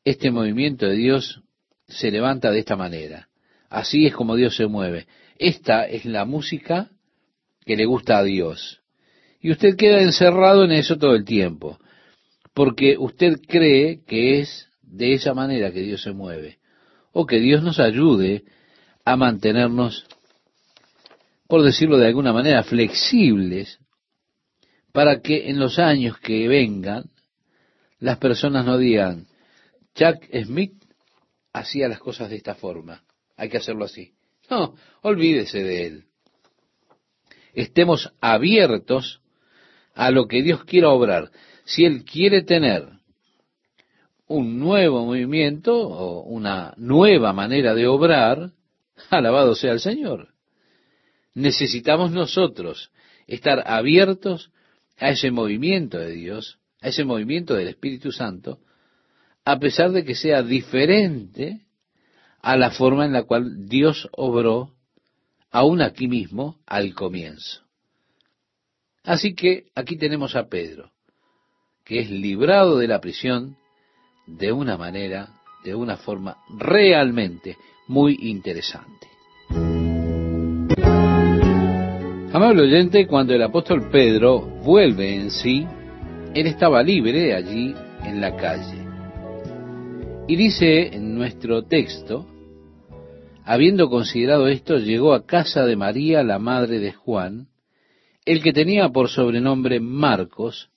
Este 0.04 0.30
movimiento 0.30 0.86
de 0.86 0.96
Dios 0.96 1.42
se 1.88 2.10
levanta 2.10 2.50
de 2.50 2.60
esta 2.60 2.76
manera. 2.76 3.27
Así 3.68 4.06
es 4.06 4.14
como 4.14 4.36
Dios 4.36 4.56
se 4.56 4.66
mueve. 4.66 5.06
Esta 5.38 5.84
es 5.86 6.04
la 6.04 6.24
música 6.24 6.90
que 7.64 7.76
le 7.76 7.84
gusta 7.84 8.18
a 8.18 8.22
Dios. 8.22 8.80
Y 9.40 9.52
usted 9.52 9.76
queda 9.76 10.02
encerrado 10.02 10.64
en 10.64 10.72
eso 10.72 10.96
todo 10.96 11.14
el 11.14 11.24
tiempo, 11.24 11.78
porque 12.54 12.96
usted 12.98 13.40
cree 13.46 14.00
que 14.04 14.40
es 14.40 14.68
de 14.82 15.12
esa 15.14 15.34
manera 15.34 15.70
que 15.70 15.82
Dios 15.82 16.02
se 16.02 16.12
mueve, 16.12 16.58
o 17.12 17.26
que 17.26 17.38
Dios 17.38 17.62
nos 17.62 17.78
ayude 17.78 18.44
a 19.04 19.16
mantenernos 19.16 20.06
por 21.48 21.62
decirlo 21.62 21.96
de 21.96 22.06
alguna 22.06 22.32
manera, 22.32 22.62
flexibles 22.62 23.80
para 24.92 25.20
que 25.20 25.48
en 25.48 25.58
los 25.58 25.78
años 25.78 26.18
que 26.18 26.46
vengan 26.46 27.04
las 27.98 28.18
personas 28.18 28.64
no 28.64 28.76
digan, 28.76 29.26
Chuck 29.94 30.22
Smith 30.44 30.74
hacía 31.52 31.88
las 31.88 31.98
cosas 31.98 32.28
de 32.30 32.36
esta 32.36 32.54
forma, 32.54 33.02
hay 33.38 33.48
que 33.48 33.56
hacerlo 33.56 33.86
así. 33.86 34.12
No, 34.50 34.74
olvídese 35.00 35.62
de 35.62 35.86
él. 35.86 36.04
Estemos 37.54 38.12
abiertos 38.20 39.22
a 39.94 40.10
lo 40.10 40.28
que 40.28 40.42
Dios 40.42 40.64
quiera 40.64 40.90
obrar. 40.90 41.30
Si 41.64 41.86
Él 41.86 42.04
quiere 42.04 42.42
tener 42.42 42.86
un 44.26 44.58
nuevo 44.58 45.06
movimiento 45.06 45.74
o 45.74 46.22
una 46.22 46.74
nueva 46.76 47.32
manera 47.32 47.74
de 47.74 47.86
obrar, 47.86 48.52
alabado 49.10 49.54
sea 49.54 49.72
el 49.72 49.80
Señor 49.80 50.28
necesitamos 51.38 52.10
nosotros 52.10 52.90
estar 53.28 53.62
abiertos 53.64 54.50
a 54.96 55.10
ese 55.10 55.30
movimiento 55.30 55.96
de 55.98 56.10
Dios, 56.10 56.58
a 56.80 56.88
ese 56.88 57.04
movimiento 57.04 57.54
del 57.54 57.68
Espíritu 57.68 58.10
Santo, 58.10 58.58
a 59.44 59.58
pesar 59.60 59.92
de 59.92 60.04
que 60.04 60.16
sea 60.16 60.42
diferente 60.42 61.66
a 62.48 62.56
la 62.56 62.70
forma 62.70 63.04
en 63.04 63.12
la 63.12 63.24
cual 63.24 63.68
Dios 63.68 64.08
obró 64.10 64.72
aún 65.50 65.82
aquí 65.82 66.08
mismo 66.08 66.56
al 66.64 66.94
comienzo. 66.94 67.60
Así 69.04 69.34
que 69.34 69.66
aquí 69.74 69.98
tenemos 69.98 70.34
a 70.34 70.48
Pedro, 70.48 70.90
que 71.84 72.00
es 72.00 72.10
librado 72.10 72.78
de 72.78 72.88
la 72.88 73.02
prisión 73.02 73.58
de 74.26 74.50
una 74.50 74.78
manera, 74.78 75.28
de 75.62 75.74
una 75.74 75.98
forma 75.98 76.38
realmente 76.48 77.58
muy 77.86 78.16
interesante. 78.18 79.08
Amable 82.32 82.62
oyente, 82.62 83.06
cuando 83.06 83.34
el 83.34 83.42
apóstol 83.42 83.90
Pedro 83.90 84.40
vuelve 84.40 85.14
en 85.14 85.30
sí, 85.30 85.66
él 86.34 86.46
estaba 86.46 86.82
libre 86.82 87.34
allí 87.34 87.74
en 88.04 88.22
la 88.22 88.34
calle. 88.36 88.86
Y 90.26 90.36
dice 90.36 90.96
en 90.96 91.14
nuestro 91.14 91.64
texto, 91.64 92.26
habiendo 93.48 93.88
considerado 93.88 94.46
esto, 94.46 94.76
llegó 94.76 95.14
a 95.14 95.24
casa 95.24 95.64
de 95.64 95.74
María, 95.74 96.22
la 96.22 96.38
madre 96.38 96.80
de 96.80 96.92
Juan, 96.92 97.48
el 98.26 98.42
que 98.42 98.52
tenía 98.52 98.90
por 98.90 99.08
sobrenombre 99.08 99.80
Marcos, 99.80 100.68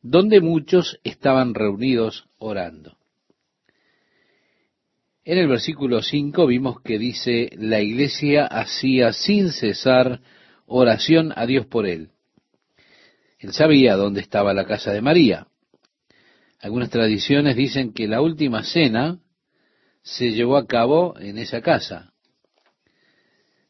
donde 0.00 0.40
muchos 0.40 0.98
estaban 1.04 1.52
reunidos 1.52 2.24
orando. 2.38 2.96
En 5.26 5.36
el 5.36 5.46
versículo 5.46 6.00
5 6.00 6.46
vimos 6.46 6.80
que 6.80 6.98
dice, 6.98 7.50
la 7.58 7.82
iglesia 7.82 8.46
hacía 8.46 9.12
sin 9.12 9.50
cesar 9.52 10.22
oración 10.64 11.34
a 11.36 11.44
Dios 11.44 11.66
por 11.66 11.86
él. 11.86 12.12
Él 13.38 13.52
sabía 13.52 13.94
dónde 13.94 14.22
estaba 14.22 14.54
la 14.54 14.64
casa 14.64 14.90
de 14.90 15.02
María. 15.02 15.48
Algunas 16.60 16.88
tradiciones 16.88 17.56
dicen 17.56 17.92
que 17.92 18.08
la 18.08 18.22
última 18.22 18.64
cena 18.64 19.18
se 20.06 20.30
llevó 20.30 20.56
a 20.56 20.68
cabo 20.68 21.18
en 21.18 21.36
esa 21.36 21.60
casa. 21.62 22.12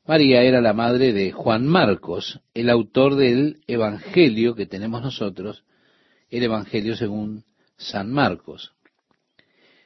María 0.07 0.43
era 0.43 0.61
la 0.61 0.75
madre 0.75 1.15
de 1.15 1.33
Juan 1.33 1.67
Marcos, 1.67 2.41
el 2.53 2.69
autor 2.69 3.17
del 3.17 3.63
Evangelio 3.67 4.55
que 4.55 4.67
tenemos 4.67 5.01
nosotros, 5.01 5.65
el 6.29 6.43
Evangelio 6.43 6.95
según 6.95 7.45
San 7.79 8.13
Marcos. 8.13 8.75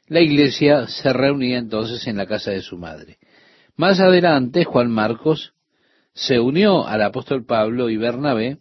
La 0.09 0.21
iglesia 0.21 0.89
se 0.89 1.13
reunía 1.13 1.57
entonces 1.57 2.05
en 2.09 2.17
la 2.17 2.27
casa 2.27 2.51
de 2.51 2.63
su 2.63 2.77
madre. 2.77 3.19
Más 3.77 4.01
adelante, 4.01 4.65
Juan 4.65 4.91
Marcos 4.91 5.55
se 6.15 6.41
unió 6.41 6.85
al 6.85 7.03
apóstol 7.03 7.47
Pablo 7.47 7.91
y 7.91 7.97
Bernabé 7.97 8.59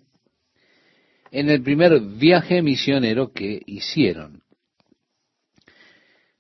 en 1.32 1.50
el 1.50 1.64
primer 1.64 2.00
viaje 2.00 2.62
misionero 2.62 3.34
que 3.34 3.64
hicieron. 3.66 4.44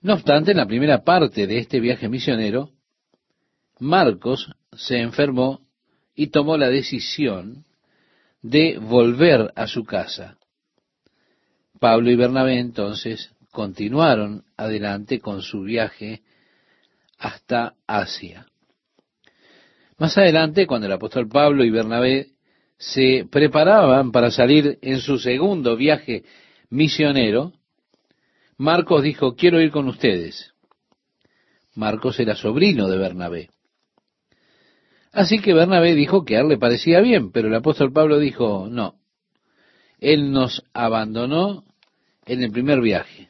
No 0.01 0.13
obstante, 0.13 0.51
en 0.51 0.57
la 0.57 0.65
primera 0.65 1.03
parte 1.03 1.45
de 1.45 1.57
este 1.57 1.79
viaje 1.79 2.07
misionero, 2.07 2.71
Marcos 3.79 4.49
se 4.73 4.99
enfermó 4.99 5.61
y 6.15 6.27
tomó 6.27 6.57
la 6.57 6.69
decisión 6.69 7.65
de 8.41 8.77
volver 8.77 9.51
a 9.55 9.67
su 9.67 9.83
casa. 9.83 10.37
Pablo 11.79 12.11
y 12.11 12.15
Bernabé 12.15 12.59
entonces 12.59 13.31
continuaron 13.51 14.43
adelante 14.55 15.19
con 15.19 15.41
su 15.41 15.61
viaje 15.61 16.21
hasta 17.17 17.73
Asia. 17.87 18.45
Más 19.97 20.17
adelante, 20.17 20.65
cuando 20.65 20.87
el 20.87 20.93
apóstol 20.93 21.27
Pablo 21.27 21.65
y 21.65 21.69
Bernabé 21.69 22.27
se 22.77 23.27
preparaban 23.29 24.13
para 24.13 24.31
salir 24.31 24.79
en 24.81 25.01
su 25.01 25.19
segundo 25.19 25.75
viaje 25.75 26.23
misionero, 26.69 27.51
Marcos 28.59 29.03
dijo, 29.03 29.37
quiero 29.37 29.61
ir 29.61 29.71
con 29.71 29.87
ustedes. 29.87 30.53
Marcos 31.75 32.19
era 32.19 32.35
sobrino 32.35 32.89
de 32.89 32.97
Bernabé. 32.97 33.49
Así 35.13 35.39
que 35.39 35.53
Bernabé 35.53 35.95
dijo 35.95 36.25
que 36.25 36.35
a 36.35 36.41
él 36.41 36.49
le 36.49 36.57
parecía 36.57 36.99
bien, 36.99 37.31
pero 37.31 37.47
el 37.47 37.55
apóstol 37.55 37.93
Pablo 37.93 38.19
dijo, 38.19 38.67
no, 38.69 38.95
él 39.97 40.33
nos 40.33 40.61
abandonó 40.73 41.63
en 42.25 42.43
el 42.43 42.51
primer 42.51 42.81
viaje, 42.81 43.29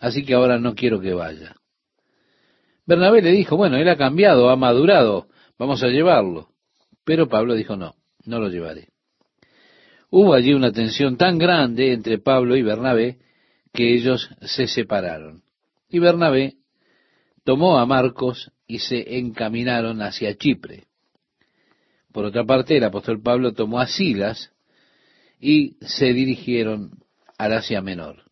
así 0.00 0.24
que 0.24 0.32
ahora 0.32 0.58
no 0.58 0.74
quiero 0.74 0.98
que 0.98 1.12
vaya. 1.12 1.56
Bernabé 2.86 3.20
le 3.20 3.32
dijo, 3.32 3.58
bueno, 3.58 3.76
él 3.76 3.88
ha 3.90 3.98
cambiado, 3.98 4.48
ha 4.48 4.56
madurado, 4.56 5.28
vamos 5.58 5.82
a 5.82 5.88
llevarlo. 5.88 6.48
Pero 7.04 7.28
Pablo 7.28 7.54
dijo, 7.54 7.76
no, 7.76 7.96
no 8.24 8.40
lo 8.40 8.48
llevaré. 8.48 8.88
Hubo 10.08 10.32
allí 10.32 10.54
una 10.54 10.72
tensión 10.72 11.18
tan 11.18 11.36
grande 11.36 11.92
entre 11.92 12.18
Pablo 12.18 12.56
y 12.56 12.62
Bernabé 12.62 13.18
que 13.74 13.92
ellos 13.92 14.30
se 14.40 14.68
separaron. 14.68 15.42
Y 15.90 15.98
Bernabé 15.98 16.54
tomó 17.44 17.78
a 17.78 17.84
Marcos 17.84 18.52
y 18.66 18.78
se 18.78 19.18
encaminaron 19.18 20.00
hacia 20.00 20.36
Chipre. 20.36 20.86
Por 22.12 22.24
otra 22.24 22.44
parte, 22.44 22.76
el 22.76 22.84
apóstol 22.84 23.20
Pablo 23.20 23.52
tomó 23.52 23.80
a 23.80 23.88
Silas 23.88 24.52
y 25.40 25.76
se 25.80 26.12
dirigieron 26.12 27.02
al 27.36 27.52
Asia 27.52 27.82
Menor. 27.82 28.22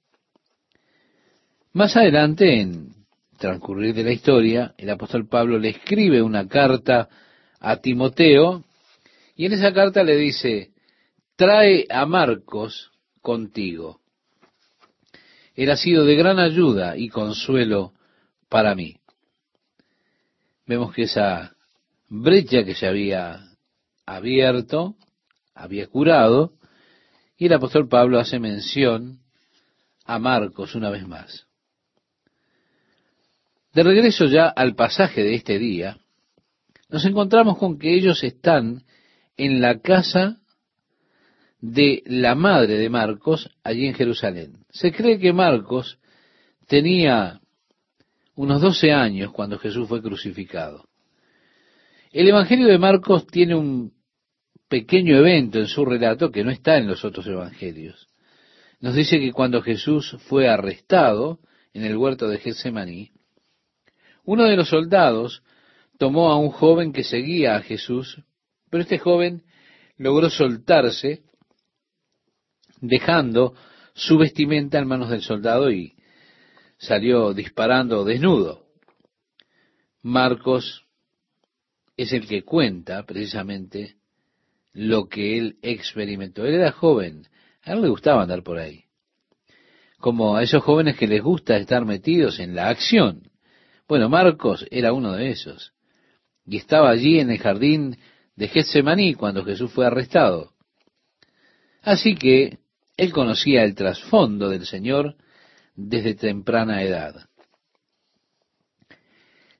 Más 1.72 1.96
adelante, 1.96 2.60
en 2.60 2.94
transcurrir 3.38 3.94
de 3.94 4.04
la 4.04 4.12
historia, 4.12 4.74
el 4.78 4.90
apóstol 4.90 5.26
Pablo 5.26 5.58
le 5.58 5.70
escribe 5.70 6.22
una 6.22 6.46
carta 6.46 7.08
a 7.58 7.78
Timoteo 7.78 8.64
y 9.34 9.46
en 9.46 9.54
esa 9.54 9.72
carta 9.72 10.04
le 10.04 10.16
dice, 10.16 10.70
trae 11.34 11.86
a 11.90 12.06
Marcos 12.06 12.92
contigo. 13.20 14.01
Él 15.54 15.70
ha 15.70 15.76
sido 15.76 16.04
de 16.04 16.16
gran 16.16 16.38
ayuda 16.38 16.96
y 16.96 17.08
consuelo 17.08 17.92
para 18.48 18.74
mí. 18.74 18.96
Vemos 20.66 20.94
que 20.94 21.02
esa 21.02 21.54
brecha 22.08 22.64
que 22.64 22.74
se 22.74 22.86
había 22.86 23.40
abierto, 24.06 24.96
había 25.54 25.86
curado, 25.86 26.52
y 27.36 27.46
el 27.46 27.52
apóstol 27.54 27.88
Pablo 27.88 28.18
hace 28.18 28.38
mención 28.38 29.20
a 30.04 30.18
Marcos 30.18 30.74
una 30.74 30.90
vez 30.90 31.06
más. 31.06 31.46
De 33.72 33.82
regreso 33.82 34.26
ya 34.26 34.48
al 34.48 34.74
pasaje 34.74 35.22
de 35.22 35.34
este 35.34 35.58
día, 35.58 35.98
nos 36.88 37.04
encontramos 37.06 37.56
con 37.56 37.78
que 37.78 37.94
ellos 37.94 38.22
están 38.22 38.84
en 39.36 39.62
la 39.62 39.80
casa 39.80 40.41
de 41.62 42.02
la 42.06 42.34
madre 42.34 42.76
de 42.76 42.90
Marcos 42.90 43.48
allí 43.62 43.86
en 43.86 43.94
Jerusalén. 43.94 44.64
Se 44.70 44.92
cree 44.92 45.18
que 45.18 45.32
Marcos 45.32 45.98
tenía 46.66 47.40
unos 48.34 48.60
12 48.60 48.92
años 48.92 49.32
cuando 49.32 49.58
Jesús 49.58 49.88
fue 49.88 50.02
crucificado. 50.02 50.88
El 52.10 52.28
Evangelio 52.28 52.66
de 52.66 52.78
Marcos 52.78 53.26
tiene 53.28 53.54
un 53.54 53.92
pequeño 54.68 55.16
evento 55.16 55.60
en 55.60 55.68
su 55.68 55.84
relato 55.84 56.30
que 56.32 56.42
no 56.42 56.50
está 56.50 56.78
en 56.78 56.88
los 56.88 57.04
otros 57.04 57.26
evangelios. 57.28 58.08
Nos 58.80 58.96
dice 58.96 59.20
que 59.20 59.32
cuando 59.32 59.62
Jesús 59.62 60.16
fue 60.26 60.48
arrestado 60.48 61.38
en 61.72 61.84
el 61.84 61.96
huerto 61.96 62.26
de 62.26 62.38
Getsemaní, 62.38 63.12
uno 64.24 64.44
de 64.44 64.56
los 64.56 64.68
soldados 64.68 65.44
tomó 65.96 66.32
a 66.32 66.36
un 66.36 66.50
joven 66.50 66.92
que 66.92 67.04
seguía 67.04 67.54
a 67.54 67.62
Jesús, 67.62 68.20
pero 68.68 68.82
este 68.82 68.98
joven 68.98 69.44
logró 69.96 70.28
soltarse 70.28 71.22
dejando 72.82 73.54
su 73.94 74.18
vestimenta 74.18 74.78
en 74.78 74.88
manos 74.88 75.08
del 75.08 75.22
soldado 75.22 75.70
y 75.70 75.94
salió 76.76 77.32
disparando 77.32 78.04
desnudo. 78.04 78.66
Marcos 80.02 80.84
es 81.96 82.12
el 82.12 82.26
que 82.26 82.42
cuenta 82.42 83.04
precisamente 83.04 83.96
lo 84.72 85.08
que 85.08 85.38
él 85.38 85.56
experimentó. 85.62 86.44
Él 86.44 86.54
era 86.54 86.72
joven, 86.72 87.28
a 87.62 87.72
él 87.72 87.82
le 87.82 87.88
gustaba 87.88 88.22
andar 88.22 88.42
por 88.42 88.58
ahí. 88.58 88.84
Como 89.98 90.36
a 90.36 90.42
esos 90.42 90.62
jóvenes 90.64 90.96
que 90.96 91.06
les 91.06 91.22
gusta 91.22 91.56
estar 91.56 91.84
metidos 91.84 92.40
en 92.40 92.56
la 92.56 92.68
acción. 92.68 93.30
Bueno, 93.86 94.08
Marcos 94.08 94.66
era 94.72 94.92
uno 94.92 95.12
de 95.12 95.30
esos. 95.30 95.72
Y 96.44 96.56
estaba 96.56 96.90
allí 96.90 97.20
en 97.20 97.30
el 97.30 97.38
jardín 97.38 97.96
de 98.34 98.48
Getsemaní 98.48 99.14
cuando 99.14 99.44
Jesús 99.44 99.70
fue 99.70 99.86
arrestado. 99.86 100.54
Así 101.82 102.16
que 102.16 102.58
él 102.96 103.12
conocía 103.12 103.64
el 103.64 103.74
trasfondo 103.74 104.48
del 104.48 104.66
Señor 104.66 105.16
desde 105.74 106.14
temprana 106.14 106.82
edad. 106.82 107.26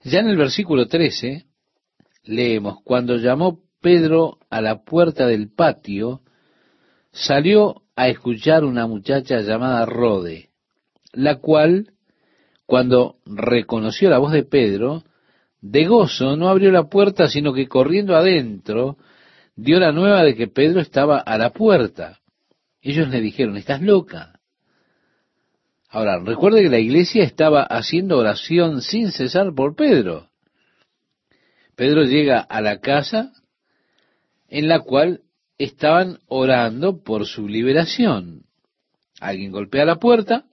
Ya 0.04 0.20
en 0.20 0.28
el 0.28 0.36
versículo 0.36 0.86
13 0.86 1.46
leemos, 2.24 2.82
cuando 2.82 3.16
llamó 3.16 3.60
Pedro 3.80 4.38
a 4.50 4.60
la 4.60 4.82
puerta 4.82 5.26
del 5.26 5.52
patio, 5.52 6.22
salió 7.12 7.82
a 7.96 8.08
escuchar 8.08 8.64
una 8.64 8.86
muchacha 8.86 9.40
llamada 9.40 9.84
Rode, 9.86 10.50
la 11.12 11.36
cual, 11.36 11.92
cuando 12.66 13.16
reconoció 13.26 14.08
la 14.08 14.18
voz 14.18 14.32
de 14.32 14.44
Pedro, 14.44 15.04
de 15.60 15.84
gozo 15.86 16.36
no 16.36 16.48
abrió 16.48 16.72
la 16.72 16.88
puerta, 16.88 17.28
sino 17.28 17.52
que 17.52 17.68
corriendo 17.68 18.16
adentro, 18.16 18.96
dio 19.54 19.78
la 19.78 19.92
nueva 19.92 20.24
de 20.24 20.34
que 20.34 20.48
Pedro 20.48 20.80
estaba 20.80 21.18
a 21.18 21.38
la 21.38 21.50
puerta. 21.50 22.21
Ellos 22.82 23.08
le 23.08 23.20
dijeron, 23.20 23.56
estás 23.56 23.80
loca. 23.80 24.40
Ahora, 25.88 26.18
recuerde 26.18 26.62
que 26.62 26.68
la 26.68 26.80
iglesia 26.80 27.22
estaba 27.22 27.62
haciendo 27.62 28.18
oración 28.18 28.82
sin 28.82 29.12
cesar 29.12 29.54
por 29.54 29.76
Pedro. 29.76 30.30
Pedro 31.76 32.02
llega 32.04 32.40
a 32.40 32.60
la 32.60 32.80
casa 32.80 33.32
en 34.48 34.68
la 34.68 34.80
cual 34.80 35.20
estaban 35.58 36.18
orando 36.26 37.02
por 37.02 37.26
su 37.26 37.48
liberación. 37.48 38.44
Alguien 39.20 39.52
golpea 39.52 39.84
la 39.84 39.96
puerta. 39.96 40.46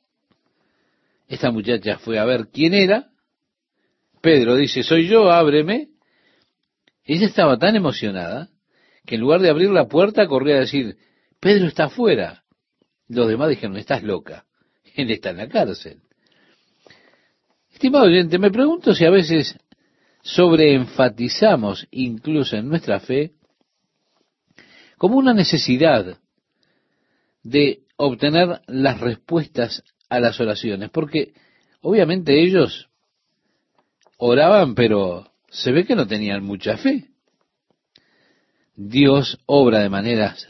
Esta 1.27 1.51
muchacha 1.51 1.97
fue 1.97 2.19
a 2.19 2.25
ver 2.25 2.49
quién 2.53 2.73
era. 2.73 3.09
Pedro 4.21 4.55
dice, 4.55 4.83
soy 4.83 5.07
yo, 5.07 5.31
ábreme. 5.31 5.89
Ella 7.05 7.25
estaba 7.25 7.57
tan 7.57 7.75
emocionada 7.75 8.49
que 9.05 9.15
en 9.15 9.21
lugar 9.21 9.41
de 9.41 9.49
abrir 9.49 9.71
la 9.71 9.87
puerta 9.87 10.27
corría 10.27 10.57
a 10.57 10.59
decir, 10.59 10.97
Pedro 11.39 11.67
está 11.67 11.85
afuera. 11.85 12.43
Los 13.07 13.27
demás 13.27 13.49
dijeron, 13.49 13.77
estás 13.77 14.03
loca. 14.03 14.45
Él 14.95 15.11
está 15.11 15.31
en 15.31 15.37
la 15.37 15.49
cárcel. 15.49 16.01
Estimado 17.71 18.05
oyente, 18.05 18.37
me 18.37 18.51
pregunto 18.51 18.93
si 18.93 19.05
a 19.05 19.09
veces 19.09 19.57
sobreenfatizamos 20.21 21.87
incluso 21.91 22.57
en 22.57 22.67
nuestra 22.67 22.99
fe 22.99 23.33
como 24.97 25.17
una 25.17 25.33
necesidad 25.33 26.19
de 27.41 27.83
obtener 27.95 28.61
las 28.67 28.99
respuestas 28.99 29.81
a 30.09 30.19
las 30.19 30.39
oraciones, 30.41 30.89
porque 30.89 31.33
obviamente 31.79 32.43
ellos 32.43 32.89
oraban, 34.17 34.75
pero 34.75 35.31
se 35.49 35.71
ve 35.71 35.85
que 35.85 35.95
no 35.95 36.05
tenían 36.05 36.43
mucha 36.43 36.77
fe. 36.77 37.11
Dios 38.75 39.39
obra 39.45 39.79
de 39.79 39.89
maneras 39.89 40.49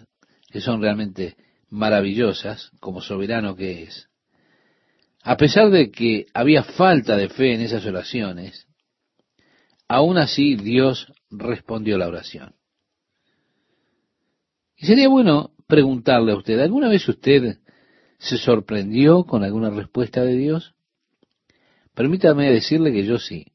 que 0.51 0.61
son 0.61 0.81
realmente 0.81 1.35
maravillosas, 1.69 2.71
como 2.79 3.01
soberano 3.01 3.55
que 3.55 3.83
es. 3.83 4.09
A 5.21 5.37
pesar 5.37 5.69
de 5.69 5.91
que 5.91 6.25
había 6.33 6.63
falta 6.63 7.15
de 7.17 7.29
fe 7.29 7.53
en 7.53 7.61
esas 7.61 7.85
oraciones, 7.85 8.67
aún 9.87 10.17
así 10.17 10.55
Dios 10.55 11.11
respondió 11.29 11.97
la 11.97 12.07
oración. 12.07 12.55
Y 14.77 14.85
sería 14.85 15.09
bueno 15.09 15.51
preguntarle 15.67 16.31
a 16.31 16.37
usted, 16.37 16.59
¿alguna 16.59 16.87
vez 16.87 17.07
usted 17.07 17.57
se 18.17 18.37
sorprendió 18.37 19.25
con 19.25 19.43
alguna 19.43 19.69
respuesta 19.69 20.23
de 20.23 20.35
Dios? 20.35 20.73
Permítame 21.93 22.49
decirle 22.49 22.93
que 22.93 23.03
yo 23.03 23.19
sí. 23.19 23.45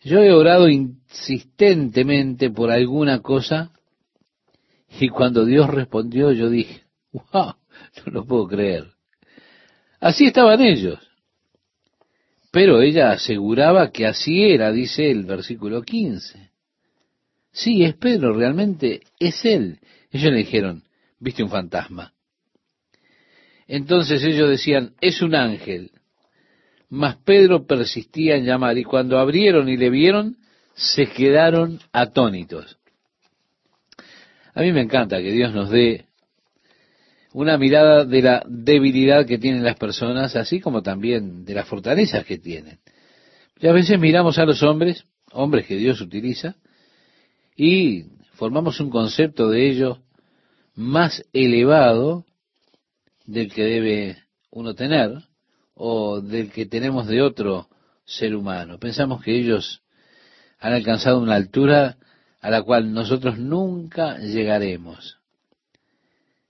Yo 0.00 0.20
he 0.20 0.32
orado 0.32 0.68
insistentemente 0.68 2.50
por 2.50 2.70
alguna 2.70 3.20
cosa 3.20 3.72
y 5.00 5.08
cuando 5.08 5.44
Dios 5.44 5.68
respondió, 5.68 6.32
yo 6.32 6.50
dije, 6.50 6.82
wow, 7.12 7.54
no 8.04 8.12
lo 8.12 8.24
puedo 8.24 8.46
creer. 8.46 8.92
Así 10.00 10.26
estaban 10.26 10.60
ellos. 10.60 10.98
Pero 12.50 12.82
ella 12.82 13.12
aseguraba 13.12 13.90
que 13.90 14.06
así 14.06 14.44
era, 14.44 14.72
dice 14.72 15.10
el 15.10 15.24
versículo 15.24 15.82
15. 15.82 16.50
Sí, 17.52 17.84
es 17.84 17.94
Pedro, 17.94 18.34
realmente 18.34 19.02
es 19.18 19.44
él. 19.44 19.78
Ellos 20.10 20.32
le 20.32 20.38
dijeron, 20.38 20.82
viste 21.18 21.42
un 21.42 21.50
fantasma. 21.50 22.12
Entonces 23.66 24.22
ellos 24.22 24.50
decían, 24.50 24.94
es 25.00 25.22
un 25.22 25.34
ángel. 25.34 25.92
Mas 26.90 27.16
Pedro 27.24 27.66
persistía 27.66 28.36
en 28.36 28.44
llamar 28.44 28.76
y 28.76 28.84
cuando 28.84 29.18
abrieron 29.18 29.68
y 29.68 29.78
le 29.78 29.88
vieron, 29.88 30.36
se 30.74 31.06
quedaron 31.06 31.80
atónitos. 31.92 32.78
A 34.54 34.60
mí 34.60 34.72
me 34.72 34.82
encanta 34.82 35.18
que 35.18 35.30
Dios 35.30 35.54
nos 35.54 35.70
dé 35.70 36.06
una 37.32 37.56
mirada 37.56 38.04
de 38.04 38.20
la 38.20 38.44
debilidad 38.46 39.26
que 39.26 39.38
tienen 39.38 39.64
las 39.64 39.76
personas, 39.76 40.36
así 40.36 40.60
como 40.60 40.82
también 40.82 41.44
de 41.44 41.54
las 41.54 41.66
fortalezas 41.66 42.24
que 42.26 42.38
tienen. 42.38 42.78
Y 43.58 43.66
a 43.66 43.72
veces 43.72 43.98
miramos 43.98 44.38
a 44.38 44.44
los 44.44 44.62
hombres, 44.62 45.04
hombres 45.32 45.66
que 45.66 45.76
Dios 45.76 46.00
utiliza, 46.00 46.56
y 47.56 48.04
formamos 48.34 48.80
un 48.80 48.90
concepto 48.90 49.48
de 49.48 49.70
ellos 49.70 50.00
más 50.74 51.24
elevado 51.32 52.24
del 53.24 53.52
que 53.52 53.62
debe 53.62 54.18
uno 54.50 54.74
tener 54.74 55.12
o 55.74 56.20
del 56.20 56.50
que 56.50 56.66
tenemos 56.66 57.06
de 57.06 57.22
otro 57.22 57.68
ser 58.04 58.34
humano. 58.34 58.78
Pensamos 58.78 59.22
que 59.22 59.38
ellos 59.38 59.82
han 60.58 60.74
alcanzado 60.74 61.18
una 61.18 61.34
altura 61.34 61.96
a 62.42 62.50
la 62.50 62.62
cual 62.62 62.92
nosotros 62.92 63.38
nunca 63.38 64.18
llegaremos. 64.18 65.18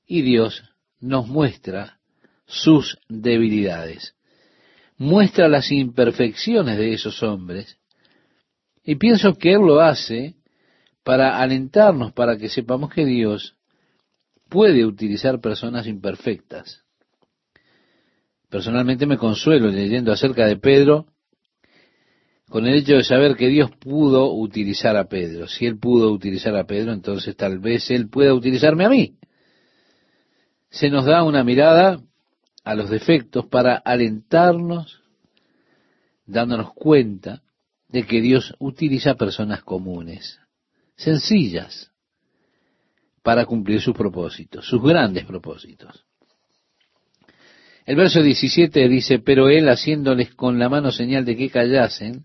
Y 0.07 0.23
Dios 0.23 0.65
nos 0.99 1.29
muestra 1.29 1.99
sus 2.47 2.99
debilidades, 3.09 4.15
muestra 4.97 5.49
las 5.49 5.71
imperfecciones 5.71 6.79
de 6.79 6.95
esos 6.95 7.23
hombres, 7.23 7.79
y 8.85 8.97
pienso 8.97 9.35
que 9.35 9.53
Él 9.53 9.61
lo 9.61 9.81
hace 9.81 10.35
para 11.05 11.41
alentarnos, 11.41 12.13
para 12.13 12.37
que 12.37 12.49
sepamos 12.49 12.93
que 12.93 13.05
Dios 13.05 13.57
puede 14.49 14.85
utilizar 14.85 15.41
personas 15.41 15.87
imperfectas. 15.87 16.83
Personalmente 18.49 19.07
me 19.07 19.19
consuelo 19.19 19.69
leyendo 19.69 20.13
acerca 20.13 20.47
de 20.47 20.57
Pedro, 20.57 21.07
con 22.53 22.67
el 22.67 22.75
hecho 22.75 22.97
de 22.97 23.03
saber 23.03 23.35
que 23.35 23.49
Dios 23.49 23.71
pudo 23.81 24.31
utilizar 24.31 24.95
a 24.99 25.09
Pedro. 25.09 25.49
Si 25.49 25.65
Él 25.65 25.79
pudo 25.79 26.13
utilizar 26.13 26.55
a 26.55 26.67
Pedro, 26.67 26.93
entonces 26.93 27.35
tal 27.35 27.59
vez 27.61 27.91
Él 27.91 28.11
pueda 28.11 28.35
utilizarme 28.35 28.85
a 28.85 28.91
mí. 28.91 29.17
Se 30.69 30.91
nos 30.91 31.07
da 31.07 31.23
una 31.23 31.45
mirada 31.45 32.03
a 32.63 32.75
los 32.75 32.91
defectos 32.91 33.47
para 33.47 33.77
alentarnos, 33.77 35.01
dándonos 36.27 36.75
cuenta 36.75 37.43
de 37.89 38.03
que 38.03 38.21
Dios 38.21 38.55
utiliza 38.59 39.15
personas 39.15 39.63
comunes, 39.63 40.39
sencillas, 40.95 41.91
para 43.23 43.47
cumplir 43.47 43.81
sus 43.81 43.95
propósitos, 43.97 44.67
sus 44.67 44.83
grandes 44.83 45.25
propósitos. 45.25 46.05
El 47.85 47.97
verso 47.97 48.23
17 48.23 48.89
dice, 48.89 49.19
pero 49.19 49.49
él 49.49 49.69
haciéndoles 49.69 50.35
con 50.35 50.59
la 50.59 50.69
mano 50.69 50.93
señal 50.93 51.25
de 51.25 51.37
que 51.37 51.51
callasen, 51.51 52.25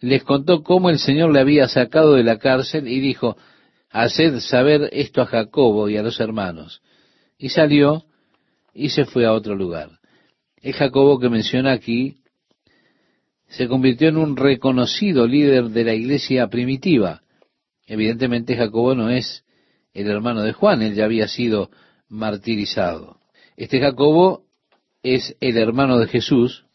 les 0.00 0.22
contó 0.24 0.62
cómo 0.62 0.88
el 0.88 0.98
Señor 0.98 1.32
le 1.32 1.40
había 1.40 1.68
sacado 1.68 2.14
de 2.14 2.24
la 2.24 2.38
cárcel 2.38 2.88
y 2.88 3.00
dijo, 3.00 3.36
haced 3.90 4.40
saber 4.40 4.88
esto 4.92 5.20
a 5.20 5.26
Jacobo 5.26 5.88
y 5.88 5.98
a 5.98 6.02
los 6.02 6.18
hermanos. 6.20 6.80
Y 7.38 7.50
salió 7.50 8.04
y 8.72 8.90
se 8.90 9.04
fue 9.04 9.26
a 9.26 9.32
otro 9.32 9.54
lugar. 9.54 9.90
El 10.62 10.72
Jacobo 10.72 11.18
que 11.18 11.28
menciona 11.28 11.72
aquí 11.72 12.16
se 13.48 13.68
convirtió 13.68 14.08
en 14.08 14.16
un 14.16 14.36
reconocido 14.36 15.26
líder 15.26 15.70
de 15.70 15.84
la 15.84 15.94
iglesia 15.94 16.46
primitiva. 16.48 17.22
Evidentemente 17.86 18.56
Jacobo 18.56 18.94
no 18.94 19.10
es 19.10 19.44
el 19.92 20.08
hermano 20.08 20.42
de 20.42 20.52
Juan, 20.52 20.80
él 20.82 20.94
ya 20.94 21.04
había 21.04 21.28
sido 21.28 21.70
martirizado. 22.08 23.18
Este 23.56 23.80
Jacobo 23.80 24.44
es 25.02 25.36
el 25.40 25.56
hermano 25.56 25.98
de 25.98 26.06
Jesús, 26.06 26.66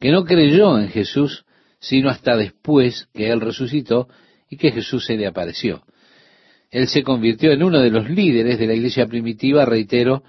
que 0.00 0.10
no 0.10 0.24
creyó 0.24 0.78
en 0.78 0.88
Jesús, 0.88 1.44
sino 1.80 2.10
hasta 2.10 2.36
después 2.36 3.08
que 3.14 3.30
él 3.30 3.40
resucitó 3.40 4.08
y 4.48 4.56
que 4.56 4.72
Jesús 4.72 5.06
se 5.06 5.16
le 5.16 5.26
apareció. 5.26 5.82
Él 6.70 6.88
se 6.88 7.02
convirtió 7.02 7.52
en 7.52 7.62
uno 7.62 7.80
de 7.80 7.90
los 7.90 8.08
líderes 8.08 8.58
de 8.58 8.66
la 8.66 8.74
iglesia 8.74 9.06
primitiva, 9.06 9.64
reitero, 9.64 10.22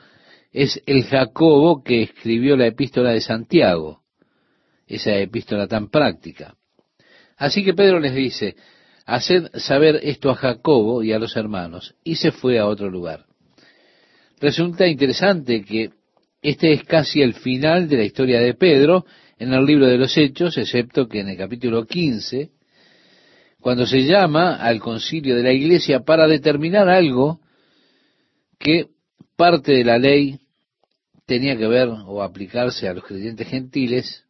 es 0.52 0.82
el 0.86 1.04
Jacobo 1.06 1.84
que 1.84 2.04
escribió 2.04 2.56
la 2.56 2.68
epístola 2.68 3.12
de 3.12 3.22
Santiago, 3.22 4.02
esa 4.88 5.16
epístola 5.16 5.68
tan 5.68 5.90
práctica. 5.90 6.56
Así 7.38 7.64
que 7.64 7.74
Pedro 7.74 8.00
les 8.00 8.14
dice, 8.14 8.56
haced 9.06 9.50
saber 9.56 10.00
esto 10.04 10.30
a 10.30 10.36
Jacobo 10.36 11.02
y 11.04 11.12
a 11.12 11.20
los 11.20 11.36
hermanos, 11.36 11.96
y 12.04 12.16
se 12.16 12.32
fue 12.32 12.60
a 12.60 12.68
otro 12.68 12.90
lugar. 12.90 13.26
Resulta 14.40 14.88
interesante 14.88 15.64
que 15.64 15.92
este 16.44 16.74
es 16.74 16.84
casi 16.84 17.22
el 17.22 17.34
final 17.34 17.88
de 17.88 17.98
la 17.98 18.04
historia 18.04 18.42
de 18.42 18.54
Pedro 18.54 19.06
en 19.40 19.54
el 19.54 19.66
libro 19.66 19.88
de 19.88 19.98
los 19.98 20.16
Hechos, 20.18 20.58
excepto 20.58 21.08
que 21.08 21.22
en 21.22 21.30
el 21.30 21.38
capítulo 21.38 21.86
15, 21.86 22.52
cuando 23.62 23.86
se 23.86 24.04
llama 24.04 24.58
al 24.58 24.82
concilio 24.82 25.38
de 25.38 25.44
la 25.44 25.54
iglesia 25.54 26.02
para 26.02 26.28
determinar 26.28 26.90
algo 26.90 27.40
que 28.60 28.88
parte 29.38 29.72
de 29.72 29.86
la 29.86 29.98
ley 29.98 30.38
tenía 31.26 31.58
que 31.58 31.66
ver 31.66 31.88
o 31.88 32.22
aplicarse 32.22 32.90
a 32.90 32.94
los 32.94 33.06
creyentes 33.06 33.48
gentiles, 33.48 34.26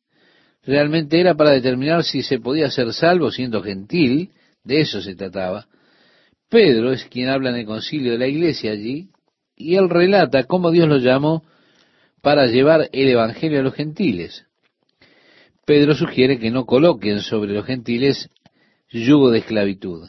realmente 0.63 1.19
era 1.19 1.33
para 1.33 1.49
determinar 1.49 2.03
si 2.03 2.21
se 2.21 2.37
podía 2.37 2.69
ser 2.69 2.93
salvo 2.93 3.31
siendo 3.31 3.63
gentil, 3.63 4.29
de 4.63 4.81
eso 4.81 5.01
se 5.01 5.15
trataba. 5.15 5.65
Pedro 6.47 6.91
es 6.91 7.05
quien 7.05 7.29
habla 7.29 7.49
en 7.49 7.55
el 7.55 7.65
concilio 7.65 8.11
de 8.11 8.19
la 8.19 8.27
iglesia 8.27 8.71
allí, 8.71 9.09
y 9.55 9.75
él 9.75 9.89
relata 9.89 10.43
cómo 10.43 10.69
Dios 10.69 10.87
lo 10.87 10.97
llamó 10.97 11.43
para 12.23 12.47
llevar 12.47 12.89
el 12.93 13.09
Evangelio 13.09 13.59
a 13.59 13.63
los 13.63 13.73
gentiles. 13.73 14.45
Pedro 15.65 15.93
sugiere 15.93 16.39
que 16.39 16.51
no 16.51 16.65
coloquen 16.65 17.19
sobre 17.19 17.51
los 17.51 17.65
gentiles 17.65 18.29
yugo 18.89 19.29
de 19.29 19.39
esclavitud. 19.39 20.07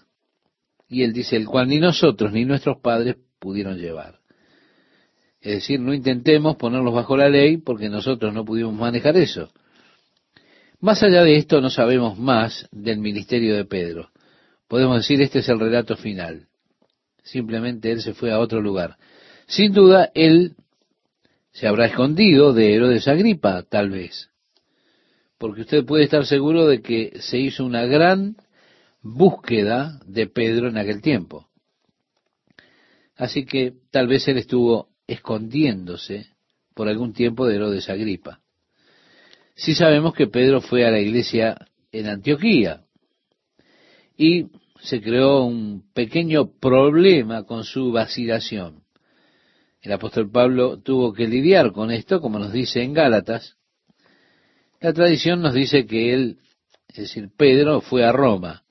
Y 0.88 1.02
él 1.02 1.12
dice, 1.12 1.34
el 1.34 1.46
cual 1.46 1.66
ni 1.66 1.80
nosotros 1.80 2.32
ni 2.32 2.44
nuestros 2.44 2.78
padres 2.78 3.16
pudieron 3.40 3.78
llevar. 3.78 4.20
Es 5.40 5.54
decir, 5.54 5.80
no 5.80 5.92
intentemos 5.92 6.54
ponerlos 6.54 6.94
bajo 6.94 7.16
la 7.16 7.28
ley 7.28 7.56
porque 7.56 7.88
nosotros 7.88 8.32
no 8.32 8.44
pudimos 8.44 8.74
manejar 8.74 9.16
eso. 9.16 9.50
Más 10.78 11.02
allá 11.02 11.24
de 11.24 11.36
esto 11.36 11.60
no 11.60 11.68
sabemos 11.68 12.16
más 12.16 12.68
del 12.70 12.98
ministerio 12.98 13.56
de 13.56 13.64
Pedro. 13.64 14.10
Podemos 14.68 14.98
decir, 14.98 15.20
este 15.20 15.40
es 15.40 15.48
el 15.48 15.58
relato 15.58 15.96
final. 15.96 16.46
Simplemente 17.24 17.90
él 17.90 18.02
se 18.02 18.14
fue 18.14 18.30
a 18.30 18.38
otro 18.38 18.60
lugar. 18.60 18.98
Sin 19.46 19.72
duda, 19.72 20.12
él 20.14 20.54
se 21.54 21.68
habrá 21.68 21.86
escondido 21.86 22.52
de 22.52 22.74
Herodes 22.74 23.06
Agripa, 23.06 23.62
tal 23.62 23.90
vez. 23.90 24.28
Porque 25.38 25.62
usted 25.62 25.84
puede 25.84 26.04
estar 26.04 26.26
seguro 26.26 26.66
de 26.66 26.82
que 26.82 27.12
se 27.20 27.38
hizo 27.38 27.64
una 27.64 27.84
gran 27.86 28.36
búsqueda 29.00 30.00
de 30.04 30.26
Pedro 30.26 30.68
en 30.68 30.78
aquel 30.78 31.00
tiempo. 31.00 31.48
Así 33.16 33.44
que 33.44 33.72
tal 33.92 34.08
vez 34.08 34.26
él 34.26 34.38
estuvo 34.38 34.88
escondiéndose 35.06 36.26
por 36.74 36.88
algún 36.88 37.12
tiempo 37.12 37.46
de 37.46 37.54
Herodes 37.54 37.88
Agripa. 37.88 38.40
Sí 39.54 39.74
sabemos 39.76 40.12
que 40.12 40.26
Pedro 40.26 40.60
fue 40.60 40.84
a 40.84 40.90
la 40.90 40.98
iglesia 40.98 41.56
en 41.92 42.08
Antioquía 42.08 42.82
y 44.16 44.46
se 44.80 45.00
creó 45.00 45.44
un 45.44 45.84
pequeño 45.94 46.50
problema 46.58 47.44
con 47.44 47.62
su 47.62 47.92
vacilación. 47.92 48.83
El 49.84 49.92
apóstol 49.92 50.30
Pablo 50.30 50.78
tuvo 50.78 51.12
que 51.12 51.28
lidiar 51.28 51.72
con 51.72 51.90
esto, 51.90 52.22
como 52.22 52.38
nos 52.38 52.54
dice 52.54 52.82
en 52.82 52.94
Gálatas. 52.94 53.56
La 54.80 54.94
tradición 54.94 55.42
nos 55.42 55.52
dice 55.52 55.84
que 55.84 56.14
él, 56.14 56.38
es 56.88 56.96
decir, 56.96 57.28
Pedro, 57.36 57.82
fue 57.82 58.02
a 58.02 58.10
Roma. 58.10 58.62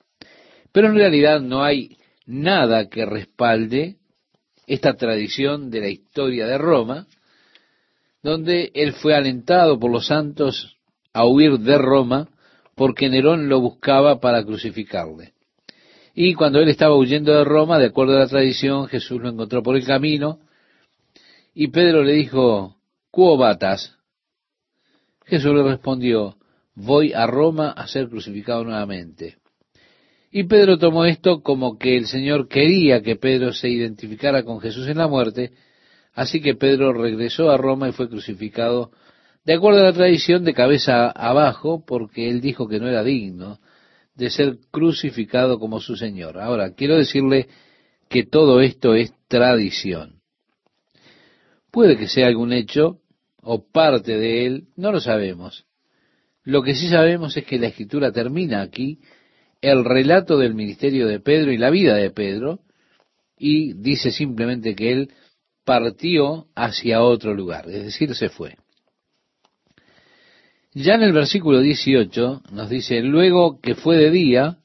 Pero 0.72 0.88
en 0.88 0.96
realidad 0.96 1.40
no 1.40 1.64
hay 1.64 1.98
nada 2.26 2.90
que 2.90 3.06
respalde 3.06 3.98
esta 4.66 4.96
tradición 4.96 5.70
de 5.70 5.82
la 5.82 5.90
historia 5.90 6.48
de 6.48 6.58
Roma, 6.58 7.06
donde 8.24 8.72
él 8.74 8.94
fue 8.94 9.14
alentado 9.14 9.80
por 9.80 9.92
los 9.92 10.08
santos 10.08 10.78
a 11.14 11.28
huir 11.28 11.60
de 11.60 11.78
Roma 11.78 12.28
porque 12.74 13.08
Nerón 13.08 13.50
lo 13.50 13.62
buscaba 13.62 14.20
para 14.20 14.44
crucificarle. 14.44 15.34
Y 16.16 16.34
cuando 16.34 16.60
él 16.60 16.70
estaba 16.70 16.98
huyendo 16.98 17.36
de 17.36 17.44
Roma, 17.44 17.78
de 17.78 17.88
acuerdo 17.88 18.16
a 18.16 18.22
la 18.22 18.28
tradición, 18.28 18.88
Jesús 18.88 19.22
lo 19.22 19.30
encontró 19.30 19.62
por 19.62 19.76
el 19.76 19.86
camino 19.86 20.40
y 21.54 21.68
Pedro 21.68 22.04
le 22.04 22.14
dijo, 22.14 22.78
¿Cuo 23.12 23.38
batas? 23.38 23.96
Jesús 25.26 25.54
le 25.54 25.64
respondió, 25.64 26.38
voy 26.76 27.14
a 27.14 27.28
Roma 27.28 27.70
a 27.70 27.88
ser 27.88 28.10
crucificado 28.10 28.64
nuevamente. 28.64 29.38
Y 30.32 30.46
Pedro 30.46 30.80
tomó 30.80 31.06
esto 31.06 31.44
como 31.44 31.78
que 31.78 31.96
el 31.96 32.08
Señor 32.08 32.48
quería 32.48 33.02
que 33.04 33.16
Pedro 33.16 33.54
se 33.54 33.70
identificara 33.70 34.44
con 34.44 34.60
Jesús 34.60 34.88
en 34.88 34.98
la 34.98 35.08
muerte, 35.08 35.52
así 36.14 36.42
que 36.42 36.56
Pedro 36.56 36.92
regresó 36.92 37.52
a 37.52 37.58
Roma 37.58 37.88
y 37.88 37.92
fue 37.92 38.10
crucificado 38.10 38.92
de 39.46 39.54
acuerdo 39.54 39.82
a 39.82 39.84
la 39.84 39.94
tradición 39.94 40.44
de 40.44 40.54
cabeza 40.54 41.12
abajo, 41.12 41.84
porque 41.86 42.30
él 42.30 42.42
dijo 42.42 42.68
que 42.68 42.80
no 42.80 42.88
era 42.88 43.04
digno 43.04 43.60
de 44.16 44.30
ser 44.30 44.58
crucificado 44.72 45.60
como 45.60 45.82
su 45.82 45.96
Señor. 45.98 46.40
Ahora, 46.40 46.74
quiero 46.74 46.98
decirle 46.98 47.48
que 48.10 48.24
todo 48.24 48.62
esto 48.62 48.96
es 48.96 49.14
tradición. 49.28 50.13
Puede 51.74 51.98
que 51.98 52.08
sea 52.08 52.28
algún 52.28 52.54
hecho 52.54 53.00
o 53.42 53.68
parte 53.68 54.16
de 54.16 54.46
él, 54.46 54.68
no 54.76 54.92
lo 54.92 55.00
sabemos. 55.00 55.66
Lo 56.44 56.62
que 56.62 56.76
sí 56.76 56.88
sabemos 56.88 57.36
es 57.36 57.46
que 57.46 57.58
la 57.58 57.70
escritura 57.70 58.12
termina 58.12 58.62
aquí 58.62 59.00
el 59.60 59.84
relato 59.84 60.38
del 60.38 60.54
ministerio 60.54 61.08
de 61.08 61.20
Pedro 61.20 61.52
y 61.52 61.58
la 61.58 61.72
vida 61.72 61.96
de 61.96 62.12
Pedro 62.12 62.60
y 63.40 63.74
dice 63.74 64.12
simplemente 64.12 64.76
que 64.76 64.92
él 64.92 65.14
partió 65.66 66.46
hacia 66.54 67.02
otro 67.02 67.34
lugar, 67.34 67.68
es 67.68 67.86
decir, 67.86 68.14
se 68.14 68.30
fue. 68.30 68.56
Ya 70.76 70.94
en 70.94 71.02
el 71.02 71.12
versículo 71.12 71.60
18 71.60 72.44
nos 72.52 72.70
dice, 72.70 73.02
luego 73.02 73.60
que 73.60 73.74
fue 73.74 73.98
de 73.98 74.12
día, 74.12 74.60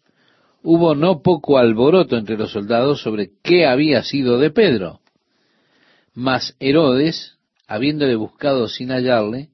hubo 0.63 0.95
no 0.95 1.23
poco 1.23 1.57
alboroto 1.57 2.19
entre 2.19 2.37
los 2.37 2.53
soldados 2.53 3.01
sobre 3.01 3.31
qué 3.43 3.65
había 3.65 4.03
sido 4.03 4.39
de 4.39 4.51
Pedro. 4.51 5.01
Mas 6.21 6.57
Herodes, 6.59 7.39
habiéndole 7.69 8.17
buscado 8.17 8.67
sin 8.67 8.91
hallarle, 8.91 9.51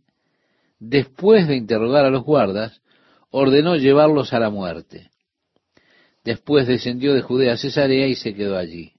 después 0.79 1.47
de 1.47 1.57
interrogar 1.57 2.07
a 2.07 2.11
los 2.11 2.25
guardas, 2.25 2.81
ordenó 3.29 3.77
llevarlos 3.77 4.33
a 4.33 4.39
la 4.39 4.49
muerte. 4.49 5.11
Después 6.25 6.67
descendió 6.67 7.13
de 7.13 7.21
Judea 7.21 7.53
a 7.53 7.57
Cesarea 7.59 8.07
y 8.07 8.15
se 8.15 8.33
quedó 8.33 8.57
allí. 8.57 8.95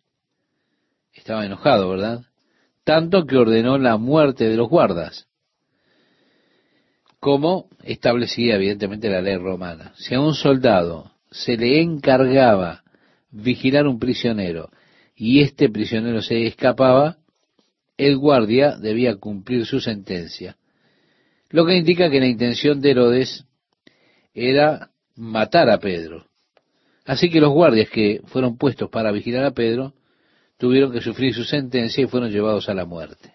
Estaba 1.11 1.43
enojado, 1.43 1.89
¿verdad? 1.89 2.22
Tanto 2.84 3.26
que 3.26 3.36
ordenó 3.36 3.80
la 3.80 3.97
muerte 3.97 4.47
de 4.47 4.57
los 4.57 4.70
guardas, 4.70 5.26
como 7.20 7.68
establecía 7.82 8.57
evidentemente 8.57 9.09
la 9.09 9.22
ley 9.22 9.38
romana. 9.38 9.91
Si 9.95 10.13
a 10.13 10.22
un 10.22 10.36
soldado 10.36 11.13
se 11.32 11.57
le 11.57 11.82
encargaba 11.82 12.84
vigilar 13.32 13.88
un 13.88 13.97
prisionero 13.97 14.70
y 15.16 15.41
este 15.41 15.68
prisionero 15.68 16.22
se 16.22 16.45
escapaba, 16.45 17.18
el 17.97 18.17
guardia 18.17 18.77
debía 18.77 19.15
cumplir 19.17 19.65
su 19.65 19.79
sentencia. 19.79 20.57
Lo 21.49 21.65
que 21.65 21.77
indica 21.77 22.09
que 22.09 22.19
la 22.19 22.27
intención 22.27 22.81
de 22.81 22.91
Herodes 22.91 23.45
era 24.33 24.91
matar 25.15 25.69
a 25.69 25.79
Pedro. 25.79 26.27
Así 27.05 27.29
que 27.29 27.39
los 27.39 27.51
guardias 27.51 27.89
que 27.89 28.21
fueron 28.25 28.57
puestos 28.57 28.89
para 28.89 29.11
vigilar 29.11 29.45
a 29.45 29.51
Pedro 29.51 29.93
tuvieron 30.57 30.91
que 30.91 31.01
sufrir 31.01 31.33
su 31.33 31.43
sentencia 31.43 32.03
y 32.03 32.07
fueron 32.07 32.31
llevados 32.31 32.67
a 32.67 32.73
la 32.73 32.85
muerte. 32.85 33.33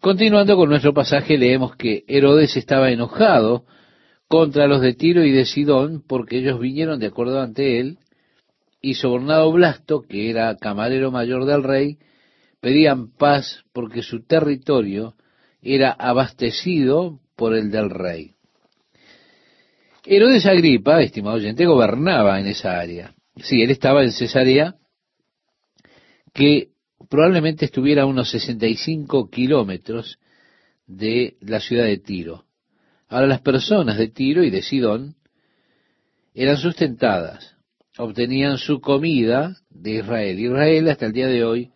Continuando 0.00 0.56
con 0.56 0.68
nuestro 0.68 0.92
pasaje, 0.92 1.38
leemos 1.38 1.76
que 1.76 2.04
Herodes 2.06 2.56
estaba 2.56 2.90
enojado 2.90 3.64
contra 4.28 4.66
los 4.66 4.80
de 4.80 4.94
Tiro 4.94 5.24
y 5.24 5.32
de 5.32 5.46
Sidón 5.46 6.02
porque 6.06 6.38
ellos 6.38 6.60
vinieron 6.60 7.00
de 7.00 7.06
acuerdo 7.06 7.40
ante 7.40 7.80
él 7.80 7.98
y 8.80 8.94
sobornado 8.94 9.50
Blasto, 9.50 10.02
que 10.02 10.28
era 10.28 10.56
camarero 10.56 11.10
mayor 11.10 11.46
del 11.46 11.62
rey, 11.62 11.98
pedían 12.64 13.10
paz 13.10 13.62
porque 13.74 14.00
su 14.00 14.24
territorio 14.24 15.16
era 15.60 15.90
abastecido 15.90 17.20
por 17.36 17.54
el 17.54 17.70
del 17.70 17.90
rey. 17.90 18.36
Herodes 20.02 20.46
Agripa, 20.46 21.02
estimado 21.02 21.36
oyente, 21.36 21.66
gobernaba 21.66 22.40
en 22.40 22.46
esa 22.46 22.80
área. 22.80 23.14
Sí, 23.36 23.60
él 23.60 23.70
estaba 23.70 24.02
en 24.02 24.12
Cesarea, 24.12 24.76
que 26.32 26.70
probablemente 27.10 27.66
estuviera 27.66 28.04
a 28.04 28.06
unos 28.06 28.30
65 28.30 29.28
kilómetros 29.28 30.18
de 30.86 31.36
la 31.42 31.60
ciudad 31.60 31.84
de 31.84 31.98
Tiro. 31.98 32.46
Ahora 33.08 33.26
las 33.26 33.42
personas 33.42 33.98
de 33.98 34.08
Tiro 34.08 34.42
y 34.42 34.48
de 34.48 34.62
Sidón 34.62 35.16
eran 36.32 36.56
sustentadas, 36.56 37.58
obtenían 37.98 38.56
su 38.56 38.80
comida 38.80 39.54
de 39.68 39.96
Israel. 39.96 40.40
Israel 40.40 40.88
hasta 40.88 41.04
el 41.04 41.12
día 41.12 41.26
de 41.26 41.44
hoy 41.44 41.73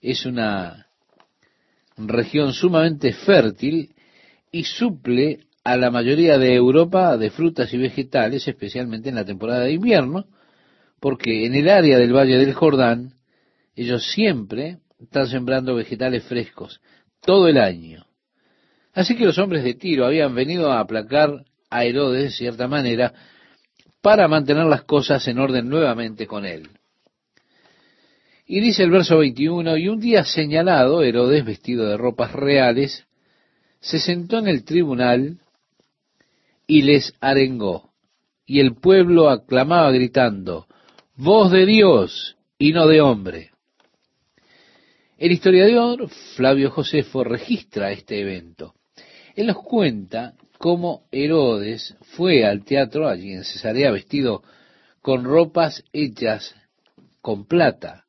es 0.00 0.24
una 0.26 0.86
región 1.96 2.52
sumamente 2.52 3.12
fértil 3.12 3.94
y 4.50 4.64
suple 4.64 5.40
a 5.62 5.76
la 5.76 5.90
mayoría 5.90 6.38
de 6.38 6.54
Europa 6.54 7.16
de 7.16 7.30
frutas 7.30 7.72
y 7.74 7.78
vegetales, 7.78 8.48
especialmente 8.48 9.10
en 9.10 9.16
la 9.16 9.24
temporada 9.24 9.64
de 9.64 9.72
invierno, 9.72 10.26
porque 11.00 11.46
en 11.46 11.54
el 11.54 11.68
área 11.68 11.98
del 11.98 12.14
Valle 12.14 12.38
del 12.38 12.54
Jordán 12.54 13.14
ellos 13.76 14.10
siempre 14.10 14.78
están 14.98 15.26
sembrando 15.26 15.74
vegetales 15.74 16.24
frescos, 16.24 16.80
todo 17.20 17.48
el 17.48 17.58
año. 17.58 18.06
Así 18.92 19.16
que 19.16 19.24
los 19.24 19.38
hombres 19.38 19.64
de 19.64 19.74
Tiro 19.74 20.04
habían 20.04 20.34
venido 20.34 20.72
a 20.72 20.80
aplacar 20.80 21.44
a 21.70 21.84
Herodes 21.84 22.24
de 22.24 22.30
cierta 22.30 22.66
manera 22.66 23.14
para 24.02 24.28
mantener 24.28 24.66
las 24.66 24.82
cosas 24.84 25.26
en 25.28 25.38
orden 25.38 25.68
nuevamente 25.68 26.26
con 26.26 26.44
él. 26.44 26.68
Y 28.52 28.58
dice 28.58 28.82
el 28.82 28.90
verso 28.90 29.18
21, 29.18 29.76
y 29.76 29.86
un 29.86 30.00
día 30.00 30.24
señalado, 30.24 31.04
Herodes, 31.04 31.44
vestido 31.44 31.86
de 31.86 31.96
ropas 31.96 32.32
reales, 32.32 33.06
se 33.78 34.00
sentó 34.00 34.38
en 34.38 34.48
el 34.48 34.64
tribunal 34.64 35.38
y 36.66 36.82
les 36.82 37.14
arengó. 37.20 37.92
Y 38.44 38.58
el 38.58 38.74
pueblo 38.74 39.30
aclamaba 39.30 39.92
gritando, 39.92 40.66
voz 41.14 41.52
de 41.52 41.64
Dios 41.64 42.38
y 42.58 42.72
no 42.72 42.88
de 42.88 43.00
hombre. 43.00 43.52
El 45.16 45.30
historiador 45.30 46.08
Flavio 46.34 46.72
Josefo 46.72 47.22
registra 47.22 47.92
este 47.92 48.20
evento. 48.20 48.74
Él 49.36 49.46
nos 49.46 49.62
cuenta 49.62 50.34
cómo 50.58 51.04
Herodes 51.12 51.96
fue 52.16 52.44
al 52.44 52.64
teatro 52.64 53.06
allí 53.06 53.32
en 53.32 53.44
Cesarea 53.44 53.92
vestido 53.92 54.42
con 55.02 55.22
ropas 55.22 55.84
hechas 55.92 56.56
con 57.20 57.46
plata. 57.46 58.06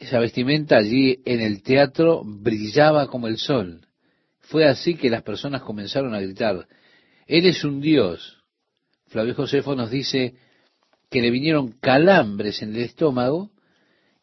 Esa 0.00 0.18
vestimenta 0.18 0.78
allí 0.78 1.20
en 1.26 1.40
el 1.40 1.62
teatro 1.62 2.22
brillaba 2.24 3.06
como 3.08 3.28
el 3.28 3.36
sol. 3.36 3.86
Fue 4.40 4.66
así 4.66 4.94
que 4.94 5.10
las 5.10 5.22
personas 5.22 5.60
comenzaron 5.60 6.14
a 6.14 6.20
gritar, 6.20 6.66
Él 7.26 7.44
es 7.44 7.62
un 7.64 7.82
Dios. 7.82 8.38
Flavio 9.08 9.34
Josefo 9.34 9.76
nos 9.76 9.90
dice 9.90 10.34
que 11.10 11.20
le 11.20 11.30
vinieron 11.30 11.72
calambres 11.72 12.62
en 12.62 12.74
el 12.74 12.82
estómago 12.82 13.50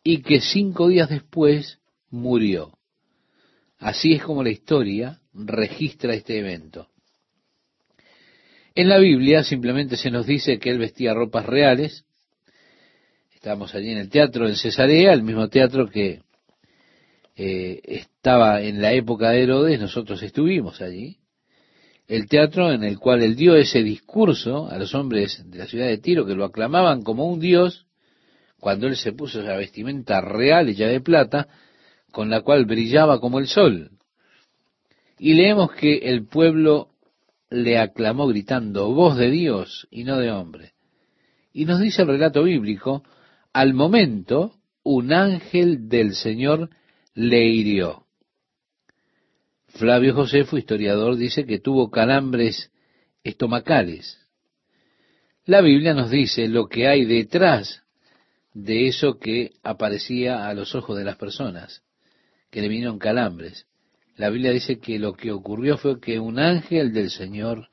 y 0.03 0.23
que 0.23 0.41
cinco 0.41 0.87
días 0.87 1.09
después 1.09 1.79
murió. 2.09 2.75
Así 3.77 4.13
es 4.13 4.23
como 4.23 4.43
la 4.43 4.49
historia 4.49 5.21
registra 5.31 6.15
este 6.15 6.39
evento. 6.39 6.89
En 8.73 8.89
la 8.89 8.97
Biblia 8.97 9.43
simplemente 9.43 9.95
se 9.95 10.09
nos 10.09 10.25
dice 10.25 10.57
que 10.57 10.71
él 10.71 10.79
vestía 10.79 11.13
ropas 11.13 11.45
reales. 11.45 12.05
Estábamos 13.47 13.75
allí 13.75 13.91
en 13.91 13.99
el 13.99 14.09
teatro 14.09 14.45
en 14.45 14.57
Cesarea, 14.57 15.13
el 15.13 15.23
mismo 15.23 15.47
teatro 15.47 15.87
que 15.87 16.19
eh, 17.33 17.79
estaba 17.81 18.61
en 18.61 18.81
la 18.81 18.91
época 18.91 19.29
de 19.29 19.43
Herodes, 19.43 19.79
nosotros 19.79 20.21
estuvimos 20.21 20.81
allí. 20.81 21.15
El 22.09 22.27
teatro 22.27 22.73
en 22.73 22.83
el 22.83 22.99
cual 22.99 23.23
él 23.23 23.37
dio 23.37 23.55
ese 23.55 23.83
discurso 23.83 24.67
a 24.69 24.77
los 24.77 24.93
hombres 24.93 25.49
de 25.49 25.59
la 25.59 25.65
ciudad 25.65 25.87
de 25.87 25.97
Tiro 25.97 26.25
que 26.25 26.35
lo 26.35 26.43
aclamaban 26.43 27.03
como 27.03 27.25
un 27.25 27.39
dios 27.39 27.85
cuando 28.59 28.85
él 28.85 28.97
se 28.97 29.13
puso 29.13 29.39
esa 29.39 29.55
vestimenta 29.55 30.19
real 30.19 30.75
ya 30.75 30.89
de 30.89 30.99
plata, 30.99 31.47
con 32.11 32.29
la 32.29 32.41
cual 32.41 32.65
brillaba 32.65 33.21
como 33.21 33.39
el 33.39 33.47
sol. 33.47 33.91
Y 35.19 35.35
leemos 35.35 35.71
que 35.71 35.99
el 35.99 36.27
pueblo 36.27 36.89
le 37.49 37.79
aclamó 37.79 38.27
gritando, 38.27 38.93
voz 38.93 39.15
de 39.15 39.31
Dios 39.31 39.87
y 39.89 40.03
no 40.03 40.17
de 40.17 40.31
hombre. 40.31 40.73
Y 41.53 41.63
nos 41.63 41.79
dice 41.79 42.01
el 42.01 42.09
relato 42.09 42.43
bíblico, 42.43 43.03
al 43.57 43.73
momento 43.73 44.53
un 44.83 45.11
ángel 45.11 45.89
del 45.89 46.13
Señor 46.13 46.69
le 47.15 47.43
hirió. 47.47 48.05
Flavio 49.69 50.13
Josefo, 50.13 50.59
historiador, 50.59 51.15
dice 51.15 51.43
que 51.47 51.57
tuvo 51.57 51.89
calambres 51.89 52.71
estomacales. 53.23 54.19
La 55.45 55.61
Biblia 55.61 55.95
nos 55.95 56.11
dice 56.11 56.47
lo 56.47 56.67
que 56.67 56.87
hay 56.87 57.05
detrás 57.05 57.81
de 58.53 58.89
eso 58.89 59.17
que 59.17 59.53
aparecía 59.63 60.47
a 60.47 60.53
los 60.53 60.75
ojos 60.75 60.95
de 60.95 61.05
las 61.05 61.17
personas, 61.17 61.81
que 62.51 62.61
le 62.61 62.67
vinieron 62.67 62.99
calambres. 62.99 63.65
La 64.17 64.29
Biblia 64.29 64.51
dice 64.51 64.77
que 64.77 64.99
lo 64.99 65.13
que 65.13 65.31
ocurrió 65.31 65.79
fue 65.79 65.99
que 65.99 66.19
un 66.19 66.37
ángel 66.37 66.93
del 66.93 67.09
Señor 67.09 67.69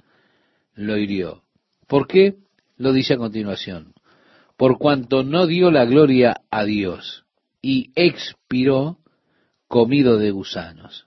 lo 0.72 0.97
hirió. 0.97 1.43
¿Por 1.87 2.07
qué? 2.07 2.37
Lo 2.78 2.95
dice 2.95 3.12
a 3.12 3.18
continuación. 3.18 3.94
Por 4.57 4.79
cuanto 4.79 5.25
no 5.25 5.47
dio 5.47 5.71
la 5.71 5.85
gloria 5.85 6.43
a 6.51 6.65
Dios 6.65 7.25
y 7.61 7.91
expiró 7.95 8.99
comido 9.69 10.19
de 10.19 10.31
gusanos. 10.31 11.07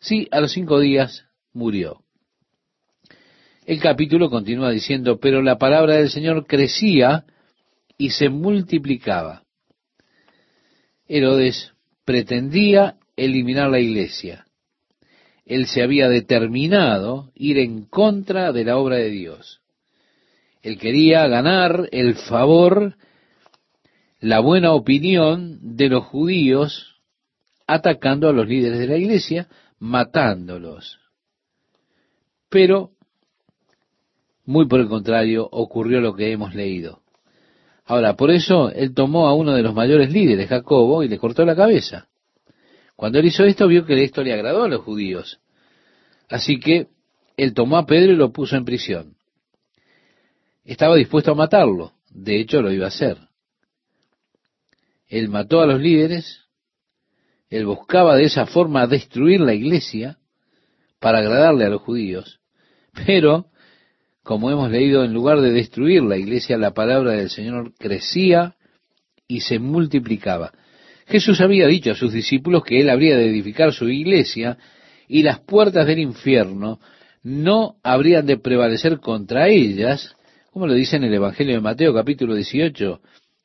Sí, 0.00 0.28
a 0.30 0.40
los 0.40 0.52
cinco 0.52 0.78
días 0.78 1.24
murió. 1.52 2.04
El 3.66 3.80
capítulo 3.80 4.30
continúa 4.30 4.70
diciendo, 4.70 5.18
pero 5.18 5.42
la 5.42 5.58
palabra 5.58 5.96
del 5.96 6.10
Señor 6.10 6.46
crecía 6.46 7.24
y 7.98 8.10
se 8.10 8.28
multiplicaba. 8.28 9.42
Herodes 11.06 11.72
pretendía 12.04 12.96
eliminar 13.16 13.70
la 13.70 13.80
iglesia. 13.80 14.46
Él 15.44 15.66
se 15.66 15.82
había 15.82 16.08
determinado 16.08 17.32
ir 17.34 17.58
en 17.58 17.84
contra 17.84 18.52
de 18.52 18.64
la 18.64 18.76
obra 18.76 18.96
de 18.96 19.10
Dios. 19.10 19.60
Él 20.62 20.78
quería 20.78 21.26
ganar 21.28 21.88
el 21.92 22.14
favor, 22.14 22.96
la 24.20 24.40
buena 24.40 24.72
opinión 24.72 25.76
de 25.76 25.88
los 25.88 26.04
judíos, 26.04 27.00
atacando 27.66 28.28
a 28.28 28.32
los 28.32 28.48
líderes 28.48 28.78
de 28.78 28.86
la 28.86 28.96
iglesia, 28.96 29.48
matándolos. 29.78 30.98
Pero, 32.48 32.90
muy 34.44 34.66
por 34.66 34.80
el 34.80 34.88
contrario, 34.88 35.48
ocurrió 35.50 36.00
lo 36.00 36.14
que 36.14 36.32
hemos 36.32 36.54
leído. 36.54 37.02
Ahora, 37.84 38.16
por 38.16 38.30
eso 38.30 38.70
él 38.70 38.94
tomó 38.94 39.28
a 39.28 39.34
uno 39.34 39.54
de 39.54 39.62
los 39.62 39.74
mayores 39.74 40.12
líderes, 40.12 40.48
Jacobo, 40.48 41.02
y 41.02 41.08
le 41.08 41.18
cortó 41.18 41.44
la 41.44 41.56
cabeza. 41.56 42.08
Cuando 42.96 43.18
él 43.18 43.26
hizo 43.26 43.44
esto, 43.44 43.68
vio 43.68 43.86
que 43.86 44.02
esto 44.02 44.22
le 44.24 44.32
agradó 44.32 44.64
a 44.64 44.68
los 44.68 44.82
judíos. 44.82 45.40
Así 46.28 46.58
que 46.58 46.88
él 47.36 47.54
tomó 47.54 47.76
a 47.76 47.86
Pedro 47.86 48.12
y 48.12 48.16
lo 48.16 48.32
puso 48.32 48.56
en 48.56 48.64
prisión. 48.64 49.17
Estaba 50.68 50.96
dispuesto 50.96 51.32
a 51.32 51.34
matarlo. 51.34 51.94
De 52.10 52.38
hecho, 52.38 52.60
lo 52.60 52.70
iba 52.70 52.84
a 52.84 52.88
hacer. 52.88 53.16
Él 55.06 55.30
mató 55.30 55.62
a 55.62 55.66
los 55.66 55.80
líderes. 55.80 56.42
Él 57.48 57.64
buscaba 57.64 58.16
de 58.16 58.24
esa 58.24 58.44
forma 58.44 58.86
destruir 58.86 59.40
la 59.40 59.54
iglesia 59.54 60.18
para 61.00 61.20
agradarle 61.20 61.64
a 61.64 61.70
los 61.70 61.80
judíos. 61.80 62.40
Pero 63.06 63.46
como 64.22 64.50
hemos 64.50 64.70
leído, 64.70 65.04
en 65.04 65.14
lugar 65.14 65.40
de 65.40 65.52
destruir 65.52 66.02
la 66.02 66.18
iglesia, 66.18 66.58
la 66.58 66.74
palabra 66.74 67.12
del 67.12 67.30
Señor 67.30 67.72
crecía 67.78 68.56
y 69.26 69.40
se 69.40 69.58
multiplicaba. 69.58 70.52
Jesús 71.06 71.40
había 71.40 71.66
dicho 71.66 71.92
a 71.92 71.94
sus 71.94 72.12
discípulos 72.12 72.62
que 72.62 72.78
él 72.78 72.90
habría 72.90 73.16
de 73.16 73.30
edificar 73.30 73.72
su 73.72 73.88
iglesia 73.88 74.58
y 75.08 75.22
las 75.22 75.40
puertas 75.40 75.86
del 75.86 76.00
infierno 76.00 76.78
no 77.22 77.76
habrían 77.82 78.26
de 78.26 78.36
prevalecer 78.36 79.00
contra 79.00 79.48
ellas, 79.48 80.14
como 80.52 80.66
lo 80.66 80.74
dice 80.74 80.96
en 80.96 81.04
el 81.04 81.14
Evangelio 81.14 81.54
de 81.54 81.60
Mateo 81.60 81.94
capítulo 81.94 82.34
18, 82.34 83.00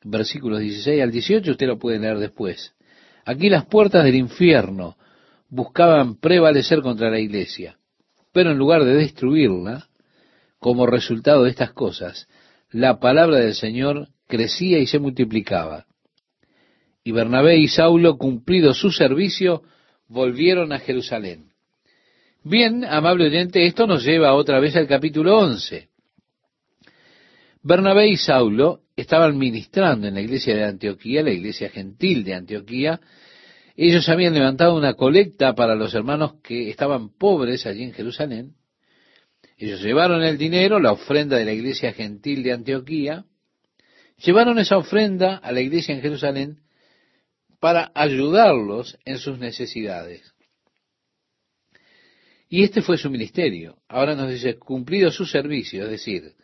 versículos 0.05 0.59
16 0.59 1.01
al 1.01 1.11
18, 1.11 1.51
usted 1.51 1.67
lo 1.67 1.77
puede 1.77 1.99
leer 1.99 2.17
después. 2.17 2.73
Aquí 3.25 3.49
las 3.49 3.65
puertas 3.65 4.03
del 4.03 4.15
infierno 4.15 4.97
buscaban 5.49 6.15
prevalecer 6.15 6.81
contra 6.81 7.09
la 7.09 7.19
iglesia, 7.19 7.77
pero 8.31 8.51
en 8.51 8.57
lugar 8.57 8.83
de 8.83 8.95
destruirla, 8.95 9.87
como 10.59 10.87
resultado 10.87 11.43
de 11.43 11.49
estas 11.49 11.73
cosas, 11.73 12.27
la 12.71 12.99
palabra 12.99 13.37
del 13.37 13.53
Señor 13.53 14.07
crecía 14.27 14.79
y 14.79 14.87
se 14.87 14.99
multiplicaba. 14.99 15.85
Y 17.03 17.11
Bernabé 17.11 17.57
y 17.57 17.67
Saulo, 17.67 18.17
cumplido 18.17 18.73
su 18.73 18.91
servicio, 18.91 19.61
volvieron 20.07 20.71
a 20.71 20.79
Jerusalén. 20.79 21.51
Bien, 22.43 22.85
amable 22.85 23.27
oyente, 23.27 23.65
esto 23.65 23.87
nos 23.87 24.03
lleva 24.03 24.33
otra 24.33 24.59
vez 24.59 24.75
al 24.75 24.87
capítulo 24.87 25.37
11. 25.37 25.89
Bernabé 27.63 28.09
y 28.09 28.17
Saulo 28.17 28.81
estaban 28.97 29.37
ministrando 29.37 30.07
en 30.07 30.15
la 30.15 30.21
iglesia 30.21 30.53
de 30.53 30.65
Antioquía, 30.65 31.23
la 31.23 31.31
iglesia 31.31 31.69
gentil 31.69 32.25
de 32.25 32.33
Antioquía. 32.33 32.99
Ellos 33.77 34.09
habían 34.09 34.33
levantado 34.33 34.75
una 34.75 34.95
colecta 34.95 35.55
para 35.55 35.73
los 35.73 35.95
hermanos 35.95 36.35
que 36.43 36.69
estaban 36.69 37.09
pobres 37.17 37.65
allí 37.65 37.83
en 37.83 37.93
Jerusalén. 37.93 38.55
Ellos 39.57 39.81
llevaron 39.81 40.23
el 40.23 40.37
dinero, 40.37 40.77
la 40.77 40.91
ofrenda 40.91 41.37
de 41.37 41.45
la 41.45 41.53
iglesia 41.53 41.93
gentil 41.93 42.43
de 42.43 42.51
Antioquía, 42.51 43.25
llevaron 44.17 44.59
esa 44.59 44.77
ofrenda 44.77 45.37
a 45.37 45.51
la 45.53 45.61
iglesia 45.61 45.95
en 45.95 46.01
Jerusalén 46.01 46.59
para 47.61 47.93
ayudarlos 47.95 48.97
en 49.05 49.19
sus 49.19 49.39
necesidades. 49.39 50.33
Y 52.49 52.63
este 52.63 52.81
fue 52.81 52.97
su 52.97 53.09
ministerio. 53.09 53.77
Ahora 53.87 54.15
nos 54.15 54.29
dice, 54.29 54.59
cumplido 54.59 55.11
su 55.11 55.25
servicio, 55.25 55.85
es 55.85 55.91
decir, 55.91 56.35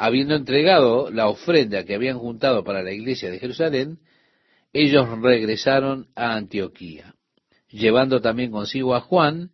habiendo 0.00 0.36
entregado 0.36 1.10
la 1.10 1.26
ofrenda 1.26 1.84
que 1.84 1.96
habían 1.96 2.20
juntado 2.20 2.62
para 2.62 2.84
la 2.84 2.92
iglesia 2.92 3.32
de 3.32 3.40
Jerusalén, 3.40 3.98
ellos 4.72 5.08
regresaron 5.20 6.06
a 6.14 6.36
Antioquía, 6.36 7.16
llevando 7.68 8.20
también 8.20 8.52
consigo 8.52 8.94
a 8.94 9.00
Juan, 9.00 9.50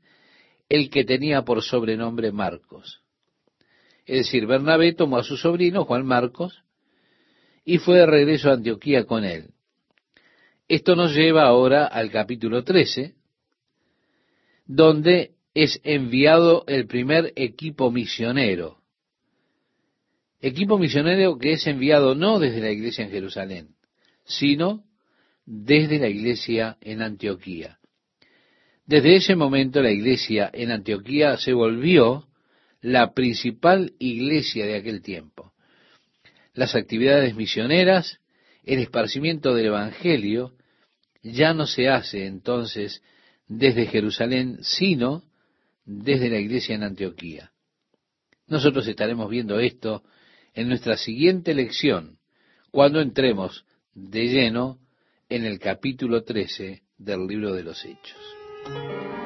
el 0.68 0.90
que 0.90 1.04
tenía 1.04 1.42
por 1.42 1.62
sobrenombre 1.62 2.30
Marcos. 2.30 3.00
Es 4.04 4.26
decir, 4.26 4.46
Bernabé 4.46 4.92
tomó 4.92 5.16
a 5.16 5.24
su 5.24 5.38
sobrino, 5.38 5.86
Juan 5.86 6.04
Marcos, 6.04 6.62
y 7.64 7.78
fue 7.78 8.00
de 8.00 8.06
regreso 8.06 8.50
a 8.50 8.54
Antioquía 8.54 9.06
con 9.06 9.24
él. 9.24 9.48
Esto 10.68 10.94
nos 10.94 11.14
lleva 11.14 11.44
ahora 11.44 11.86
al 11.86 12.10
capítulo 12.10 12.64
13, 12.64 13.14
donde 14.66 15.36
es 15.54 15.80
enviado 15.84 16.64
el 16.66 16.86
primer 16.86 17.32
equipo 17.34 17.90
misionero. 17.90 18.83
Equipo 20.46 20.76
misionero 20.76 21.38
que 21.38 21.52
es 21.52 21.66
enviado 21.66 22.14
no 22.14 22.38
desde 22.38 22.60
la 22.60 22.70
iglesia 22.70 23.02
en 23.02 23.10
Jerusalén, 23.10 23.68
sino 24.26 24.84
desde 25.46 25.98
la 25.98 26.10
iglesia 26.10 26.76
en 26.82 27.00
Antioquía. 27.00 27.78
Desde 28.84 29.16
ese 29.16 29.36
momento 29.36 29.80
la 29.80 29.90
iglesia 29.90 30.50
en 30.52 30.70
Antioquía 30.70 31.38
se 31.38 31.54
volvió 31.54 32.26
la 32.82 33.14
principal 33.14 33.94
iglesia 33.98 34.66
de 34.66 34.76
aquel 34.76 35.00
tiempo. 35.00 35.54
Las 36.52 36.74
actividades 36.74 37.34
misioneras, 37.34 38.18
el 38.64 38.80
esparcimiento 38.80 39.54
del 39.54 39.68
Evangelio, 39.68 40.52
ya 41.22 41.54
no 41.54 41.66
se 41.66 41.88
hace 41.88 42.26
entonces 42.26 43.02
desde 43.48 43.86
Jerusalén, 43.86 44.58
sino 44.60 45.22
desde 45.86 46.28
la 46.28 46.38
iglesia 46.38 46.74
en 46.74 46.82
Antioquía. 46.82 47.50
Nosotros 48.46 48.86
estaremos 48.86 49.30
viendo 49.30 49.58
esto 49.58 50.04
en 50.54 50.68
nuestra 50.68 50.96
siguiente 50.96 51.54
lección, 51.54 52.18
cuando 52.70 53.00
entremos 53.00 53.64
de 53.94 54.28
lleno 54.28 54.78
en 55.28 55.44
el 55.44 55.58
capítulo 55.58 56.22
13 56.22 56.82
del 56.98 57.26
libro 57.26 57.52
de 57.54 57.64
los 57.64 57.84
Hechos. 57.84 59.23